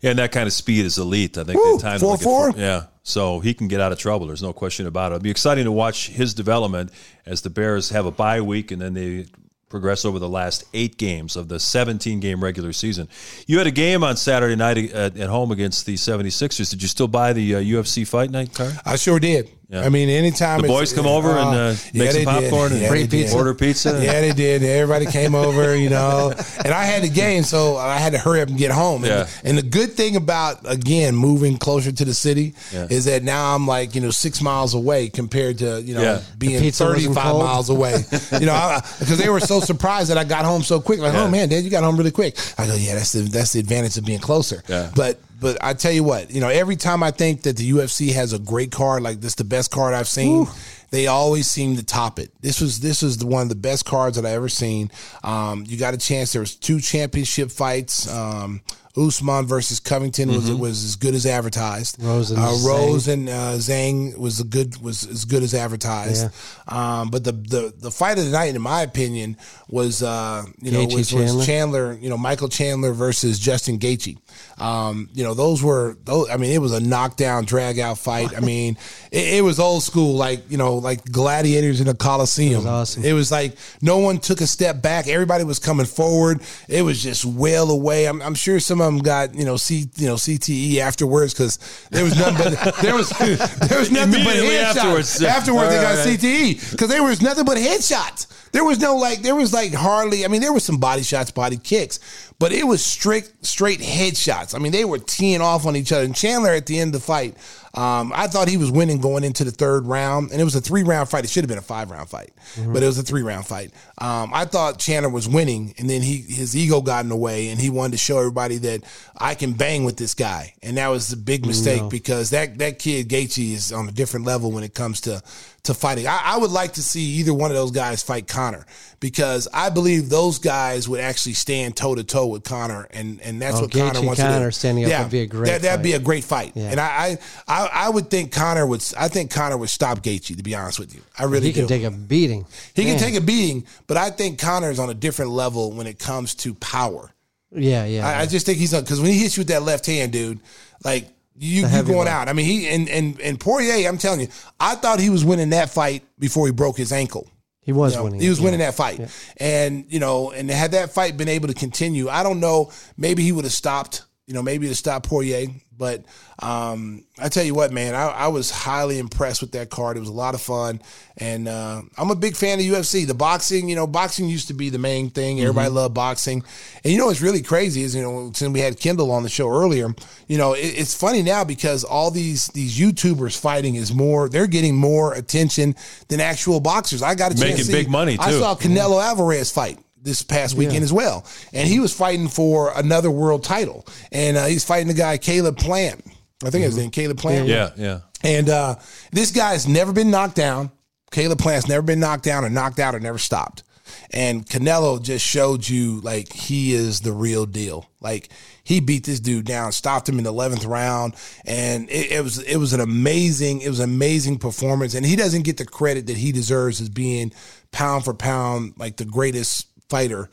[0.00, 1.36] Yeah, and that kind of speed is elite.
[1.36, 2.50] I think Woo, the time four, to four?
[2.56, 2.84] yeah.
[3.02, 4.26] So he can get out of trouble.
[4.26, 5.16] There's no question about it.
[5.16, 6.92] It'll be exciting to watch his development
[7.26, 9.26] as the Bears have a bye week and then they
[9.68, 13.08] progress over the last eight games of the 17 game regular season.
[13.46, 16.70] You had a game on Saturday night at, at home against the 76ers.
[16.70, 18.78] Did you still buy the uh, UFC fight night card?
[18.84, 19.50] I sure did.
[19.70, 19.82] Yeah.
[19.84, 22.72] I mean, anytime The it's- boys come over and, uh, make some popcorn did.
[22.72, 23.20] and yeah, free they did.
[23.24, 23.36] pizza.
[23.36, 24.00] Order pizza.
[24.02, 24.62] Yeah, they did.
[24.62, 26.32] Everybody came over, you know,
[26.64, 29.04] and I had the game, so I had to hurry up and get home.
[29.04, 29.26] And, Yeah.
[29.44, 32.86] and the good thing about again moving closer to the city Yeah.
[32.88, 36.20] is that now I'm like you know six miles away compared to you know Yeah.
[36.38, 38.02] being 35 miles away.
[38.40, 40.98] you know, because they were so surprised that I got home so quick.
[41.00, 41.24] Like, Yeah.
[41.24, 42.38] oh man, Dad, you got home really quick.
[42.56, 44.62] I go, yeah, that's the that's the advantage of being closer.
[44.66, 44.88] Yeah.
[44.94, 48.12] But but I tell you what, you know, every time I think that the UFC
[48.12, 50.46] has a great card, like this, the best card I've seen,
[50.90, 52.32] they always seem to top it.
[52.40, 54.90] This was this was the one of the best cards that I ever seen.
[55.22, 56.32] Um, you got a chance.
[56.32, 58.08] There was two championship fights.
[58.12, 58.62] Um,
[58.98, 62.02] Usman versus Covington was was as good as advertised.
[62.02, 62.66] Rose and uh, Zhang.
[62.66, 66.30] Rose and uh, Zhang was a good was as good as advertised.
[66.66, 69.36] Um, but the, the the fight of the night, in my opinion,
[69.68, 71.36] was uh, you know was, Chandler.
[71.36, 71.92] was Chandler.
[71.94, 74.18] You know Michael Chandler versus Justin Gaethje.
[74.60, 76.28] Um, you know those were those.
[76.30, 78.36] I mean, it was a knockdown, drag out fight.
[78.36, 78.76] I mean,
[79.12, 82.52] it, it was old school, like you know, like gladiators in a coliseum.
[82.52, 83.04] It was awesome.
[83.04, 85.06] It was like no one took a step back.
[85.06, 86.42] Everybody was coming forward.
[86.68, 88.06] It was just well away.
[88.06, 91.58] I'm, I'm sure some of them got you know C you know CTE afterwards because
[91.90, 94.76] there was nothing but there was there was nothing but headshots.
[94.76, 95.22] afterwards.
[95.22, 96.18] Afterwards, they got right.
[96.18, 98.26] CTE because there was nothing but headshots.
[98.52, 100.24] There was no like there was like hardly.
[100.24, 102.00] I mean, there was some body shots, body kicks,
[102.38, 104.54] but it was straight straight headshots.
[104.54, 106.04] I mean, they were teeing off on each other.
[106.04, 107.36] And Chandler at the end of the fight,
[107.74, 110.60] um, I thought he was winning going into the third round, and it was a
[110.60, 111.24] three round fight.
[111.24, 112.32] It should have been a five round fight,
[112.72, 113.72] but it was a three round fight.
[113.98, 117.48] Um, I thought Chandler was winning, and then he his ego got in the way,
[117.48, 118.82] and he wanted to show everybody that
[119.16, 122.78] I can bang with this guy, and that was a big mistake because that that
[122.78, 125.22] kid Gaethje is on a different level when it comes to
[125.64, 126.06] to fighting.
[126.06, 128.64] I, I would like to see either one of those guys fight Conor
[129.00, 133.40] because I believe those guys would actually stand toe to toe with Conor, and and
[133.42, 134.50] that's Oh, what Conor wants to do.
[134.50, 136.70] standing up would be a great That, that'd be a great fight, Yeah.
[136.70, 138.82] and I, I I would think Conor would.
[138.96, 140.36] I think Conor would stop Gaethje.
[140.36, 141.60] To be honest with you, I really He do.
[141.60, 142.46] can take a beating.
[142.74, 145.98] he can take a beating, but I think Conor's on a different level when it
[145.98, 147.10] comes to power.
[147.50, 148.06] Yeah, yeah.
[148.06, 150.12] I, I just think he's on because when he hits you with that left hand,
[150.12, 150.40] dude,
[150.84, 151.08] like
[151.38, 152.28] you you going out.
[152.28, 153.88] I mean, he and and and Poirier.
[153.88, 154.28] I'm telling you,
[154.58, 157.28] I thought he was winning that fight before he broke his ankle.
[157.62, 158.20] he was You know, winning.
[158.20, 158.44] He was yeah.
[158.44, 162.22] winning that fight, and you know, and had that fight been able to continue, I
[162.22, 162.72] don't know.
[162.96, 164.02] Maybe he would have stopped.
[164.28, 165.48] You know, maybe to stop Poirier.
[165.78, 166.04] But
[166.40, 169.96] um, I tell you what, man, I, I was highly impressed with that card.
[169.96, 170.82] It was a lot of fun,
[171.16, 173.06] and uh, I'm a big fan of UFC.
[173.06, 175.40] The boxing, you know, boxing used to be the main thing.
[175.40, 176.42] Everybody loved boxing,
[176.82, 179.28] and you know what's really crazy is you know since we had Kendall on the
[179.28, 179.94] show earlier,
[180.26, 184.28] you know, it, it's funny now because all these these YouTubers fighting is more.
[184.28, 185.76] They're getting more attention
[186.08, 187.02] than actual boxers.
[187.02, 190.22] I got a chance Making to see- big money, I saw Canelo Alvarez fight this
[190.22, 194.64] past weekend as well, and he was fighting for another world title, and uh, he's
[194.64, 196.04] fighting the guy Caleb Plant.
[196.44, 197.48] I think his name Caleb Plant.
[197.48, 198.00] Yeah, yeah.
[198.22, 198.76] And uh,
[199.12, 200.70] this guy's never been knocked down.
[201.10, 203.62] Caleb Plant's never been knocked down or knocked out or never stopped.
[204.10, 207.88] And Canelo just showed you like he is the real deal.
[208.00, 208.28] Like
[208.62, 211.14] he beat this dude down, stopped him in the eleventh round,
[211.46, 214.94] and it, it was it was an amazing it was an amazing performance.
[214.94, 217.32] And he doesn't get the credit that he deserves as being
[217.72, 220.28] pound for pound like the greatest fighter.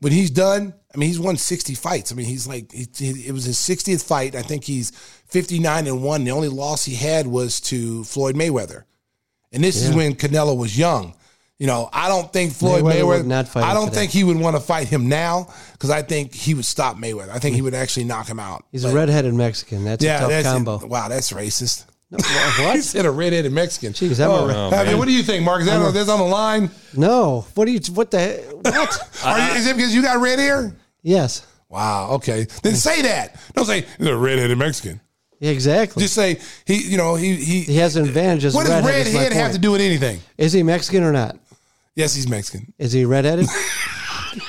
[0.00, 2.12] When he's done, I mean, he's won 60 fights.
[2.12, 4.34] I mean, he's like, he, he- it was his 60th fight.
[4.34, 4.90] I think he's
[5.26, 6.24] 59 and one.
[6.24, 8.84] The only loss he had was to Floyd Mayweather.
[9.52, 11.14] And this is when Canelo was young.
[11.58, 13.96] You know, I don't think Floyd Mayweather Mayweather, would not fight I don't today.
[14.00, 17.28] think he would want to fight him now because I think he would stop Mayweather.
[17.28, 18.64] I think he would actually knock him out.
[18.72, 19.84] He's But- a redheaded Mexican.
[19.84, 20.86] That's a tough that's combo.
[20.86, 21.84] Wow, that's racist.
[22.10, 22.24] What?
[22.74, 23.92] He said a redheaded Mexican.
[23.92, 25.60] Jeez, I'm a oh, red- Oh, I mean, what do you think, Mark?
[25.60, 26.70] Is that, that's on the line?
[26.96, 27.46] No.
[27.54, 27.80] What do you?
[27.92, 28.42] What the?
[28.62, 29.20] What?
[29.24, 30.74] Are you, is it because you got red hair?
[31.02, 31.46] yes.
[31.68, 32.10] Wow.
[32.14, 32.48] Okay.
[32.64, 33.40] Then say that.
[33.54, 35.00] Don't say he's a redheaded Mexican.
[35.40, 36.02] Exactly.
[36.02, 36.82] Just say he.
[36.82, 37.60] You know he he.
[37.60, 39.14] he has an advantage as what a does redhead.
[39.14, 39.54] redhead have point.
[39.54, 40.18] to do with anything?
[40.36, 41.38] Is he Mexican or not?
[41.94, 42.72] Yes, he's Mexican.
[42.78, 43.46] Is he redheaded?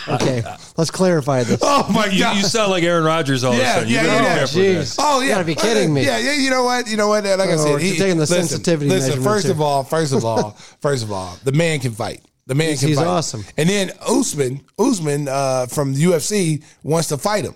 [0.08, 0.44] okay,
[0.78, 1.60] let's clarify this.
[1.64, 2.38] Oh my You, god.
[2.38, 3.90] you sound like Aaron Rodgers all Yeah, of a sudden.
[3.90, 4.36] You yeah, better be yeah.
[4.38, 4.84] careful with that.
[4.86, 4.96] Jeez.
[5.00, 6.06] Oh You gotta be kidding me.
[6.06, 6.34] Yeah, yeah.
[6.34, 6.88] You know what?
[6.90, 7.24] You know what?
[7.24, 9.54] Like I Oh, said, we're he, taking the listen, sensitivity Listen, first here.
[9.54, 10.52] of all, first of all,
[10.82, 12.22] first of all, the man can fight.
[12.48, 13.08] The man He's- can he's fight.
[13.08, 13.46] awesome.
[13.58, 17.54] And then Usman, Usman uh, from the UFC wants to fight him,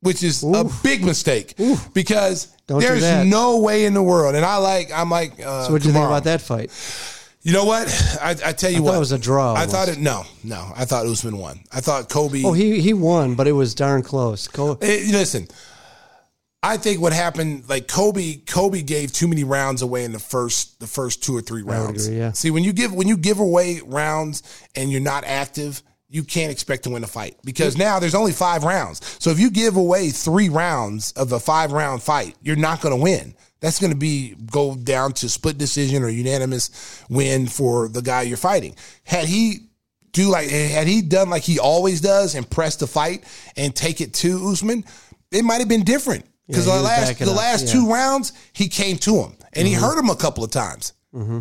[0.00, 1.54] which is a big mistake
[1.92, 4.34] because Don't there's no way in the world.
[4.34, 6.70] And I like, I'm like, uh, So what do you think about that fight?
[7.44, 7.86] You know what?
[8.20, 9.70] I, I tell you I thought what, it was a draw I almost.
[9.70, 9.98] thought it.
[9.98, 10.72] No, no.
[10.74, 11.60] I thought Usman won.
[11.70, 12.42] I thought Colby.
[12.44, 14.48] Oh, he he won, but it was darn close.
[14.48, 15.46] Cole, Eh, listen,
[16.62, 20.80] I think what happened, like Colby, Colby gave too many rounds away in the first,
[20.80, 22.06] the first two or three rounds.
[22.06, 22.32] agree, yeah.
[22.32, 24.42] See, when you give when you give away rounds
[24.74, 28.32] and you're not active, you can't expect to win a fight because now there's only
[28.32, 29.02] five rounds.
[29.22, 32.96] So if you give away three rounds of a five round fight, you're not going
[32.96, 33.34] to win.
[33.64, 38.22] That's going to be go down to split decision or unanimous win for the guy
[38.22, 38.76] you're fighting.
[39.04, 39.60] Had he
[40.12, 43.24] do like had he done like he always does and press the fight
[43.56, 44.84] and take it to Usman,
[45.30, 46.26] it might have been different.
[46.46, 47.72] Because Yeah, the last the up, last yeah.
[47.72, 49.66] two rounds, he came to him and Mm-hmm.
[49.66, 50.92] he hurt him a couple of times.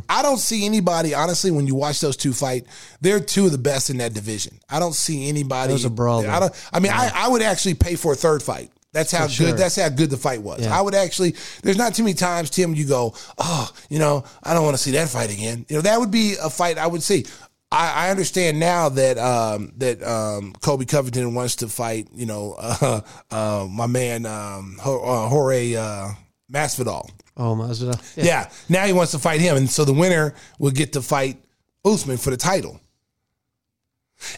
[0.08, 2.68] I don't see anybody, honestly, when you watch those two fight,
[3.02, 4.60] they're two of the best in that division.
[4.70, 5.74] I don't see anybody.
[5.74, 6.70] Was a brawl, I don't.
[6.72, 8.72] I mean, I, I would actually pay for a third fight.
[8.94, 9.48] That's how sure.
[9.48, 9.57] good.
[9.57, 10.61] That's how good the fight was.
[10.61, 10.78] Yeah.
[10.78, 11.36] I would actually.
[11.64, 12.76] There's not too many times, Tim.
[12.76, 15.65] You go, oh, you know, I don't want to see that fight again.
[15.68, 17.26] You know, that would be a fight I would see.
[17.72, 22.07] I, I understand now that um, that um, Colby Covington wants to fight.
[22.14, 23.02] You know, uh,
[23.32, 26.10] uh, my man um, uh, Jorge uh,
[26.52, 27.10] Masvidal.
[27.36, 27.99] Oh, Masvidal.
[28.15, 28.24] Yeah.
[28.24, 28.49] Yeah.
[28.70, 31.44] Now he wants to fight him, and so the winner will get to fight
[31.84, 32.80] Usman for the title.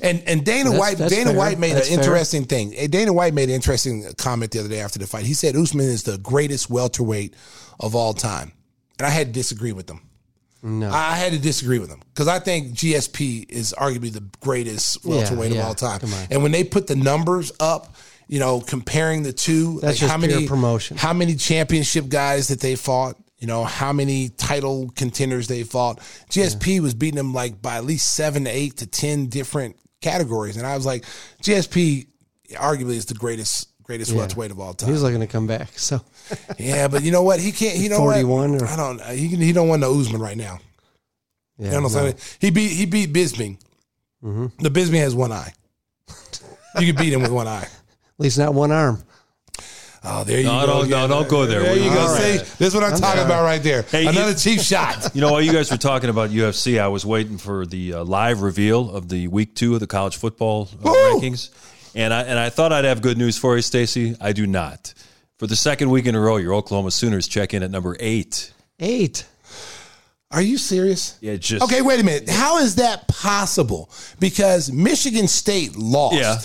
[0.02, 1.38] And and Dana That's- White that's Dana fair.
[1.38, 2.04] White made That's an fair.
[2.04, 2.74] interesting thing.
[2.76, 5.26] Eh, Dana White made an interesting comment the other day after the fight.
[5.26, 7.34] He said Usman is the greatest welterweight
[7.80, 8.52] of all time,
[9.00, 10.02] and I had to disagree with him.
[10.64, 10.90] No.
[10.90, 15.52] I had to disagree with him because I think GSP is arguably the greatest welterweight
[15.52, 15.60] yeah.
[15.62, 16.00] of all time.
[16.32, 17.96] And when they put the numbers up,
[18.28, 20.98] you know, comparing the two, That's just how many promotion.
[20.98, 23.16] how many championship guys that they fought,
[23.46, 26.00] you know, how many title contenders they fought.
[26.32, 30.58] GSP was beating them like by at least seven to eight to ten different categories,
[30.58, 31.06] and I was like,
[31.44, 32.08] GSP
[32.54, 34.88] arguably is the greatest greatest welterweight of all time.
[34.90, 35.78] He's was looking to come back.
[35.78, 36.02] So
[36.58, 37.40] yeah, but you know what?
[37.40, 37.78] He can't.
[37.78, 38.62] You know 41 what?
[38.64, 39.00] or- I don't.
[39.16, 40.58] He he don't want no Usman right now.
[41.60, 42.10] yeah, You know what I'm no.
[42.10, 42.16] saying?
[42.40, 43.60] He beat he beat Bisping.
[44.24, 44.64] Mm-hmm.
[44.64, 45.54] The Bisping has one eye.
[46.80, 47.62] You can beat him with one eye.
[47.62, 47.70] At
[48.18, 49.04] least not one arm.
[50.08, 50.66] Oh, there you No, go.
[50.68, 51.62] don't- no, don't go there.
[51.62, 52.06] There you go.
[52.14, 52.40] right.
[52.40, 53.82] See, this is what I'm, talking about right there.
[53.84, 55.12] Hey, Another you- cheap shot.
[55.16, 58.04] You know, while you guys were talking about UFC, I was waiting for the uh,
[58.04, 61.50] live reveal of the week two of the college football uh, rankings,
[61.96, 64.16] and I and I thought I'd have good news for you, Stacey.
[64.22, 64.94] I do not.
[65.40, 68.54] For the second week in a row, your Oklahoma Sooners check in at number eight.
[68.80, 69.26] Eight.
[70.32, 71.18] Are you serious?
[71.22, 72.30] Yeah, just Okay, wait a minute.
[72.30, 73.90] How is that possible?
[74.20, 76.16] Because Michigan State lost.
[76.16, 76.38] Yeah.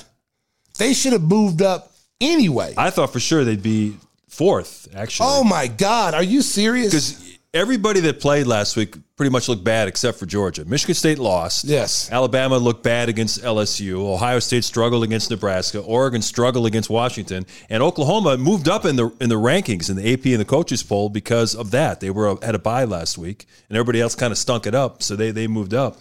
[0.78, 1.89] They should have moved up
[2.20, 2.74] anyway.
[2.76, 3.96] I thought for sure they'd be
[4.28, 4.88] fourth.
[4.94, 6.14] Actually, oh my God.
[6.14, 6.92] Are you serious?
[6.92, 10.64] because everybody that played last week pretty much looked bad except for Georgia.
[10.64, 11.64] Michigan State lost.
[11.64, 12.10] Yes.
[12.10, 13.96] Alabama looked bad against LSU.
[13.96, 15.80] Ohio State struggled against Nebraska.
[15.80, 20.12] Oregon struggled against Washington, and Oklahoma moved up in the in the rankings in the
[20.12, 22.00] AP and the coaches poll because of that.
[22.00, 25.02] They were had a bye last week, and everybody else kind of stunk it up,
[25.02, 25.98] so they they moved up.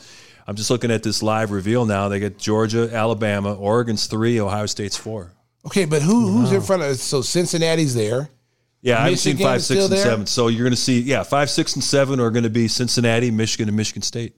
[0.47, 2.09] I'm just looking at this live reveal now.
[2.09, 5.31] They got Georgia, Alabama, Oregon's three, Ohio State's four.
[5.65, 8.29] Okay, but who who's in front of So Cincinnati's there.
[8.81, 10.03] Yeah, I haven't seen Michigan five, is six, still and there?
[10.03, 10.25] seven.
[10.25, 13.29] So you're going to see, yeah, five, six, and seven are going to be Cincinnati,
[13.29, 14.35] Michigan, and Michigan State.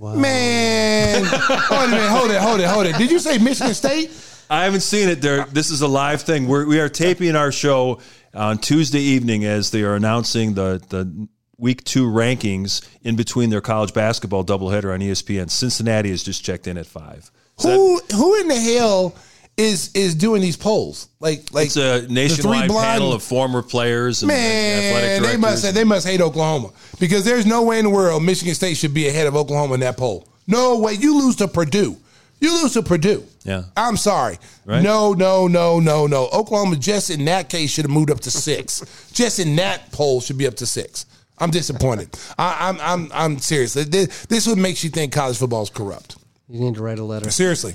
[0.00, 1.24] Man.
[1.28, 2.96] hold a minute, hold it, hold it, hold it.
[2.96, 4.10] Did you say Michigan State?
[4.50, 5.20] I haven't seen it.
[5.20, 6.48] There, this is a live thing.
[6.48, 8.00] We're, we are taping our show
[8.34, 11.28] on Tuesday evening as they are announcing the the
[11.58, 15.50] week two rankings in between their college basketball doubleheader on ESPN.
[15.50, 17.30] Cincinnati has just checked in at five.
[17.56, 19.14] So that- Who who in the hell
[19.58, 21.08] is is doing these polls?
[21.20, 25.28] Like like it's a the three nationwide blind- panel of former players and Man, directors.
[25.30, 26.70] they must they must hate Oklahoma
[27.00, 29.80] because there's no way in the world Michigan State should be ahead of Oklahoma in
[29.80, 30.26] that poll.
[30.46, 30.94] No way.
[30.94, 31.96] You lose to Purdue.
[32.40, 33.24] You lose to Purdue.
[33.42, 33.64] Yeah.
[33.76, 34.38] I'm sorry.
[34.64, 34.80] Right.
[34.82, 36.28] No, no, no, no, no.
[36.32, 39.10] Oklahoma just in that case should have moved up to six.
[39.12, 41.06] just in that poll should be up to six.
[41.38, 42.16] I'm disappointed.
[42.38, 43.74] I, I'm I'm I'm serious.
[43.74, 46.16] This, this what makes you think college football is corrupt.
[46.48, 47.30] You need to write a letter.
[47.30, 47.74] Seriously.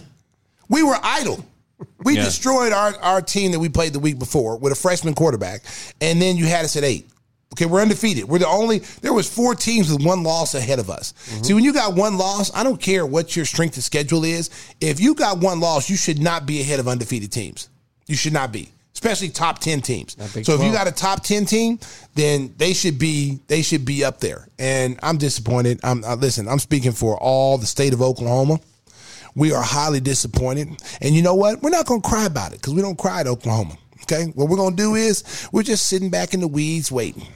[0.69, 1.45] We were idle.
[2.03, 2.25] We Yeah.
[2.25, 5.63] destroyed our, our team that we played the week before with a freshman quarterback,
[6.01, 7.07] and then you had us at eight.
[7.53, 8.25] Okay, we're undefeated.
[8.25, 8.79] We're the only.
[9.01, 11.13] There was four teams with one loss ahead of us.
[11.43, 14.49] See, when you got one loss, I don't care what your strength of schedule is.
[14.81, 17.69] If you got one loss, you should not be ahead of undefeated teams.
[18.07, 20.17] You should not be, especially top ten teams.
[20.19, 21.77] So Big if you got a top ten team,
[22.15, 24.47] then they should be they should be up there.
[24.57, 25.79] And I'm disappointed.
[25.83, 26.47] I'm uh, listen.
[26.47, 28.59] I'm speaking for all the state of Oklahoma.
[29.35, 30.81] We are highly disappointed.
[31.01, 31.61] And you know what?
[31.61, 33.77] We're not going to cry about it because we don't cry at Oklahoma.
[34.03, 34.25] Okay?
[34.35, 37.27] What we're going to do is we're just sitting back in the weeds waiting.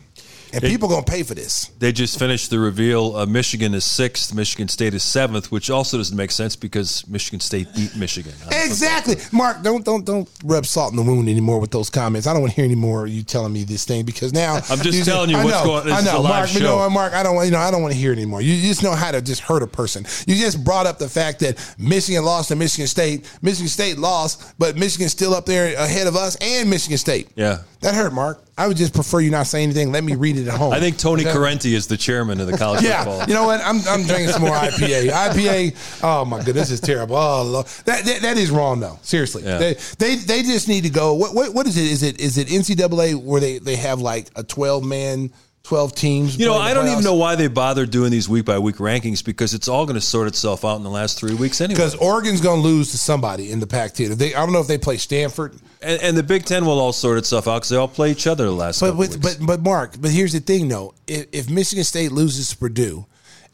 [0.54, 1.68] And people going to pay for this.
[1.80, 3.16] They just finished the reveal.
[3.16, 4.34] Uh, Michigan is sixth.
[4.34, 8.34] Michigan State is seventh, which also doesn't make sense because Michigan State beat Michigan.
[8.52, 9.16] Exactly.
[9.32, 12.28] Mark, don't don't don't rub salt in the wound anymore with those comments.
[12.28, 14.56] I don't want to hear any more of you telling me this thing because now
[14.70, 16.54] I'm just telling you what's know, going- this I know, Mark.
[16.54, 17.14] You know Mark?
[17.14, 18.42] I don't want you know I don't want to hear it anymore.
[18.42, 20.06] You just know how to just hurt a person.
[20.26, 23.30] You just brought up the fact that Michigan lost to Michigan State.
[23.42, 27.30] Michigan State lost, but Michigan's still up there ahead of us and Michigan State.
[27.36, 27.60] Yeah.
[27.82, 28.44] That hurt, Mark.
[28.58, 29.92] I would just prefer you not say anything.
[29.92, 30.74] Let me read it at home.
[30.74, 31.38] I think Tony Okay?
[31.38, 33.28] Corrente is the chairman of the college Yeah, football.
[33.28, 33.62] you know what?
[33.62, 35.10] I'm, I'm drinking some more IPA.
[35.12, 36.04] IPA.
[36.04, 37.16] Oh my goodness, this is terrible.
[37.18, 37.66] Oh, Lord.
[37.86, 38.98] that, that that is wrong though.
[39.04, 39.58] Seriously, Yeah.
[39.60, 41.14] they, they they just need to go.
[41.14, 41.86] What what what is it?
[41.86, 45.32] Is it is it NCAA where they they have like a 12 man,
[45.68, 46.38] 12 teams?
[46.38, 49.24] You know, I don't even know why they bother doing these week by week rankings
[49.24, 51.76] because it's all going to sort itself out in the last three weeks anyway.
[51.76, 54.14] because Oregon's going to lose to somebody in the Pac-10.
[54.22, 57.18] I don't know if they play Stanford, And, and the Big Ten will all sort
[57.18, 58.80] itself out because they all play each other the last.
[58.80, 59.38] but with, weeks.
[59.38, 63.06] but but Mark, but here's the thing though: if, if Michigan State loses to Purdue,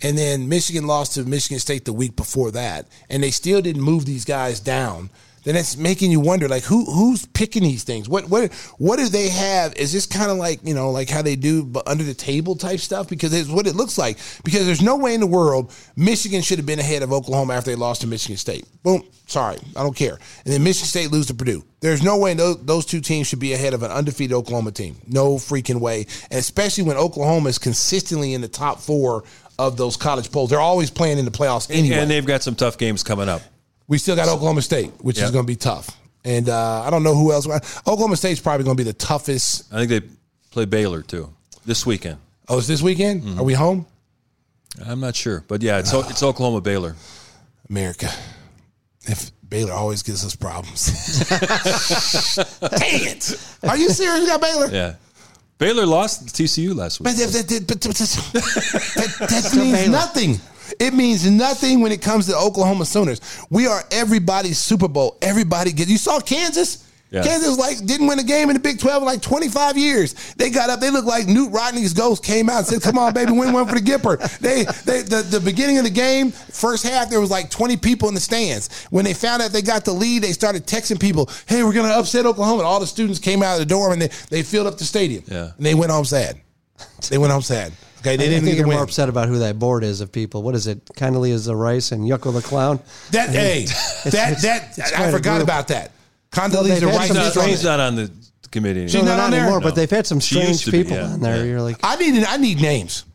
[0.04, 3.82] and then Michigan lost to Michigan State the week before that, and they still didn't
[3.82, 5.10] move these guys down.
[5.44, 8.08] Then it's making you wonder, like who who's picking these things?
[8.08, 9.74] What what what do they have?
[9.76, 12.56] Is this kind of like you know like how they do but under the table
[12.56, 13.10] type stuff?
[13.10, 14.18] Because it's what it looks like.
[14.44, 17.72] Because there's no way in the world Michigan should have been ahead of Oklahoma after
[17.72, 18.66] they lost to Michigan State.
[18.84, 20.18] Boom, sorry, I don't care.
[20.46, 21.64] And then Michigan State lose to Purdue.
[21.82, 24.96] There's no way those, those two teams should be ahead of an undefeated Oklahoma team.
[25.06, 26.08] No freaking way.
[26.32, 29.26] And especially when Oklahoma is consistently in the top four
[29.60, 30.50] of those college polls.
[30.50, 31.98] They're always playing in the playoffs anyway.
[31.98, 33.42] and they've got some tough games coming up.
[33.88, 35.26] We still got Oklahoma State, which Yeah.
[35.26, 35.90] is going to be tough.
[36.26, 37.46] And uh, I don't know who else.
[37.86, 39.72] Oklahoma State's probably going to be the toughest.
[39.74, 40.02] I think they
[40.52, 41.34] play Baylor too
[41.66, 42.18] this weekend.
[42.48, 43.24] Oh, it's this weekend?
[43.24, 43.40] Mm-hmm.
[43.40, 43.86] Are we home?
[44.86, 46.96] I'm not sure, but yeah, it's it's Oklahoma Baylor.
[47.70, 48.10] America.
[49.06, 50.88] If Baylor always gives us problems.
[51.30, 53.56] Dang it.
[53.68, 54.22] Are you serious?
[54.22, 54.68] You got Baylor?
[54.72, 54.96] Yeah,
[55.58, 57.06] Baylor lost to TCU last week.
[57.06, 60.40] But that, that, that, but that, that, that means nothing.
[60.80, 63.22] It means nothing when it comes to Oklahoma Sooners.
[63.50, 65.18] We are everybody's Super Bowl.
[65.22, 65.88] Everybody get.
[65.88, 66.90] You saw Kansas.
[67.12, 67.22] Yeah.
[67.22, 70.34] Kansas like didn't win a game in the Big Twelve in like twenty five years.
[70.34, 70.80] They got up.
[70.80, 73.68] They looked like Knute Rockne's ghost came out and said, "Come on, baby, win one
[73.68, 77.30] for the Gipper." They, they the, the beginning of the game, first half, there was
[77.30, 78.86] like twenty people in the stands.
[78.86, 81.90] When they found out they got the lead, they started texting people, "Hey, we're gonna
[81.90, 84.66] upset Oklahoma." And all the students came out of the dorm and they, they filled
[84.66, 85.24] up the stadium.
[85.28, 85.52] Yeah.
[85.56, 86.42] and they went home sad.
[87.12, 87.74] They went home sad.
[88.04, 88.76] Okay, they I didn't think even you're win.
[88.78, 90.44] more upset about who that board is of people.
[90.44, 90.84] What is it?
[90.88, 92.80] Condoleezza the Rice and Yucko the Clown.
[93.12, 93.66] That hey,
[94.04, 95.92] that it's- that it's I forgot about that.
[96.36, 97.34] Well, Condoleezza they've had Rice.
[97.34, 98.10] some She's is not, on not on
[98.44, 98.88] the committee.
[98.88, 99.06] She's anymore.
[99.06, 99.40] No, not not on there?
[99.42, 99.60] anymore.
[99.62, 99.64] No.
[99.66, 101.38] But they've had some strange to be, people yeah, on there.
[101.38, 101.44] yeah.
[101.44, 103.06] You're like, I need I need names.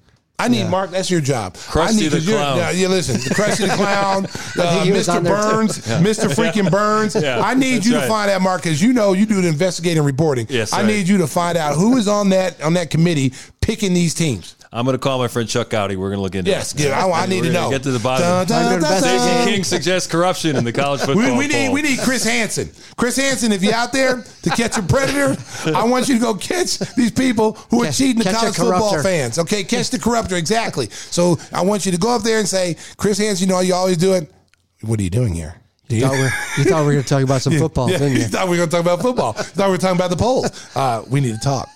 [0.41, 0.69] I need Yeah.
[0.71, 0.93] Mark.
[0.93, 1.55] That's your job.
[1.57, 2.57] Krusty I need, the 'cause you're- Clown.
[2.59, 5.17] Yeah, yeah, listen, the Krusty the Clown, uh, think he was Mr.
[5.17, 5.51] on there, too.
[5.51, 6.29] Burns, Mr.
[6.33, 7.15] Freaking Burns.
[7.21, 9.49] Yeah, I need that's you to find out, Mark, because you know you do the
[9.49, 10.47] investigating reporting.
[10.49, 10.87] Yes, I right.
[10.87, 14.55] need you to find out who is on that on that committee picking these teams.
[14.71, 15.97] I'm going to call my friend Chuck Goudie.
[15.97, 16.83] We're going to look into Yes, it.
[16.89, 17.71] yeah, I, I need to know.
[17.71, 18.27] Get to the bottom.
[18.47, 19.49] Dun, dun, dun, dun.
[19.49, 21.25] King suggests corruption in the college football.
[21.33, 22.71] We, we need we need Chris Hansen.
[22.97, 25.37] Chris Hansen, if you're out there to catch a predator,
[25.75, 29.39] I want you to go catch these people who are cheating the college football fans.
[29.39, 30.91] Okay, catch the corrupter exactly.
[30.91, 33.73] So I want you to go up there and say, Chris Hansen, you know you
[33.75, 34.31] always do it.
[34.83, 35.55] What are you doing here?
[35.89, 38.13] You thought, we you thought we were going to talk about some football, Yeah, didn't
[38.13, 38.25] you you?
[38.29, 39.35] thought we were going to talk about football.
[39.39, 40.77] You thought we were talking about the polls.
[40.77, 41.67] Uh, we need to talk.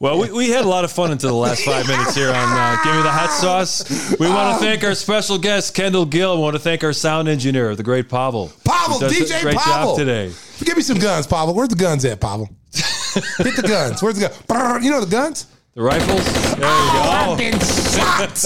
[0.00, 2.34] Well, we, we had a lot of fun until the last five minutes here on
[2.34, 4.16] uh, Give Me the Hot Sauce.
[4.18, 6.36] We want to thank our special guest, Kendall Gill.
[6.36, 8.52] We want to thank our sound engineer, the great Pavel.
[8.64, 9.90] Pavel, who does DJ a great Pavel.
[9.92, 10.32] job today.
[10.64, 11.54] Give me some guns, Pavel.
[11.54, 12.48] Where's the guns at, Pavel?
[12.74, 14.02] Hit the guns.
[14.02, 14.36] Where's the gun?
[14.48, 15.46] Brrr, You know the guns?
[15.74, 16.24] The rifles.
[16.54, 16.68] There you go.
[16.68, 18.44] I've been shot.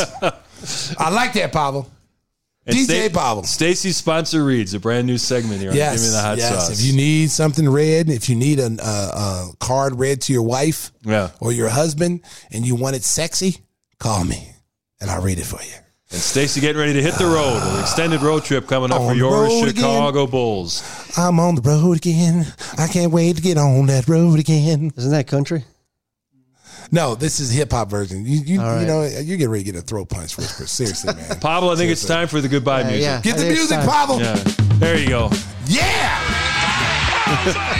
[0.98, 1.90] I like that, Pavel.
[2.68, 3.42] And DJ Sta- Pavel.
[3.44, 6.66] Stacey's sponsor reads a brand new segment here on Yes, Give Me the Hot yes.
[6.68, 6.78] Sauce.
[6.80, 10.42] If you need something read, if you need a, a, a card read to your
[10.42, 11.30] wife Yeah.
[11.40, 12.20] or your husband,
[12.52, 13.56] and you want it sexy,
[13.98, 14.50] call me
[15.00, 15.72] and I'll read it for you.
[16.10, 17.60] and Stacey getting ready to hit the road.
[17.62, 20.82] An extended road trip coming up On for your road Chicago Bulls.
[21.16, 22.46] I'm on the road again.
[22.76, 24.92] I can't wait to get on that road again.
[24.96, 25.64] Isn't that country?
[26.90, 28.24] No, this is hip hop version.
[28.24, 30.66] You you, All you know you're getting ready to get a throat punch, Whisper.
[30.66, 31.38] Seriously, man.
[31.40, 33.02] Pablo, I think it's time for the goodbye Yeah, music.
[33.04, 33.20] yeah.
[33.20, 33.88] Get I the music, time.
[33.88, 34.20] Pavel.
[34.20, 34.34] Yeah.
[34.78, 35.30] There you go.
[35.66, 36.34] Yeah.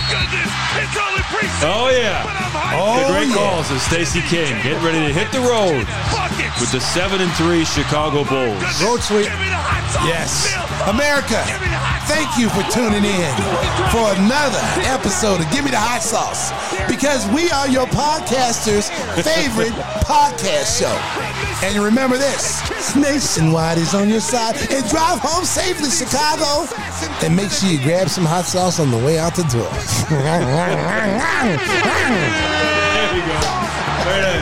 [1.61, 2.23] Oh, yeah.
[2.79, 3.35] Oh, the great yeah.
[3.35, 5.83] calls of Stacey King Get ready to hit the road
[6.61, 8.63] with the 7 and 3 Chicago Bulls.
[8.83, 9.27] Road sweep.
[10.07, 10.53] Yes.
[10.87, 11.43] America,
[12.09, 13.35] thank you for tuning in
[13.93, 16.51] for another episode of Give Me the Hot Sauce
[16.89, 18.89] because we are your podcaster's
[19.23, 19.75] favorite
[20.09, 20.97] podcast show.
[21.67, 22.63] And remember this
[22.97, 24.57] Nationwide is on your side.
[24.71, 26.67] And drive home safely, Chicago.
[27.25, 29.69] And make sure you grab some hot sauce on the way out the door.
[32.99, 34.38] There you go.